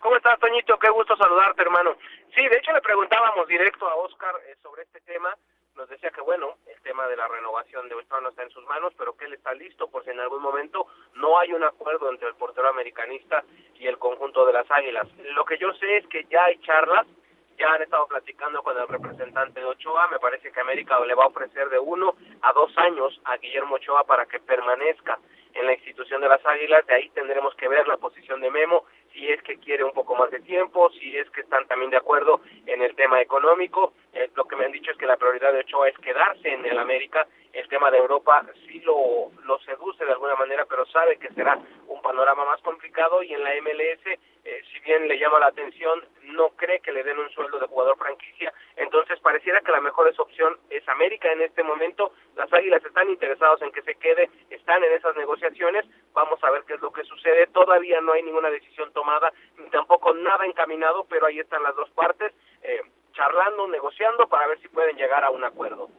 ¿Cómo 0.00 0.16
estás, 0.16 0.40
Toñito? 0.40 0.78
Qué 0.78 0.90
gusto 0.90 1.16
saludarte, 1.16 1.62
hermano. 1.62 1.96
Sí, 2.34 2.42
de 2.48 2.56
hecho 2.56 2.72
le 2.72 2.80
preguntábamos 2.80 3.46
directo 3.46 3.88
a 3.88 3.94
Oscar 3.96 4.34
eh, 4.48 4.56
sobre 4.62 4.82
este 4.82 5.00
tema 5.02 5.34
nos 5.80 5.88
decía 5.88 6.10
que 6.10 6.20
bueno, 6.20 6.56
el 6.66 6.78
tema 6.82 7.08
de 7.08 7.16
la 7.16 7.26
renovación 7.26 7.88
de 7.88 7.94
Ochoa 7.94 8.20
no 8.20 8.28
está 8.28 8.42
en 8.42 8.50
sus 8.50 8.64
manos, 8.66 8.92
pero 8.98 9.16
que 9.16 9.24
él 9.24 9.32
está 9.32 9.54
listo 9.54 9.88
por 9.88 10.04
si 10.04 10.10
en 10.10 10.20
algún 10.20 10.42
momento 10.42 10.86
no 11.14 11.38
hay 11.38 11.54
un 11.54 11.64
acuerdo 11.64 12.10
entre 12.10 12.28
el 12.28 12.34
portero 12.34 12.68
americanista 12.68 13.42
y 13.76 13.86
el 13.86 13.96
conjunto 13.96 14.44
de 14.44 14.52
las 14.52 14.70
Águilas. 14.70 15.08
Lo 15.34 15.44
que 15.46 15.56
yo 15.56 15.72
sé 15.74 15.96
es 15.96 16.06
que 16.08 16.24
ya 16.24 16.44
hay 16.44 16.58
charlas, 16.58 17.06
ya 17.56 17.72
han 17.72 17.82
estado 17.82 18.06
platicando 18.08 18.62
con 18.62 18.76
el 18.76 18.88
representante 18.88 19.60
de 19.60 19.66
Ochoa, 19.66 20.08
me 20.08 20.18
parece 20.18 20.52
que 20.52 20.60
América 20.60 21.00
le 21.00 21.14
va 21.14 21.24
a 21.24 21.28
ofrecer 21.28 21.70
de 21.70 21.78
uno 21.78 22.14
a 22.42 22.52
dos 22.52 22.76
años 22.76 23.18
a 23.24 23.38
Guillermo 23.38 23.76
Ochoa 23.76 24.04
para 24.04 24.26
que 24.26 24.40
permanezca 24.40 25.18
en 25.54 25.66
la 25.66 25.72
institución 25.72 26.20
de 26.20 26.28
las 26.28 26.44
Águilas, 26.44 26.86
de 26.86 26.94
ahí 26.94 27.08
tendremos 27.10 27.54
que 27.54 27.68
ver 27.68 27.88
la 27.88 27.96
posición 27.96 28.40
de 28.40 28.50
Memo, 28.50 28.84
si 29.12 29.28
es 29.28 29.42
que 29.42 29.58
quiere 29.58 29.84
un 29.84 29.92
poco 29.92 30.14
más 30.14 30.30
de 30.30 30.40
tiempo, 30.40 30.90
si 30.92 31.16
es 31.16 31.28
que 31.30 31.42
están 31.42 31.66
también 31.66 31.90
de 31.90 31.96
acuerdo 31.96 32.40
en 32.66 32.82
el 32.82 32.94
tema 32.94 33.20
económico. 33.20 33.92
Eh, 34.12 34.30
lo 34.34 34.44
que 34.44 34.56
me 34.56 34.64
han 34.64 34.72
dicho 34.72 34.90
es 34.90 34.96
que 34.96 35.06
la 35.06 35.16
prioridad 35.16 35.52
de 35.52 35.60
Ochoa 35.60 35.88
es 35.88 35.98
quedarse 35.98 36.48
en 36.48 36.64
el 36.64 36.78
América. 36.78 37.26
El 37.52 37.66
tema 37.68 37.90
de 37.90 37.98
Europa 37.98 38.46
sí 38.66 38.80
lo, 38.80 39.30
lo 39.44 39.58
seduce 39.60 40.04
de 40.04 40.12
alguna 40.12 40.36
manera, 40.36 40.64
pero 40.66 40.86
sabe 40.86 41.16
que 41.18 41.28
será 41.30 41.58
un 41.88 42.00
panorama 42.02 42.44
más 42.44 42.60
complicado 42.62 43.22
y 43.22 43.34
en 43.34 43.42
la 43.42 43.50
MLS, 43.60 44.06
eh, 44.06 44.62
si 44.72 44.80
bien 44.80 45.08
le 45.08 45.18
llama 45.18 45.40
la 45.40 45.46
atención, 45.46 46.04
no 46.22 46.50
cree 46.50 46.80
que 46.80 46.92
le 46.92 47.02
den 47.02 47.18
un 47.18 47.30
sueldo 47.30 47.58
de 47.58 47.66
jugador 47.66 47.98
franquicia. 47.98 48.52
Entonces 48.76 49.18
pareciera 49.20 49.60
que 49.60 49.72
la 49.72 49.80
mejor 49.80 50.00
opción 50.18 50.56
es 50.70 50.86
América 50.88 51.30
en 51.32 51.42
este 51.42 51.62
momento. 51.62 52.12
Las 52.36 52.52
Águilas 52.52 52.84
están 52.84 53.08
interesados 53.10 53.60
en 53.62 53.72
que 53.72 53.82
se 53.82 53.94
quede, 53.96 54.30
están 54.50 54.82
en 54.84 54.92
esas 54.92 55.16
negociaciones. 55.16 55.84
Vamos 56.12 56.42
a 56.42 56.50
ver 56.50 56.62
qué 56.66 56.74
es 56.74 56.79
sucede. 57.10 57.46
Todavía 57.48 58.00
no 58.00 58.12
hay 58.12 58.22
ninguna 58.22 58.48
decisión 58.50 58.92
tomada, 58.92 59.32
ni 59.58 59.68
tampoco 59.70 60.14
nada 60.14 60.46
encaminado, 60.46 61.04
pero 61.04 61.26
ahí 61.26 61.38
están 61.38 61.62
las 61.62 61.74
dos 61.76 61.90
partes, 61.90 62.32
eh, 62.62 62.80
charlando, 63.12 63.68
negociando 63.68 64.28
para 64.28 64.46
ver 64.46 64.60
si 64.62 64.68
pueden 64.68 64.96
llegar 64.96 65.24
a 65.24 65.30
un 65.30 65.44
acuerdo. 65.44 65.90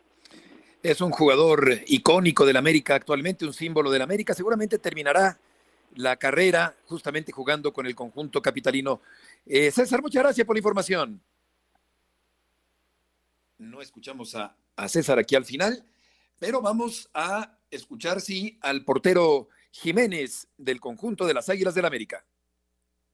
Es 0.82 1.02
un 1.02 1.12
jugador 1.12 1.70
icónico 1.86 2.46
del 2.46 2.58
América 2.58 2.96
actualmente, 2.96 3.46
un 3.46 3.54
símbolo 3.54 3.92
del 3.92 4.02
América. 4.02 4.34
Seguramente 4.34 4.80
terminará 4.80 5.38
la 5.96 6.16
carrera 6.16 6.76
justamente 6.88 7.32
jugando 7.32 7.72
con 7.72 7.86
el 7.86 7.94
conjunto 7.94 8.42
capitalino. 8.42 9.02
Eh, 9.46 9.70
César, 9.70 10.02
muchas 10.02 10.24
gracias 10.24 10.48
por 10.48 10.56
la 10.56 10.60
información. 10.60 11.22
No 13.60 13.80
escuchamos 13.82 14.34
a, 14.34 14.56
a 14.76 14.88
César 14.88 15.20
aquí 15.20 15.36
al 15.36 15.46
final. 15.46 15.84
Pero 16.40 16.60
vamos 16.60 17.08
a 17.14 17.56
escuchar, 17.70 18.20
sí, 18.20 18.58
al 18.62 18.84
portero 18.84 19.50
Jiménez 19.72 20.48
del 20.58 20.80
conjunto 20.80 21.26
de 21.26 21.34
las 21.34 21.50
Águilas 21.50 21.74
del 21.74 21.86
América. 21.86 22.26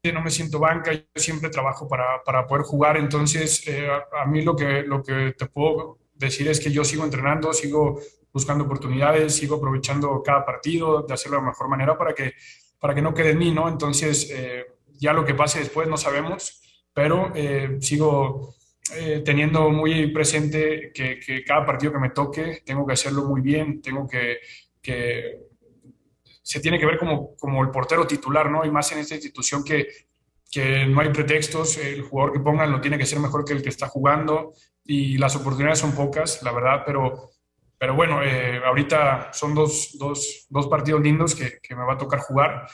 No 0.03 0.21
me 0.21 0.31
siento 0.31 0.59
banca, 0.59 0.93
yo 0.93 1.01
siempre 1.15 1.49
trabajo 1.49 1.87
para, 1.87 2.23
para 2.23 2.47
poder 2.47 2.63
jugar, 2.63 2.97
entonces 2.97 3.67
eh, 3.67 3.89
a, 3.89 4.25
mí 4.25 4.41
lo 4.41 4.55
que, 4.55 4.83
lo 4.83 5.03
que 5.03 5.33
te 5.37 5.47
puedo 5.47 5.99
decir 6.13 6.47
es 6.47 6.59
que 6.59 6.71
yo 6.71 6.85
sigo 6.85 7.03
entrenando, 7.03 7.51
sigo 7.51 7.99
buscando 8.31 8.63
oportunidades, 8.63 9.35
sigo 9.35 9.57
aprovechando 9.57 10.21
cada 10.23 10.45
partido 10.45 11.01
de 11.01 11.13
hacerlo 11.13 11.37
de 11.37 11.43
la 11.43 11.49
mejor 11.49 11.67
manera 11.67 11.97
para 11.97 12.13
que, 12.13 12.33
para 12.79 12.95
que 12.95 13.01
no 13.01 13.13
quede 13.13 13.31
en 13.31 13.37
mí, 13.37 13.51
¿no? 13.51 13.67
Entonces, 13.67 14.29
eh, 14.31 14.65
ya 14.93 15.11
lo 15.11 15.25
que 15.25 15.33
pase 15.33 15.59
después 15.59 15.87
no 15.89 15.97
sabemos, 15.97 16.61
pero 16.93 17.31
eh, 17.35 17.77
sigo 17.81 18.55
teniendo 19.25 19.69
muy 19.69 20.13
presente 20.13 20.93
que, 20.93 21.43
cada 21.45 21.65
partido 21.65 21.91
que 21.91 21.99
me 21.99 22.11
toque 22.11 22.61
tengo 22.65 22.87
que 22.87 22.93
hacerlo 22.93 23.25
muy 23.25 23.41
bien, 23.41 23.81
tengo 23.81 24.07
que 24.07 24.37
se 26.47 26.61
tiene 26.61 26.79
que 26.79 26.85
ver 26.85 26.97
como, 26.97 27.35
como 27.35 27.61
el 27.61 27.71
portero 27.71 28.07
titular, 28.07 28.49
¿no? 28.49 28.63
Y 28.63 28.71
más 28.71 28.89
en 28.93 28.99
esta 28.99 29.15
institución 29.15 29.65
que, 29.65 29.85
que 30.49 30.85
no 30.85 31.01
hay 31.01 31.09
pretextos, 31.09 31.77
el 31.77 32.03
jugador 32.03 32.31
que 32.31 32.39
pongan 32.39 32.71
lo 32.71 32.79
tiene 32.79 32.97
que 32.97 33.05
ser 33.05 33.19
mejor 33.19 33.43
que 33.43 33.51
el 33.51 33.61
que 33.61 33.67
está 33.67 33.89
jugando 33.89 34.53
y 34.85 35.17
las 35.17 35.35
oportunidades 35.35 35.79
son 35.79 35.93
pocas, 35.93 36.41
la 36.43 36.53
verdad, 36.53 36.83
pero, 36.85 37.31
pero 37.77 37.95
bueno, 37.95 38.23
eh, 38.23 38.61
ahorita 38.65 39.33
son 39.33 39.53
dos, 39.53 39.97
dos, 39.99 40.47
dos 40.49 40.67
partidos 40.67 41.01
lindos 41.01 41.35
que, 41.35 41.59
que, 41.61 41.75
me 41.75 41.83
va 41.83 41.95
a 41.95 41.97
tocar 41.97 42.21
jugar, 42.21 42.65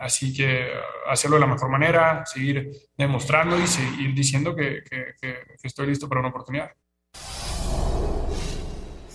así 0.00 0.34
que 0.34 0.66
hacerlo 1.06 1.36
de 1.36 1.40
la 1.42 1.52
mejor 1.52 1.70
manera, 1.70 2.26
seguir 2.26 2.72
demostrando 2.98 3.56
y 3.60 3.66
seguir 3.68 4.12
diciendo 4.12 4.56
que, 4.56 4.82
que 4.90 5.36
estoy 5.62 5.86
listo 5.86 6.08
para 6.08 6.18
una 6.18 6.30
oportunidad 6.30 6.72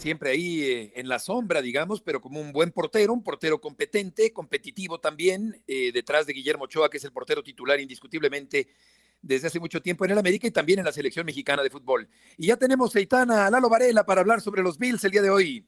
siempre 0.06 0.30
ahí 0.30 0.62
eh, 0.62 0.94
en 0.98 1.10
la 1.10 1.18
sombra, 1.18 1.64
digamos, 1.64 2.00
pero 2.00 2.22
como 2.22 2.40
un 2.40 2.52
buen 2.52 2.70
portero, 2.70 3.12
un 3.12 3.24
portero 3.24 3.60
competente, 3.60 4.32
competitivo 4.32 5.00
también, 5.00 5.64
eh, 5.66 5.92
detrás 5.92 6.28
de 6.28 6.34
Guillermo 6.34 6.66
Ochoa, 6.66 6.92
que 6.92 6.98
es 6.98 7.04
el 7.06 7.12
portero 7.12 7.42
titular 7.42 7.80
indiscutiblemente 7.80 8.68
desde 9.20 9.48
hace 9.48 9.60
mucho 9.60 9.82
tiempo 9.82 10.06
en 10.06 10.12
el 10.12 10.20
América 10.20 10.46
y 10.46 10.52
también 10.52 10.78
en 10.78 10.86
la 10.86 10.92
selección 10.92 11.26
mexicana 11.26 11.64
de 11.64 11.72
fútbol. 11.72 12.08
Y 12.38 12.46
ya 12.46 12.56
tenemos 12.56 12.96
a 12.96 13.50
Lalo 13.50 13.68
Varela 13.68 14.06
para 14.06 14.22
hablar 14.22 14.42
sobre 14.42 14.62
los 14.62 14.78
Bills 14.78 15.04
el 15.06 15.12
día 15.12 15.24
de 15.24 15.32
hoy. 15.32 15.66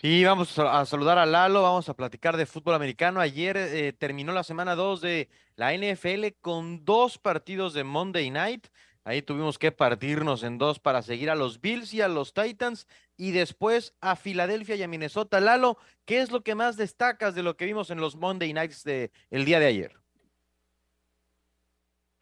Sí, 0.00 0.24
vamos 0.24 0.58
a 0.58 0.86
saludar 0.86 1.18
a 1.18 1.26
Lalo, 1.26 1.60
vamos 1.60 1.90
a 1.90 1.94
platicar 1.94 2.38
de 2.38 2.46
fútbol 2.46 2.74
americano. 2.74 3.20
Ayer 3.20 3.58
eh, 3.58 3.92
terminó 3.92 4.32
la 4.32 4.44
semana 4.44 4.74
2 4.74 5.02
de 5.02 5.28
la 5.56 5.76
NFL 5.76 6.38
con 6.40 6.86
dos 6.86 7.18
partidos 7.18 7.74
de 7.74 7.84
Monday 7.84 8.30
Night. 8.30 8.68
Ahí 9.04 9.20
tuvimos 9.20 9.58
que 9.58 9.72
partirnos 9.72 10.44
en 10.44 10.58
dos 10.58 10.78
para 10.78 11.02
seguir 11.02 11.28
a 11.28 11.34
los 11.34 11.60
Bills 11.60 11.92
y 11.92 12.00
a 12.00 12.08
los 12.08 12.34
Titans 12.34 12.86
y 13.16 13.32
después 13.32 13.96
a 14.00 14.16
Filadelfia 14.16 14.76
y 14.76 14.82
a 14.82 14.88
Minnesota. 14.88 15.40
Lalo, 15.40 15.76
¿qué 16.06 16.20
es 16.20 16.30
lo 16.30 16.42
que 16.42 16.54
más 16.54 16.76
destacas 16.76 17.34
de 17.34 17.42
lo 17.42 17.56
que 17.56 17.64
vimos 17.64 17.90
en 17.90 18.00
los 18.00 18.16
Monday 18.16 18.52
Nights 18.52 18.84
de 18.84 19.10
el 19.30 19.44
día 19.44 19.60
de 19.60 19.66
ayer? 19.66 19.92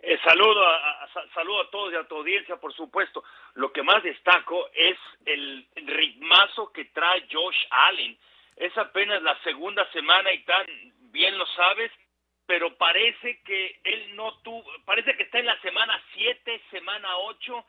Eh, 0.02 0.18
saludo, 0.24 0.66
a, 0.66 1.04
a, 1.04 1.08
saludo 1.34 1.60
a 1.60 1.70
todos 1.70 1.92
y 1.92 1.96
a 1.96 2.04
tu 2.04 2.16
audiencia, 2.16 2.56
por 2.56 2.74
supuesto. 2.74 3.22
Lo 3.54 3.72
que 3.72 3.82
más 3.82 4.02
destaco 4.02 4.68
es 4.74 4.96
el 5.26 5.66
ritmazo 5.74 6.72
que 6.72 6.86
trae 6.86 7.26
Josh 7.30 7.66
Allen. 7.70 8.18
Es 8.56 8.76
apenas 8.78 9.22
la 9.22 9.38
segunda 9.42 9.90
semana 9.92 10.32
y 10.32 10.42
tan 10.44 10.66
bien 11.12 11.36
lo 11.38 11.46
sabes, 11.46 11.90
pero 12.46 12.76
parece 12.76 13.40
que 13.42 13.80
él 13.84 14.16
no 14.16 14.38
tuvo, 14.38 14.64
parece 14.84 15.16
que 15.16 15.22
está 15.22 15.38
en 15.38 15.46
la 15.46 15.60
semana 15.60 16.02
7, 16.14 16.62
semana 16.70 17.16
8, 17.18 17.64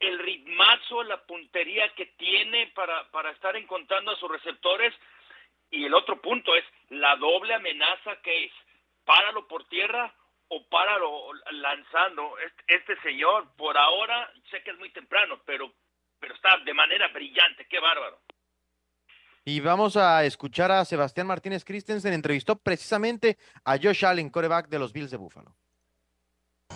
el 0.00 0.18
ritmazo, 0.18 1.02
la 1.04 1.22
puntería 1.24 1.92
que 1.94 2.06
tiene 2.18 2.68
para, 2.74 3.10
para 3.10 3.30
estar 3.30 3.56
encontrando 3.56 4.10
a 4.10 4.16
sus 4.16 4.30
receptores. 4.30 4.94
Y 5.70 5.84
el 5.84 5.94
otro 5.94 6.20
punto 6.20 6.54
es 6.54 6.64
la 6.90 7.16
doble 7.16 7.54
amenaza 7.54 8.20
que 8.22 8.44
es, 8.44 8.52
páralo 9.04 9.48
por 9.48 9.66
tierra 9.68 10.14
o 10.48 10.66
páralo 10.68 11.32
lanzando. 11.50 12.38
Este, 12.38 12.76
este 12.76 13.00
señor, 13.02 13.48
por 13.56 13.76
ahora, 13.76 14.30
sé 14.50 14.62
que 14.62 14.70
es 14.70 14.78
muy 14.78 14.90
temprano, 14.90 15.40
pero, 15.44 15.72
pero 16.20 16.34
está 16.34 16.56
de 16.64 16.74
manera 16.74 17.08
brillante, 17.08 17.66
qué 17.68 17.80
bárbaro. 17.80 18.20
Y 19.44 19.60
vamos 19.60 19.96
a 19.96 20.24
escuchar 20.24 20.72
a 20.72 20.84
Sebastián 20.84 21.28
Martínez 21.28 21.64
Christensen, 21.64 22.12
entrevistó 22.12 22.56
precisamente 22.56 23.38
a 23.64 23.78
Josh 23.78 24.04
Allen, 24.04 24.28
coreback 24.28 24.68
de 24.68 24.78
los 24.80 24.92
Bills 24.92 25.10
de 25.12 25.16
Buffalo. 25.16 25.54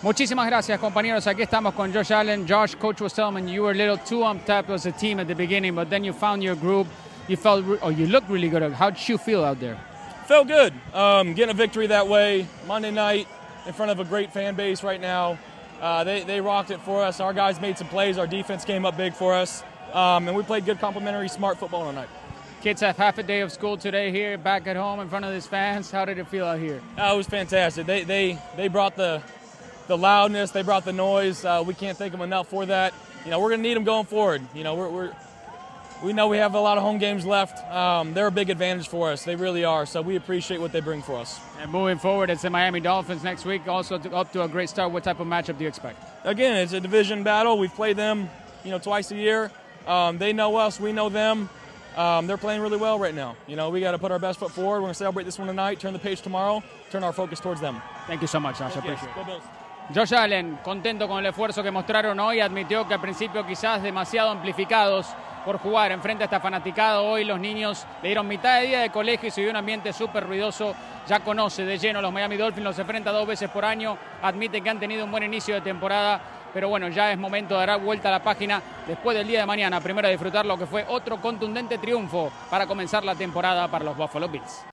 Muchísimas 0.03 0.46
gracias, 0.46 0.80
compañeros. 0.80 1.26
Aquí 1.26 1.42
estamos 1.42 1.74
con 1.74 1.92
Josh 1.92 2.11
Allen. 2.11 2.46
Josh, 2.48 2.74
coach 2.74 3.03
was 3.03 3.12
telling 3.12 3.44
me 3.44 3.53
you 3.53 3.62
were 3.62 3.72
a 3.72 3.74
little 3.74 3.98
too 3.98 4.24
on 4.24 4.40
top 4.46 4.70
as 4.70 4.86
a 4.86 4.92
team 4.92 5.20
at 5.20 5.28
the 5.28 5.34
beginning, 5.34 5.74
but 5.74 5.90
then 5.90 6.03
you 6.03 6.14
found 6.14 6.42
your 6.42 6.57
group. 6.57 6.86
You 7.28 7.36
felt, 7.36 7.66
or 7.82 7.92
you 7.92 8.07
looked 8.07 8.30
really 8.30 8.48
good. 8.48 8.72
How 8.72 8.88
did 8.88 9.07
you 9.07 9.18
feel 9.18 9.44
out 9.44 9.61
there? 9.61 9.78
Felt 10.26 10.48
good. 10.48 10.72
Um, 10.94 11.34
getting 11.34 11.51
a 11.51 11.55
victory 11.55 11.86
that 11.88 12.09
way 12.09 12.46
Monday 12.66 12.90
night 12.90 13.28
in 13.66 13.74
front 13.74 13.90
of 13.90 14.01
a 14.01 14.05
great 14.05 14.32
fan 14.32 14.55
base 14.55 14.82
right 14.82 15.01
now. 15.01 15.38
Uh, 15.82 16.03
they, 16.03 16.24
they 16.24 16.40
rocked 16.40 16.70
it 16.70 16.80
for 16.80 17.03
us. 17.05 17.20
Our 17.20 17.34
guys 17.34 17.61
made 17.61 17.76
some 17.76 17.88
plays. 17.88 18.16
Our 18.16 18.26
defense 18.26 18.64
came 18.64 18.86
up 18.86 18.96
big 18.96 19.12
for 19.12 19.34
us. 19.34 19.62
Um, 19.92 20.28
and 20.28 20.36
we 20.36 20.42
played 20.42 20.64
good, 20.64 20.78
complimentary, 20.80 21.28
smart 21.28 21.59
football 21.59 21.84
tonight. 21.84 22.09
Kids 22.62 22.80
have 22.80 22.96
half 22.96 23.18
a 23.18 23.22
day 23.22 23.42
of 23.42 23.53
school 23.53 23.76
today 23.76 24.11
here, 24.11 24.38
back 24.38 24.66
at 24.66 24.76
home 24.76 25.01
in 25.01 25.11
front 25.11 25.26
of 25.26 25.32
these 25.32 25.46
fans. 25.46 25.90
How 25.90 26.07
did 26.07 26.18
it 26.18 26.26
feel 26.28 26.46
out 26.46 26.59
here? 26.59 26.80
Uh, 26.98 27.11
it 27.12 27.16
was 27.16 27.26
fantastic. 27.26 27.86
They, 27.86 28.05
they, 28.05 28.38
they 28.57 28.68
brought 28.68 28.96
the, 28.96 29.22
the 29.91 29.99
loudness, 29.99 30.53
they 30.53 30.62
brought 30.62 30.84
the 30.84 30.93
noise. 30.93 31.45
Uh, 31.45 31.62
we 31.66 31.74
can't 31.74 31.99
thank 31.99 32.12
them 32.12 32.22
enough 32.22 32.49
for 32.49 32.64
that. 32.64 32.95
You 33.24 33.30
know, 33.30 33.41
we're 33.41 33.51
going 33.51 33.61
to 33.61 33.68
need 33.68 33.74
them 33.74 33.84
going 33.84 34.07
forward. 34.07 34.41
You 34.55 34.64
know, 34.64 34.76
we're, 34.76 34.88
we're, 34.88 35.12
we 36.03 36.12
know 36.12 36.28
we 36.28 36.38
have 36.38 36.55
a 36.55 36.61
lot 36.61 36.78
of 36.78 36.84
home 36.84 36.99
games 36.99 37.26
left. 37.26 37.59
Um, 37.70 38.14
they're 38.14 38.28
a 38.28 38.30
big 38.30 38.51
advantage 38.51 38.88
for 38.88 39.11
us. 39.11 39.24
They 39.24 39.36
really 39.36 39.64
are. 39.64 39.84
So 39.84 40.01
we 40.01 40.16
appreciate 40.16 40.61
what 40.61 40.72
they 40.72 40.80
bring 40.80 41.03
for 41.03 41.16
us. 41.16 41.38
And 41.61 41.70
moving 41.70 41.99
forward, 41.99 42.30
it's 42.30 42.43
the 42.43 42.51
Miami 42.51 42.80
Dolphins 42.80 43.22
next 43.22 43.45
week. 43.45 43.66
Also 43.68 43.99
to, 43.99 44.14
up 44.14 44.32
to 44.32 44.43
a 44.43 44.49
great 44.49 44.70
start. 44.70 44.93
What 44.93 45.05
type 45.05 45.20
of 45.20 45.26
matchup 45.26 45.59
do 45.59 45.64
you 45.64 45.68
expect? 45.68 46.03
Again, 46.24 46.57
it's 46.57 46.72
a 46.72 46.80
division 46.80 47.22
battle. 47.24 47.59
We've 47.59 47.74
played 47.74 47.97
them, 47.97 48.30
you 48.64 48.70
know, 48.70 48.78
twice 48.78 49.11
a 49.11 49.16
year. 49.16 49.51
Um, 49.86 50.18
they 50.18 50.32
know 50.32 50.57
us. 50.57 50.80
We 50.80 50.93
know 50.93 51.09
them. 51.09 51.51
Um, 51.97 52.28
they're 52.28 52.38
playing 52.38 52.62
really 52.62 52.78
well 52.78 52.99
right 52.99 53.14
now. 53.14 53.36
You 53.49 53.57
know, 53.57 53.70
we 53.70 53.80
got 53.80 53.91
to 53.91 53.99
put 53.99 54.12
our 54.12 54.20
best 54.20 54.38
foot 54.38 54.53
forward. 54.53 54.76
We're 54.76 54.82
going 54.82 54.93
to 54.93 54.99
celebrate 54.99 55.24
this 55.24 55.38
one 55.38 55.49
tonight, 55.49 55.80
turn 55.80 55.93
the 55.93 55.99
page 55.99 56.22
tomorrow, 56.22 56.62
turn 56.91 57.03
our 57.03 57.12
focus 57.12 57.41
towards 57.41 57.61
them. 57.61 57.82
Thank 58.07 58.22
you 58.22 58.28
so 58.28 58.38
much, 58.38 58.61
Josh. 58.61 58.76
I 58.76 58.78
appreciate 58.78 59.11
it. 59.16 59.60
Josh 59.93 60.14
Allen, 60.14 60.61
contento 60.62 61.09
con 61.09 61.18
el 61.18 61.26
esfuerzo 61.26 61.64
que 61.64 61.70
mostraron 61.72 62.20
hoy, 62.20 62.38
admitió 62.38 62.86
que 62.86 62.95
al 62.95 63.01
principio 63.01 63.45
quizás 63.45 63.82
demasiado 63.82 64.30
amplificados 64.30 65.09
por 65.45 65.59
jugar 65.59 65.91
enfrente 65.91 66.22
a 66.22 66.26
esta 66.26 66.38
fanaticada. 66.38 67.01
Hoy 67.01 67.24
los 67.24 67.41
niños 67.41 67.84
le 68.01 68.11
dieron 68.11 68.28
mitad 68.28 68.61
de 68.61 68.68
día 68.68 68.80
de 68.82 68.91
colegio 68.91 69.28
y 69.28 69.30
se 69.32 69.41
dio 69.41 69.51
un 69.51 69.57
ambiente 69.57 69.93
súper 69.93 70.28
ruidoso. 70.28 70.76
Ya 71.09 71.18
conoce 71.20 71.64
de 71.64 71.76
lleno 71.76 72.01
los 72.01 72.12
Miami 72.12 72.36
Dolphins, 72.36 72.64
los 72.64 72.78
enfrenta 72.78 73.11
dos 73.11 73.26
veces 73.26 73.51
por 73.51 73.64
año. 73.64 73.99
Admite 74.22 74.61
que 74.61 74.70
han 74.70 74.78
tenido 74.78 75.05
un 75.05 75.11
buen 75.11 75.24
inicio 75.24 75.57
de 75.57 75.61
temporada, 75.61 76.20
pero 76.55 76.68
bueno, 76.68 76.86
ya 76.88 77.11
es 77.11 77.18
momento 77.18 77.59
de 77.59 77.66
dar 77.66 77.80
vuelta 77.80 78.11
a 78.11 78.12
la 78.12 78.22
página 78.22 78.62
después 78.86 79.16
del 79.16 79.26
día 79.26 79.41
de 79.41 79.47
mañana. 79.47 79.80
Primero 79.80 80.07
a 80.07 80.11
disfrutar 80.12 80.47
lo 80.47 80.57
que 80.57 80.66
fue 80.66 80.84
otro 80.86 81.20
contundente 81.20 81.78
triunfo 81.78 82.30
para 82.49 82.68
comenzar 82.68 83.05
la 83.05 83.16
temporada 83.16 83.66
para 83.66 83.86
los 83.86 83.97
Buffalo 83.97 84.28
Bills. 84.28 84.66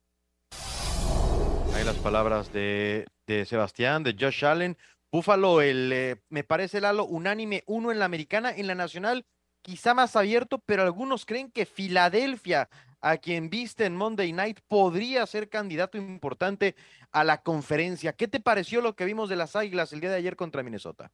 Ahí 1.76 1.84
las 1.84 1.95
palabras 1.95 2.53
de, 2.53 3.07
de 3.26 3.45
Sebastián, 3.45 4.03
de 4.03 4.15
Josh 4.20 4.45
Allen. 4.45 4.78
Buffalo, 5.12 5.62
el, 5.62 5.91
eh, 5.93 6.16
me 6.30 6.43
parece, 6.43 6.82
Lalo, 6.82 7.05
unánime, 7.05 7.64
uno 7.66 7.91
en 7.91 7.99
la 7.99 8.05
americana, 8.05 8.51
en 8.51 8.68
la 8.68 8.76
nacional, 8.76 9.26
quizá 9.62 9.93
más 9.93 10.16
abierto, 10.16 10.60
pero 10.66 10.84
algunos 10.84 11.26
creen 11.26 11.51
que 11.51 11.66
Filadelfia, 11.66 12.70
a 13.01 13.18
quien 13.18 13.49
viste 13.49 13.86
en 13.86 13.95
Monday 13.95 14.34
Night, 14.34 14.60
podría 14.68 15.26
ser 15.26 15.49
candidato 15.49 15.97
importante 15.97 16.76
a 17.12 17.24
la 17.24 17.41
conferencia. 17.41 18.14
¿Qué 18.14 18.28
te 18.28 18.39
pareció 18.39 18.82
lo 18.82 18.95
que 18.95 19.05
vimos 19.05 19.30
de 19.30 19.38
las 19.38 19.55
Águilas 19.55 19.93
el 19.93 20.01
día 20.01 20.10
de 20.10 20.18
ayer 20.18 20.36
contra 20.36 20.64
Minnesota? 20.64 21.12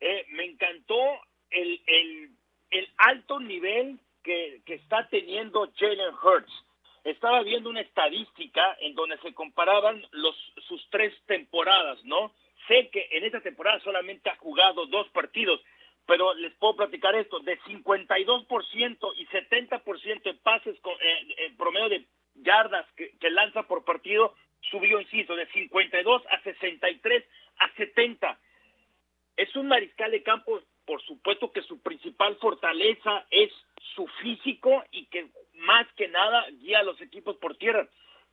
Eh, 0.00 0.26
me 0.30 0.44
encantó 0.44 0.96
el 1.50 2.88
alto 2.96 3.40
nivel 3.40 3.98
que, 4.22 4.62
que 4.64 4.74
está 4.74 5.08
teniendo 5.08 5.70
Jalen 5.76 6.14
Hurts 6.22 6.52
estaba 7.04 7.42
viendo 7.42 7.70
una 7.70 7.80
estadística 7.80 8.76
en 8.80 8.94
donde 8.94 9.18
se 9.18 9.32
comparaban 9.34 10.04
los, 10.12 10.34
sus 10.68 10.86
tres 10.90 11.14
temporadas, 11.26 12.02
¿no? 12.04 12.32
Sé 12.68 12.88
que 12.90 13.08
en 13.12 13.24
esta 13.24 13.40
temporada 13.40 13.80
solamente 13.80 14.30
ha 14.30 14.36
jugado 14.36 14.86
dos 14.86 15.08
partidos, 15.10 15.60
pero 16.06 16.34
les 16.34 16.52
puedo 16.54 16.76
platicar 16.76 17.14
esto, 17.14 17.40
de 17.40 17.58
52% 17.60 19.12
y 19.16 19.26
70% 19.26 20.22
de 20.22 20.34
pases 20.34 20.78
con 20.80 20.94
eh, 21.00 21.52
promedio 21.56 21.88
de 21.88 22.04
yardas 22.34 22.86
que, 22.96 23.16
que, 23.18 23.30
lanza 23.30 23.62
por 23.64 23.84
partido, 23.84 24.34
subió, 24.70 25.00
insisto, 25.00 25.34
de 25.36 25.46
52 25.46 26.22
a 26.30 26.42
63 26.42 27.24
a 27.58 27.72
70. 27.74 28.38
Es 29.36 29.54
un 29.56 29.68
mariscal 29.68 30.10
de 30.10 30.22
campo, 30.22 30.60
por 30.84 31.02
supuesto 31.02 31.50
que 31.52 31.62
su 31.62 31.80
principal 31.80 32.36
fortaleza 32.36 33.26
es 33.30 33.50
su 33.94 34.06
físico 34.22 34.84
y 34.90 35.06
que 35.06 35.30
más 35.60 35.86
que 35.96 36.08
nada 36.08 36.46
guía 36.60 36.80
a 36.80 36.84
los 36.84 37.00
equipos 37.00 37.36
por 37.36 37.56
tierra. 37.56 37.88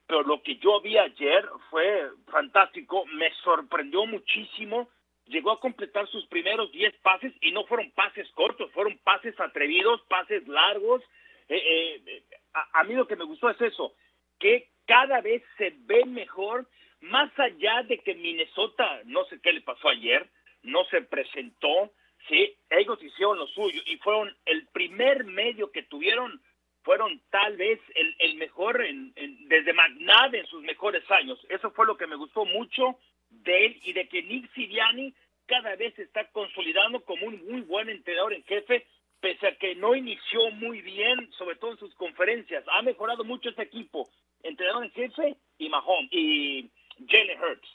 Pero 0.07 0.23
lo 0.23 0.41
que 0.41 0.57
yo 0.57 0.82
vi 0.82 0.97
ayer 0.97 1.47
fue 1.69 2.09
fantástico, 2.32 3.05
me 3.07 3.32
sorprendió 3.43 4.05
muchísimo 4.05 4.89
llegó 5.28 5.51
a 5.51 5.59
completar 5.59 6.07
sus 6.07 6.25
primeros 6.28 6.71
10 6.71 6.95
pases 6.97 7.34
y 7.41 7.51
no 7.51 7.65
fueron 7.65 7.91
pases 7.91 8.30
cortos, 8.32 8.71
fueron 8.71 8.97
pases 8.99 9.39
atrevidos, 9.39 10.01
pases 10.09 10.47
largos. 10.47 11.01
Eh, 11.49 12.01
eh, 12.05 12.23
a, 12.53 12.80
a, 12.80 12.84
mí 12.84 12.93
lo 12.93 13.07
que 13.07 13.15
me 13.15 13.23
gustó 13.23 13.49
es 13.49 13.61
eso, 13.61 13.93
que 14.39 14.69
cada 14.86 15.21
vez 15.21 15.43
se 15.57 15.73
ve 15.80 16.05
mejor, 16.05 16.67
más 17.01 17.32
allá 17.39 17.84
de 17.84 17.99
que 17.99 18.15
Minnesota, 18.15 19.01
no 19.05 19.25
sé 19.25 19.39
qué 19.41 19.53
le 19.53 19.61
pasó 19.61 19.89
ayer, 19.89 20.30
no 20.63 20.84
se 20.86 21.01
presentó, 21.01 21.91
sí, 22.28 22.55
ellos 22.69 23.01
hicieron 23.01 23.38
lo 23.38 23.47
suyo 23.47 23.82
y 23.86 23.97
fueron 23.97 24.36
el 24.45 24.67
primer 24.67 25.23
medio 25.23 25.71
que 25.71 25.84
tuvieron, 25.84 26.41
fueron 26.88 27.21
tal 27.31 27.57
vez 27.57 27.81
el, 27.95 28.15
el 28.17 28.35
mejor 28.38 28.81
en, 28.81 29.13
desde 29.49 29.73
McNabb 29.73 30.35
en 30.35 30.45
sus 30.45 30.63
mejores 30.63 31.03
años. 31.11 31.38
Eso 31.49 31.69
fue 31.71 31.85
lo 31.85 31.97
que 31.97 32.07
me 32.07 32.15
gustó 32.15 32.45
mucho 32.45 32.97
de 33.29 33.65
él 33.65 33.81
y 33.83 33.91
de 33.91 34.07
que 34.07 34.23
Nick 34.23 34.49
Siriani 34.53 35.13
cada 35.47 35.75
vez 35.75 35.93
se 35.95 36.03
está 36.03 36.23
consolidando 36.31 37.01
como 37.03 37.27
un 37.27 37.45
muy 37.45 37.59
buen 37.59 37.89
entrenador 37.89 38.31
en 38.33 38.41
jefe, 38.45 38.88
pese 39.19 39.47
a 39.47 39.55
que 39.57 39.75
no 39.75 39.95
inició 39.95 40.49
muy 40.51 40.81
bien, 40.81 41.29
sobre 41.38 41.57
todo 41.57 41.73
en 41.73 41.77
sus 41.77 41.93
conferencias. 41.95 42.63
Ha 42.71 42.81
mejorado 42.83 43.25
mucho 43.25 43.49
ese 43.49 43.63
equipo, 43.63 44.07
entrenador 44.43 44.85
en 44.85 44.91
jefe 44.91 45.35
y 45.57 45.67
Mahomes 45.67 46.09
y 46.13 46.69
Jalen 47.05 47.38
Hurts. 47.38 47.67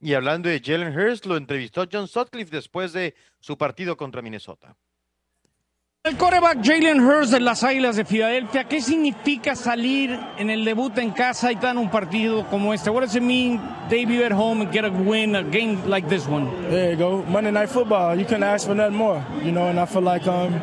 Y 0.00 0.14
hablando 0.14 0.48
de 0.48 0.62
Jalen 0.64 0.96
Hurts, 0.96 1.26
lo 1.26 1.36
entrevistó 1.36 1.88
John 1.90 2.06
Sutcliffe 2.06 2.54
después 2.54 2.92
de 2.92 3.16
su 3.40 3.58
partido 3.58 3.96
contra 3.96 4.22
Minnesota. 4.22 4.76
El 6.08 6.16
coreback 6.16 6.64
Jalen 6.64 7.00
Hurts 7.00 7.32
de 7.32 7.38
las 7.38 7.62
Águilas 7.62 7.96
de 7.96 8.02
Filadelfia, 8.02 8.64
¿qué 8.64 8.80
significa 8.80 9.54
salir 9.54 10.18
en 10.38 10.48
el 10.48 10.64
debut 10.64 10.96
en 10.96 11.10
casa 11.10 11.52
y 11.52 11.56
tan 11.56 11.76
un 11.76 11.90
partido 11.90 12.46
como 12.48 12.72
este? 12.72 12.88
What 12.88 13.02
does 13.02 13.14
it 13.14 13.22
mean 13.22 13.60
debut 13.90 14.22
at 14.22 14.32
home 14.32 14.62
and 14.62 14.72
get 14.72 14.86
a 14.86 14.88
win, 14.88 15.36
a 15.36 15.42
game 15.42 15.76
like 15.86 16.08
this 16.08 16.26
one? 16.26 16.48
There 16.70 16.92
you 16.92 16.96
go, 16.96 17.22
Monday 17.28 17.50
Night 17.50 17.68
Football. 17.68 18.18
You 18.18 18.24
couldn't 18.24 18.42
ask 18.42 18.66
for 18.66 18.74
nothing 18.74 18.96
more, 18.96 19.22
you 19.44 19.52
know. 19.52 19.68
And 19.68 19.78
I 19.78 19.84
feel 19.84 20.00
like 20.00 20.26
um, 20.26 20.54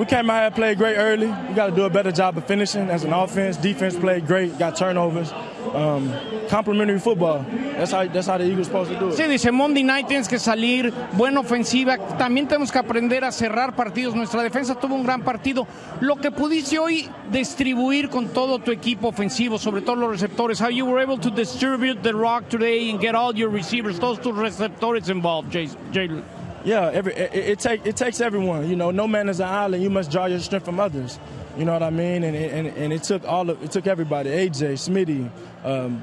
we 0.00 0.06
came 0.06 0.30
out 0.30 0.40
here 0.40 0.50
played 0.50 0.78
great 0.78 0.96
early. 0.96 1.26
We 1.26 1.54
got 1.54 1.66
to 1.66 1.76
do 1.76 1.84
a 1.84 1.90
better 1.90 2.10
job 2.10 2.38
of 2.38 2.46
finishing 2.46 2.88
as 2.88 3.04
an 3.04 3.12
offense. 3.12 3.58
Defense 3.58 3.96
played 3.96 4.26
great, 4.26 4.58
got 4.58 4.74
turnovers. 4.74 5.30
Um, 5.74 6.10
complimentary 6.48 6.98
football. 6.98 7.44
That's 7.76 7.92
how, 7.92 8.06
that's 8.06 8.26
how 8.26 8.38
the 8.38 8.44
Eagles 8.44 8.68
supposed 8.68 8.90
to 8.90 8.98
do 8.98 9.08
it. 9.10 9.16
Sí, 9.18 9.28
dice 9.28 9.52
Monday 9.52 9.82
Night 9.82 10.08
tienes 10.08 10.26
que 10.26 10.38
salir, 10.38 10.90
buena 11.12 11.40
ofensiva. 11.40 11.98
También 12.16 12.48
tenemos 12.48 12.72
que 12.72 12.78
aprender 12.78 13.24
a 13.24 13.30
cerrar 13.30 13.76
partidos. 13.76 14.14
Nuestra 14.14 14.42
defensa 14.42 14.74
tuvo 14.74 14.94
un 14.94 15.04
gran 15.04 15.22
partido. 15.22 15.66
Lo 16.00 16.16
que 16.16 16.30
pudiste 16.30 16.78
hoy 16.78 17.10
distribuir 17.30 18.08
con 18.08 18.28
todo 18.28 18.58
tu 18.58 18.70
equipo 18.70 19.08
ofensivo, 19.08 19.58
sobre 19.58 19.82
todo 19.82 19.96
los 19.96 20.10
receptores. 20.10 20.62
How 20.62 20.70
you 20.70 20.86
were 20.86 21.02
able 21.02 21.18
to 21.18 21.30
distribute 21.30 22.02
the 22.02 22.14
rock 22.14 22.48
today 22.48 22.88
and 22.90 22.98
get 22.98 23.14
all 23.14 23.36
your 23.36 23.50
receivers, 23.50 24.00
todos 24.00 24.18
tus 24.18 24.34
receptores 24.34 25.10
involved, 25.10 25.52
Jalen. 25.52 26.39
Yeah, 26.64 26.90
every, 26.92 27.14
it, 27.14 27.34
it, 27.34 27.58
take, 27.58 27.86
it 27.86 27.96
takes 27.96 28.20
everyone. 28.20 28.68
You 28.68 28.76
know, 28.76 28.90
no 28.90 29.08
man 29.08 29.28
is 29.28 29.40
an 29.40 29.48
island. 29.48 29.82
You 29.82 29.90
must 29.90 30.10
draw 30.10 30.26
your 30.26 30.40
strength 30.40 30.64
from 30.64 30.78
others. 30.78 31.18
You 31.56 31.64
know 31.64 31.72
what 31.72 31.82
I 31.82 31.90
mean? 31.90 32.22
And, 32.22 32.36
and, 32.36 32.66
and 32.68 32.92
it 32.92 33.02
took 33.02 33.24
all 33.24 33.48
of, 33.48 33.62
it 33.62 33.70
took 33.70 33.86
everybody. 33.86 34.30
AJ, 34.30 34.74
Smitty, 34.74 35.30
um, 35.64 36.02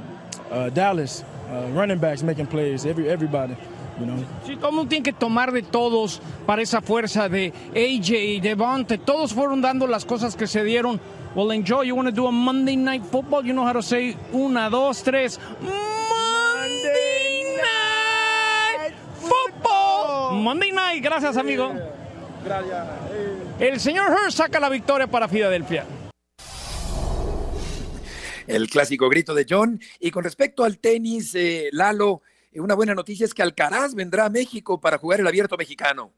uh, 0.51 0.69
Dallas, 0.69 1.23
uh, 1.49 1.67
running 1.71 1.99
backs 1.99 2.23
making 2.23 2.47
plays. 2.47 2.85
Every 2.85 3.09
everybody. 3.09 3.55
You 3.99 4.05
know. 4.05 4.25
Sí, 4.45 4.55
todo 4.59 4.71
mundo 4.71 4.89
tiene 4.89 5.03
que 5.03 5.13
tomar 5.13 5.51
de 5.51 5.63
todos 5.63 6.19
para 6.45 6.61
esa 6.61 6.81
fuerza 6.81 7.29
de 7.29 7.51
AJ, 7.73 8.41
Devonte. 8.41 8.97
Todos 8.97 9.33
fueron 9.33 9.61
dando 9.61 9.87
las 9.87 10.05
cosas 10.05 10.35
que 10.35 10.47
se 10.47 10.63
dieron. 10.63 10.99
Well, 11.35 11.51
enjoy. 11.51 11.83
You 11.83 11.95
want 11.95 12.07
to 12.07 12.11
do 12.11 12.27
a 12.27 12.31
Monday 12.31 12.75
night 12.75 13.05
football? 13.05 13.45
You 13.45 13.53
know 13.53 13.63
how 13.63 13.73
to 13.73 13.81
say 13.81 14.15
una, 14.33 14.69
dos, 14.69 15.01
tres. 15.01 15.39
Monday 15.61 15.96
Monday 20.47 20.71
night. 20.71 21.03
Gracias, 21.03 21.35
amigo. 21.35 21.73
Gracias. 22.45 22.87
El 23.59 23.81
señor 23.81 24.09
Hurst 24.11 24.37
saca 24.37 24.61
la 24.61 24.69
victoria 24.69 25.05
para 25.05 25.27
Filadelfia. 25.27 25.85
El 28.47 28.69
clásico 28.69 29.09
grito 29.09 29.33
de 29.33 29.45
John. 29.49 29.77
Y 29.99 30.09
con 30.09 30.23
respecto 30.23 30.63
al 30.63 30.79
tenis, 30.79 31.35
eh, 31.35 31.67
Lalo, 31.73 32.21
eh, 32.53 32.61
una 32.61 32.75
buena 32.75 32.95
noticia 32.95 33.25
es 33.25 33.33
que 33.33 33.41
Alcaraz 33.41 33.93
vendrá 33.93 34.27
a 34.27 34.29
México 34.29 34.79
para 34.79 34.97
jugar 34.97 35.19
el 35.19 35.27
abierto 35.27 35.57
mexicano. 35.57 36.13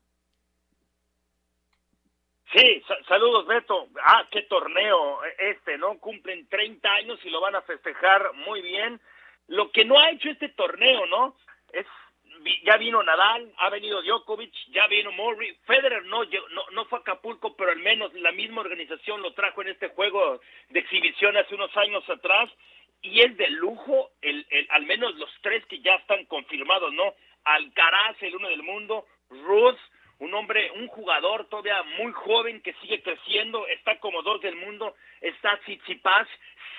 Sí, 2.53 2.83
sa 2.87 2.93
saludos 3.07 3.47
Beto. 3.47 3.87
Ah, 4.05 4.27
qué 4.29 4.43
torneo 4.43 5.21
este, 5.39 5.75
¿no? 5.79 5.97
Cumplen 5.97 6.47
30 6.49 6.87
años 6.87 7.19
y 7.23 7.31
lo 7.31 7.41
van 7.41 7.55
a 7.55 7.63
festejar 7.63 8.31
muy 8.45 8.61
bien. 8.61 9.01
Lo 9.47 9.71
que 9.71 9.85
no 9.85 9.97
ha 9.97 10.11
hecho 10.11 10.29
este 10.29 10.49
torneo, 10.49 11.07
¿no? 11.07 11.35
Es 11.73 11.87
ya 12.63 12.77
vino 12.77 13.01
Nadal, 13.03 13.51
ha 13.57 13.69
venido 13.69 14.01
Djokovic, 14.01 14.53
ya 14.69 14.87
vino 14.87 15.11
Murray, 15.11 15.55
Federer 15.65 16.03
no, 16.05 16.23
no, 16.23 16.63
no 16.71 16.85
fue 16.85 16.99
a 16.99 17.01
Acapulco, 17.01 17.55
pero 17.55 17.71
al 17.71 17.79
menos 17.79 18.13
la 18.13 18.31
misma 18.31 18.61
organización 18.61 19.21
lo 19.21 19.33
trajo 19.33 19.61
en 19.61 19.69
este 19.69 19.89
juego 19.89 20.39
de 20.69 20.79
exhibición 20.79 21.37
hace 21.37 21.55
unos 21.55 21.75
años 21.77 22.07
atrás 22.09 22.49
y 23.01 23.21
es 23.21 23.35
de 23.37 23.49
lujo, 23.51 24.11
el, 24.21 24.45
el, 24.49 24.67
al 24.71 24.85
menos 24.85 25.15
los 25.15 25.29
tres 25.41 25.65
que 25.67 25.79
ya 25.79 25.95
están 25.95 26.25
confirmados, 26.25 26.93
¿no? 26.93 27.13
Alcaraz, 27.45 28.21
el 28.21 28.35
uno 28.35 28.49
del 28.49 28.63
mundo, 28.63 29.05
Ruth, 29.29 29.79
un 30.19 30.33
hombre, 30.33 30.71
un 30.71 30.87
jugador 30.87 31.45
todavía 31.45 31.81
muy 31.97 32.11
joven 32.11 32.61
que 32.61 32.73
sigue 32.81 33.01
creciendo, 33.01 33.65
está 33.67 33.99
como 33.99 34.21
dos 34.21 34.41
del 34.41 34.55
mundo, 34.55 34.95
está 35.21 35.57
Tsitsipas, 35.59 36.27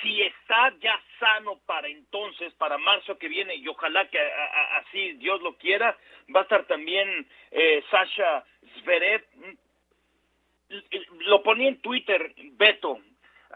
si 0.00 0.22
está 0.22 0.74
ya 0.80 1.00
sano 1.18 1.58
para 1.66 1.88
entonces, 1.88 2.52
para 2.54 2.78
marzo 2.78 3.18
que 3.18 3.28
viene, 3.28 3.54
y 3.54 3.66
ojalá 3.68 4.08
que 4.08 4.18
a, 4.18 4.76
así 4.78 5.12
Dios 5.12 5.40
lo 5.42 5.56
quiera, 5.56 5.96
va 6.34 6.40
a 6.40 6.42
estar 6.42 6.64
también 6.66 7.26
eh, 7.50 7.82
Sasha 7.90 8.44
Zverev. 8.80 9.24
Lo 11.26 11.42
ponía 11.42 11.68
en 11.68 11.80
Twitter, 11.80 12.32
Beto, 12.52 13.00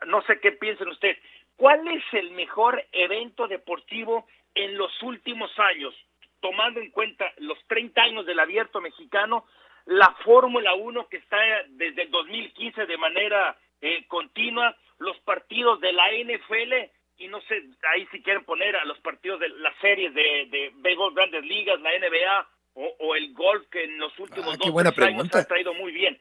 no 0.06 0.22
sé 0.22 0.40
qué 0.40 0.52
piensen 0.52 0.88
ustedes. 0.88 1.18
¿Cuál 1.56 1.86
es 1.88 2.02
el 2.12 2.32
mejor 2.32 2.84
evento 2.90 3.46
deportivo 3.46 4.26
en 4.54 4.76
los 4.76 5.02
últimos 5.02 5.56
años? 5.58 5.94
Tomando 6.40 6.80
en 6.80 6.90
cuenta 6.90 7.32
los 7.38 7.58
30 7.68 8.02
años 8.02 8.26
del 8.26 8.40
abierto 8.40 8.80
mexicano, 8.80 9.46
la 9.86 10.14
Fórmula 10.24 10.74
1 10.74 11.08
que 11.08 11.18
está 11.18 11.36
desde 11.68 12.02
el 12.02 12.10
2015 12.10 12.86
de 12.86 12.96
manera 12.96 13.56
eh, 13.80 14.04
continua, 14.08 14.76
los 14.98 15.18
partidos 15.20 15.80
de 15.80 15.92
la 15.92 16.04
NFL 16.12 16.90
y 17.16 17.28
no 17.28 17.40
sé, 17.42 17.62
ahí 17.92 18.06
si 18.10 18.22
quieren 18.22 18.44
poner 18.44 18.74
a 18.76 18.84
los 18.84 18.98
partidos 19.00 19.40
de 19.40 19.48
las 19.50 19.76
series 19.80 20.12
de, 20.14 20.48
de 20.50 20.72
béisbol 20.76 21.14
grandes 21.14 21.44
ligas, 21.44 21.80
la 21.80 21.90
NBA 21.98 22.48
o, 22.74 22.96
o, 22.98 23.14
el 23.14 23.32
golf 23.34 23.68
que 23.70 23.84
en 23.84 23.98
los 23.98 24.18
últimos 24.18 24.54
ah, 24.54 24.58
dos 24.58 24.72
buena 24.72 24.92
años 24.96 25.34
ha 25.34 25.44
traído 25.44 25.74
muy 25.74 25.92
bien. 25.92 26.18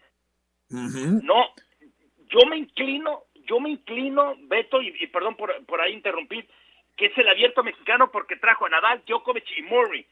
Uh 0.69 0.75
-huh. 0.75 1.23
No, 1.23 1.53
yo 2.29 2.45
me 2.47 2.57
inclino, 2.57 3.23
yo 3.47 3.59
me 3.59 3.71
inclino, 3.71 4.35
Beto, 4.41 4.81
y, 4.81 4.93
y 4.99 5.07
perdón 5.07 5.35
por, 5.35 5.65
por 5.65 5.81
ahí 5.81 5.93
interrumpir, 5.93 6.47
que 6.95 7.07
es 7.07 7.17
el 7.17 7.27
abierto 7.27 7.63
mexicano 7.63 8.11
porque 8.11 8.35
trajo 8.35 8.65
a 8.65 8.69
Nadal, 8.69 9.03
Djokovic 9.07 9.45
y 9.57 9.63
Murray. 9.63 10.05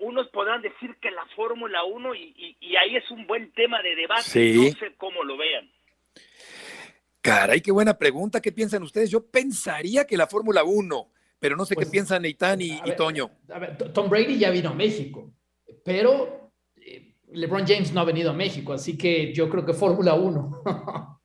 Unos 0.00 0.28
podrán 0.28 0.62
decir 0.62 0.96
que 1.00 1.10
la 1.10 1.26
Fórmula 1.36 1.84
1 1.84 2.14
y, 2.14 2.22
y, 2.36 2.56
y, 2.60 2.76
ahí 2.76 2.96
es 2.96 3.10
un 3.10 3.26
buen 3.26 3.52
tema 3.52 3.82
de 3.82 3.94
debate, 3.94 4.22
sí. 4.22 4.72
no 4.72 4.78
sé 4.78 4.94
cómo 4.96 5.22
lo 5.24 5.36
vean. 5.36 5.70
Caray, 7.20 7.60
qué 7.60 7.70
buena 7.70 7.98
pregunta. 7.98 8.40
¿Qué 8.40 8.50
piensan 8.50 8.82
ustedes? 8.82 9.10
Yo 9.10 9.26
pensaría 9.26 10.06
que 10.06 10.16
la 10.16 10.26
Fórmula 10.26 10.64
1, 10.64 11.10
pero 11.38 11.54
no 11.54 11.66
sé 11.66 11.74
pues, 11.74 11.86
qué 11.86 11.90
piensan 11.92 12.22
Neitán 12.22 12.62
y, 12.62 12.80
y, 12.84 12.96
Toño. 12.96 13.30
A 13.52 13.58
ver, 13.58 13.76
Tom 13.92 14.08
Brady 14.08 14.38
ya 14.38 14.50
vino 14.50 14.70
a 14.70 14.74
México, 14.74 15.30
pero 15.84 16.50
eh, 16.76 17.16
LeBron 17.32 17.66
James 17.66 17.92
no 17.92 18.00
ha 18.00 18.04
venido 18.04 18.30
a 18.30 18.34
México, 18.34 18.72
así 18.72 18.96
que 18.96 19.34
yo 19.34 19.50
creo 19.50 19.66
que 19.66 19.74
Fórmula 19.74 20.14
1. 20.14 20.62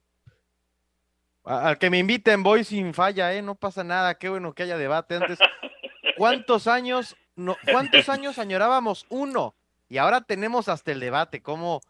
Al 1.46 1.78
que 1.78 1.90
me 1.92 2.00
inviten 2.00 2.44
voy 2.44 2.64
sin 2.64 2.94
falla, 2.94 3.34
¿eh? 3.34 3.42
No 3.42 3.56
pasa 3.56 3.84
nada, 3.84 4.16
qué 4.16 4.30
bueno 4.30 4.54
que 4.54 4.64
haya 4.64 4.78
debate 4.78 5.16
antes. 5.16 5.40
¿Cuántos 6.18 6.68
años, 6.68 7.16
no, 7.36 7.58
cuántos 7.72 8.10
años 8.10 8.40
añorábamos 8.40 9.06
uno? 9.10 9.56
Y 9.90 9.98
ahora 9.98 10.22
tenemos 10.22 10.68
hasta 10.70 10.92
el 10.92 11.00
debate, 11.00 11.42
cómo, 11.42 11.82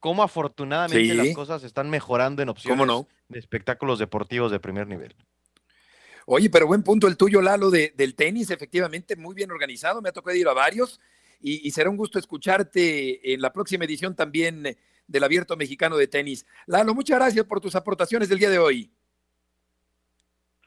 cómo 0.00 0.22
afortunadamente 0.22 1.10
Sí. 1.10 1.14
las 1.14 1.34
cosas 1.34 1.64
están 1.64 1.90
mejorando 1.90 2.42
en 2.42 2.48
opciones 2.48 2.78
¿Cómo 2.78 2.86
no? 2.86 3.08
de 3.28 3.38
espectáculos 3.38 3.98
deportivos 3.98 4.50
de 4.50 4.60
primer 4.60 4.86
nivel. 4.86 5.14
Oye, 6.26 6.48
pero 6.50 6.66
buen 6.66 6.82
punto 6.82 7.08
el 7.08 7.16
tuyo, 7.16 7.42
Lalo, 7.42 7.70
de, 7.70 7.92
del 7.96 8.14
tenis, 8.14 8.50
efectivamente, 8.50 9.16
muy 9.16 9.34
bien 9.34 9.50
organizado. 9.50 10.00
Me 10.00 10.08
ha 10.08 10.12
tocado 10.12 10.36
ir 10.36 10.46
a 10.48 10.52
varios 10.52 11.00
y, 11.40 11.66
y 11.66 11.70
será 11.72 11.90
un 11.90 11.96
gusto 11.96 12.18
escucharte 12.18 13.34
en 13.34 13.40
la 13.40 13.52
próxima 13.52 13.84
edición 13.84 14.14
también 14.14 14.76
del 15.08 15.24
Abierto 15.24 15.56
Mexicano 15.56 15.96
de 15.96 16.06
Tenis. 16.06 16.46
Lalo, 16.66 16.94
muchas 16.94 17.18
gracias 17.18 17.44
por 17.44 17.60
tus 17.60 17.74
aportaciones 17.74 18.28
del 18.28 18.38
día 18.38 18.50
de 18.50 18.58
hoy. 18.60 18.92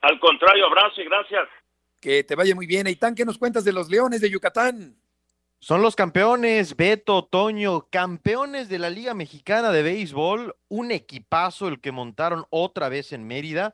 Al 0.02 0.20
contrario, 0.20 0.66
abrazo 0.68 1.02
y 1.02 1.06
gracias. 1.06 1.48
Que 2.06 2.24
te 2.24 2.36
vaya 2.36 2.54
muy 2.54 2.68
bien. 2.68 2.86
Eitan, 2.86 3.16
¿qué 3.16 3.26
nos 3.26 3.40
cuentas 3.40 3.64
de 3.64 3.74
los 3.74 3.90
Leones 3.90 4.22
de 4.22 4.30
Yucatán? 4.30 4.96
Son 5.58 5.82
los 5.82 5.96
campeones, 5.96 6.76
Beto, 6.76 7.26
Toño, 7.26 7.88
campeones 7.90 8.70
de 8.70 8.78
la 8.78 8.92
Liga 8.92 9.16
Mexicana 9.16 9.72
de 9.72 9.82
Béisbol, 9.82 10.56
un 10.68 10.92
equipazo 10.92 11.68
el 11.68 11.82
que 11.82 11.92
montaron 11.92 12.46
otra 12.52 12.90
vez 12.90 13.12
en 13.12 13.26
Mérida. 13.26 13.74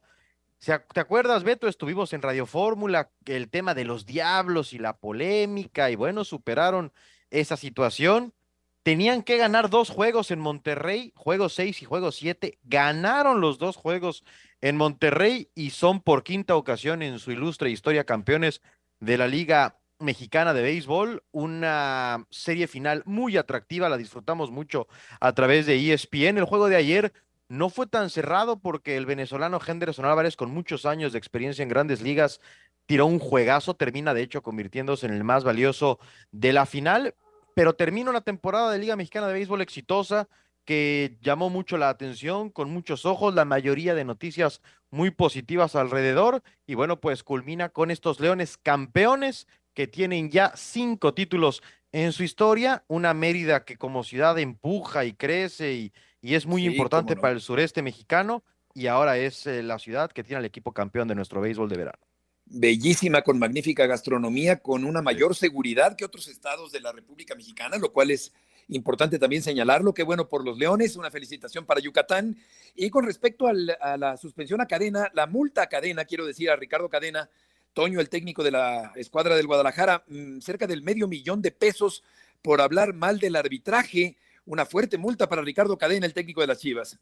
¿Se 0.59 0.71
ac- 0.71 0.85
¿Te 0.93 1.01
acuerdas, 1.01 1.43
Beto? 1.43 1.67
Estuvimos 1.67 2.13
en 2.13 2.21
Radio 2.21 2.45
Fórmula, 2.45 3.11
el 3.25 3.49
tema 3.49 3.73
de 3.73 3.83
los 3.83 4.05
diablos 4.05 4.71
y 4.71 4.77
la 4.77 4.95
polémica, 4.95 5.91
y 5.91 5.97
bueno, 5.97 6.23
superaron 6.23 6.93
esa 7.31 7.57
situación. 7.57 8.33
Tenían 8.81 9.23
que 9.23 9.35
ganar 9.35 9.69
dos 9.69 9.89
juegos 9.89 10.31
en 10.31 10.39
Monterrey, 10.39 11.11
juego 11.17 11.49
6 11.49 11.81
y 11.81 11.85
juego 11.85 12.13
7. 12.13 12.59
Ganaron 12.63 13.41
los 13.41 13.57
dos 13.59 13.75
juegos 13.75 14.23
en 14.61 14.77
Monterrey 14.77 15.49
y 15.55 15.71
son 15.71 16.01
por 16.01 16.23
quinta 16.23 16.55
ocasión 16.55 17.01
en 17.01 17.19
su 17.19 17.31
ilustre 17.31 17.69
historia 17.69 18.05
campeones 18.05 18.61
de 18.99 19.17
la 19.17 19.27
Liga 19.27 19.77
Mexicana 19.99 20.53
de 20.53 20.61
Béisbol. 20.61 21.23
Una 21.31 22.25
serie 22.29 22.67
final 22.67 23.03
muy 23.05 23.37
atractiva, 23.37 23.89
la 23.89 23.97
disfrutamos 23.97 24.51
mucho 24.51 24.87
a 25.19 25.33
través 25.33 25.65
de 25.65 25.93
ESPN. 25.93 26.37
El 26.37 26.45
juego 26.45 26.69
de 26.69 26.75
ayer 26.75 27.11
no 27.49 27.69
fue 27.69 27.87
tan 27.87 28.09
cerrado 28.09 28.59
porque 28.59 28.95
el 28.95 29.05
venezolano 29.05 29.59
Henderson 29.65 30.05
Álvarez, 30.05 30.35
con 30.35 30.51
muchos 30.51 30.85
años 30.85 31.11
de 31.11 31.17
experiencia 31.17 31.63
en 31.63 31.69
grandes 31.69 32.01
ligas, 32.01 32.39
tiró 32.85 33.05
un 33.07 33.19
juegazo, 33.19 33.73
termina 33.73 34.13
de 34.13 34.21
hecho 34.21 34.41
convirtiéndose 34.41 35.05
en 35.05 35.13
el 35.13 35.23
más 35.23 35.43
valioso 35.43 35.99
de 36.31 36.53
la 36.53 36.65
final, 36.65 37.15
pero 37.55 37.73
termina 37.73 38.09
una 38.09 38.21
temporada 38.21 38.71
de 38.71 38.79
Liga 38.79 38.95
Mexicana 38.95 39.27
de 39.27 39.33
Béisbol 39.33 39.61
exitosa 39.61 40.29
que 40.65 41.17
llamó 41.21 41.49
mucho 41.49 41.77
la 41.77 41.89
atención, 41.89 42.49
con 42.49 42.69
muchos 42.71 43.05
ojos, 43.05 43.33
la 43.33 43.45
mayoría 43.45 43.95
de 43.95 44.05
noticias 44.05 44.61
muy 44.89 45.11
positivas 45.11 45.75
alrededor, 45.75 46.43
y 46.67 46.75
bueno, 46.75 46.99
pues 46.99 47.23
culmina 47.23 47.69
con 47.69 47.91
estos 47.91 48.19
Leones 48.19 48.57
campeones 48.57 49.47
que 49.73 49.87
tienen 49.87 50.29
ya 50.29 50.53
cinco 50.55 51.13
títulos 51.13 51.63
en 51.93 52.11
su 52.13 52.23
historia, 52.23 52.83
una 52.87 53.13
Mérida 53.13 53.65
que 53.65 53.77
como 53.77 54.03
ciudad 54.03 54.37
empuja 54.39 55.03
y 55.05 55.13
crece 55.13 55.73
y, 55.73 55.93
y 56.21 56.35
es 56.35 56.45
muy 56.45 56.63
Sí, 56.63 56.67
importante 56.67 57.15
no. 57.15 57.21
para 57.21 57.33
el 57.33 57.41
sureste 57.41 57.81
mexicano, 57.81 58.43
y 58.73 58.87
ahora 58.87 59.17
es 59.17 59.47
eh, 59.47 59.63
la 59.63 59.79
ciudad 59.79 60.11
que 60.11 60.23
tiene 60.23 60.37
al 60.39 60.45
equipo 60.45 60.71
campeón 60.73 61.07
de 61.07 61.15
nuestro 61.15 61.41
béisbol 61.41 61.69
de 61.69 61.77
verano. 61.77 61.99
bellísima, 62.45 63.21
con 63.21 63.39
magnífica 63.39 63.85
gastronomía, 63.87 64.57
con 64.61 64.83
una 64.83 65.01
mayor 65.01 65.35
seguridad 65.35 65.95
que 65.95 66.05
otros 66.05 66.27
estados 66.27 66.71
de 66.71 66.81
la 66.81 66.91
República 66.91 67.33
Mexicana, 67.35 67.77
lo 67.77 67.91
cual 67.93 68.11
es 68.11 68.33
importante 68.69 69.19
también 69.19 69.41
señalarlo. 69.41 69.93
Qué 69.93 70.03
bueno 70.03 70.27
por 70.27 70.45
los 70.45 70.57
Leones, 70.57 70.95
una 70.95 71.11
felicitación 71.11 71.65
para 71.65 71.79
Yucatán. 71.79 72.37
Y 72.75 72.89
con 72.89 73.05
respecto 73.05 73.47
a 73.47 73.97
la 73.97 74.17
suspensión 74.17 74.61
a 74.61 74.67
cadena, 74.67 75.09
la 75.13 75.27
multa 75.27 75.63
a 75.63 75.67
cadena, 75.67 76.05
quiero 76.05 76.25
decir 76.25 76.49
a 76.49 76.55
Ricardo 76.55 76.89
Cadena, 76.89 77.29
Toño, 77.73 78.01
el 78.01 78.09
técnico 78.09 78.43
de 78.43 78.51
la 78.51 78.91
escuadra 78.95 79.35
del 79.35 79.47
Guadalajara, 79.47 80.03
mm, 80.07 80.39
cerca 80.39 80.67
del 80.67 80.81
medio 80.81 81.07
millón 81.07 81.41
de 81.41 81.51
pesos 81.51 82.03
por 82.41 82.59
hablar 82.59 82.93
mal 82.93 83.19
del 83.19 83.35
arbitraje. 83.35 84.17
Una 84.45 84.65
fuerte 84.65 84.97
multa 84.97 85.29
para 85.29 85.41
Ricardo 85.41 85.77
Cadena, 85.77 86.05
el 86.05 86.13
técnico 86.13 86.41
de 86.41 86.47
las 86.47 86.59
Chivas. 86.59 86.99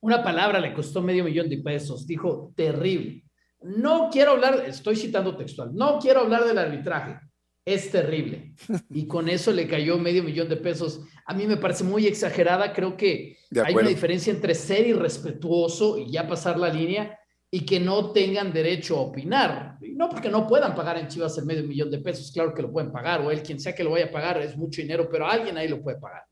Una 0.00 0.22
palabra 0.22 0.60
le 0.60 0.74
costó 0.74 1.00
medio 1.00 1.24
millón 1.24 1.48
de 1.48 1.58
pesos. 1.58 2.06
Dijo, 2.06 2.52
terrible. 2.54 3.22
No 3.62 4.08
quiero 4.10 4.32
hablar, 4.32 4.64
estoy 4.66 4.96
citando 4.96 5.36
textual, 5.36 5.74
no 5.74 5.98
quiero 5.98 6.20
hablar 6.20 6.44
del 6.44 6.56
arbitraje. 6.56 7.20
Es 7.64 7.90
terrible. 7.90 8.54
Y 8.90 9.06
con 9.06 9.28
eso 9.28 9.52
le 9.52 9.68
cayó 9.68 9.98
medio 9.98 10.22
millón 10.22 10.48
de 10.48 10.56
pesos. 10.56 11.02
A 11.26 11.34
mí 11.34 11.46
me 11.46 11.56
parece 11.56 11.84
muy 11.84 12.06
exagerada. 12.06 12.72
Creo 12.72 12.96
que 12.96 13.36
hay 13.64 13.74
una 13.74 13.88
diferencia 13.88 14.32
entre 14.32 14.54
ser 14.54 14.86
irrespetuoso 14.86 15.98
y 15.98 16.10
ya 16.10 16.26
pasar 16.26 16.58
la 16.58 16.68
línea 16.68 17.18
y 17.50 17.64
que 17.64 17.80
no 17.80 18.12
tengan 18.12 18.52
derecho 18.52 18.96
a 18.96 19.00
opinar. 19.00 19.76
No 19.80 20.08
porque 20.08 20.28
no 20.28 20.46
puedan 20.46 20.74
pagar 20.74 20.98
en 20.98 21.08
Chivas 21.08 21.36
el 21.38 21.46
medio 21.46 21.64
millón 21.64 21.90
de 21.90 21.98
pesos, 21.98 22.30
claro 22.32 22.54
que 22.54 22.62
lo 22.62 22.72
pueden 22.72 22.92
pagar, 22.92 23.20
o 23.20 23.30
él, 23.30 23.42
quien 23.42 23.58
sea 23.58 23.74
que 23.74 23.82
lo 23.82 23.90
vaya 23.90 24.06
a 24.06 24.10
pagar, 24.10 24.40
es 24.40 24.56
mucho 24.56 24.80
dinero, 24.80 25.08
pero 25.10 25.26
alguien 25.26 25.58
ahí 25.58 25.68
lo 25.68 25.82
puede 25.82 25.98
pagar. 25.98 26.22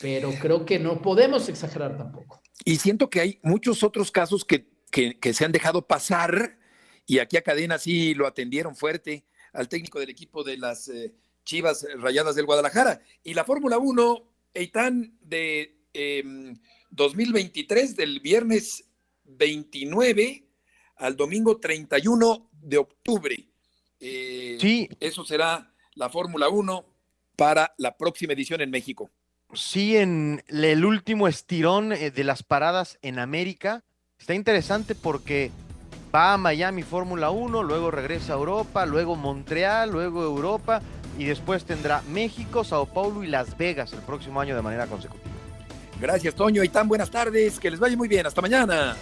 Pero 0.00 0.32
creo 0.40 0.64
que 0.64 0.78
no 0.78 1.02
podemos 1.02 1.48
exagerar 1.48 1.96
tampoco. 1.96 2.40
Y 2.64 2.76
siento 2.76 3.10
que 3.10 3.20
hay 3.20 3.40
muchos 3.42 3.82
otros 3.82 4.10
casos 4.12 4.44
que, 4.44 4.68
que, 4.90 5.18
que 5.18 5.32
se 5.34 5.44
han 5.44 5.52
dejado 5.52 5.86
pasar 5.86 6.58
y 7.06 7.18
aquí 7.18 7.36
a 7.36 7.42
Cadena 7.42 7.78
sí 7.78 8.14
lo 8.14 8.26
atendieron 8.26 8.76
fuerte 8.76 9.24
al 9.52 9.68
técnico 9.68 10.00
del 10.00 10.10
equipo 10.10 10.42
de 10.44 10.56
las 10.56 10.88
eh, 10.88 11.12
Chivas 11.44 11.86
Rayadas 11.96 12.34
del 12.34 12.46
Guadalajara. 12.46 13.02
Y 13.22 13.34
la 13.34 13.44
Fórmula 13.44 13.78
1, 13.78 14.22
Eitan, 14.54 15.18
de 15.20 15.76
eh, 15.92 16.54
2023, 16.90 17.96
del 17.96 18.20
viernes 18.20 18.84
29 19.24 20.46
al 20.96 21.16
domingo 21.16 21.58
31 21.58 22.50
de 22.52 22.78
octubre. 22.78 23.48
Eh, 24.00 24.56
Sí. 24.60 24.88
Eso 25.00 25.24
será 25.24 25.72
la 25.94 26.08
Fórmula 26.08 26.48
1 26.48 26.84
para 27.36 27.74
la 27.78 27.96
próxima 27.96 28.32
edición 28.32 28.60
en 28.60 28.70
México. 28.70 29.10
Sí, 29.54 29.96
en 29.96 30.42
el 30.48 30.84
último 30.84 31.28
estirón 31.28 31.92
eh, 31.92 32.10
de 32.10 32.24
las 32.24 32.42
paradas 32.42 32.98
en 33.02 33.18
América. 33.18 33.84
Está 34.18 34.34
interesante 34.34 34.94
porque 34.94 35.50
va 36.14 36.34
a 36.34 36.38
Miami 36.38 36.82
Fórmula 36.82 37.30
1, 37.30 37.62
luego 37.62 37.90
regresa 37.90 38.34
a 38.34 38.36
Europa, 38.36 38.86
luego 38.86 39.16
Montreal, 39.16 39.90
luego 39.90 40.22
Europa 40.22 40.82
y 41.18 41.24
después 41.24 41.64
tendrá 41.64 42.02
México, 42.08 42.64
Sao 42.64 42.86
Paulo 42.86 43.22
y 43.22 43.28
Las 43.28 43.56
Vegas 43.56 43.92
el 43.92 44.00
próximo 44.00 44.40
año 44.40 44.56
de 44.56 44.62
manera 44.62 44.86
consecutiva. 44.86 45.32
Gracias, 46.00 46.34
Toño. 46.34 46.64
Y 46.64 46.68
tan 46.68 46.88
buenas 46.88 47.10
tardes. 47.10 47.60
Que 47.60 47.70
les 47.70 47.78
vaya 47.78 47.96
muy 47.96 48.08
bien. 48.08 48.26
Hasta 48.26 48.42
mañana. 48.42 48.96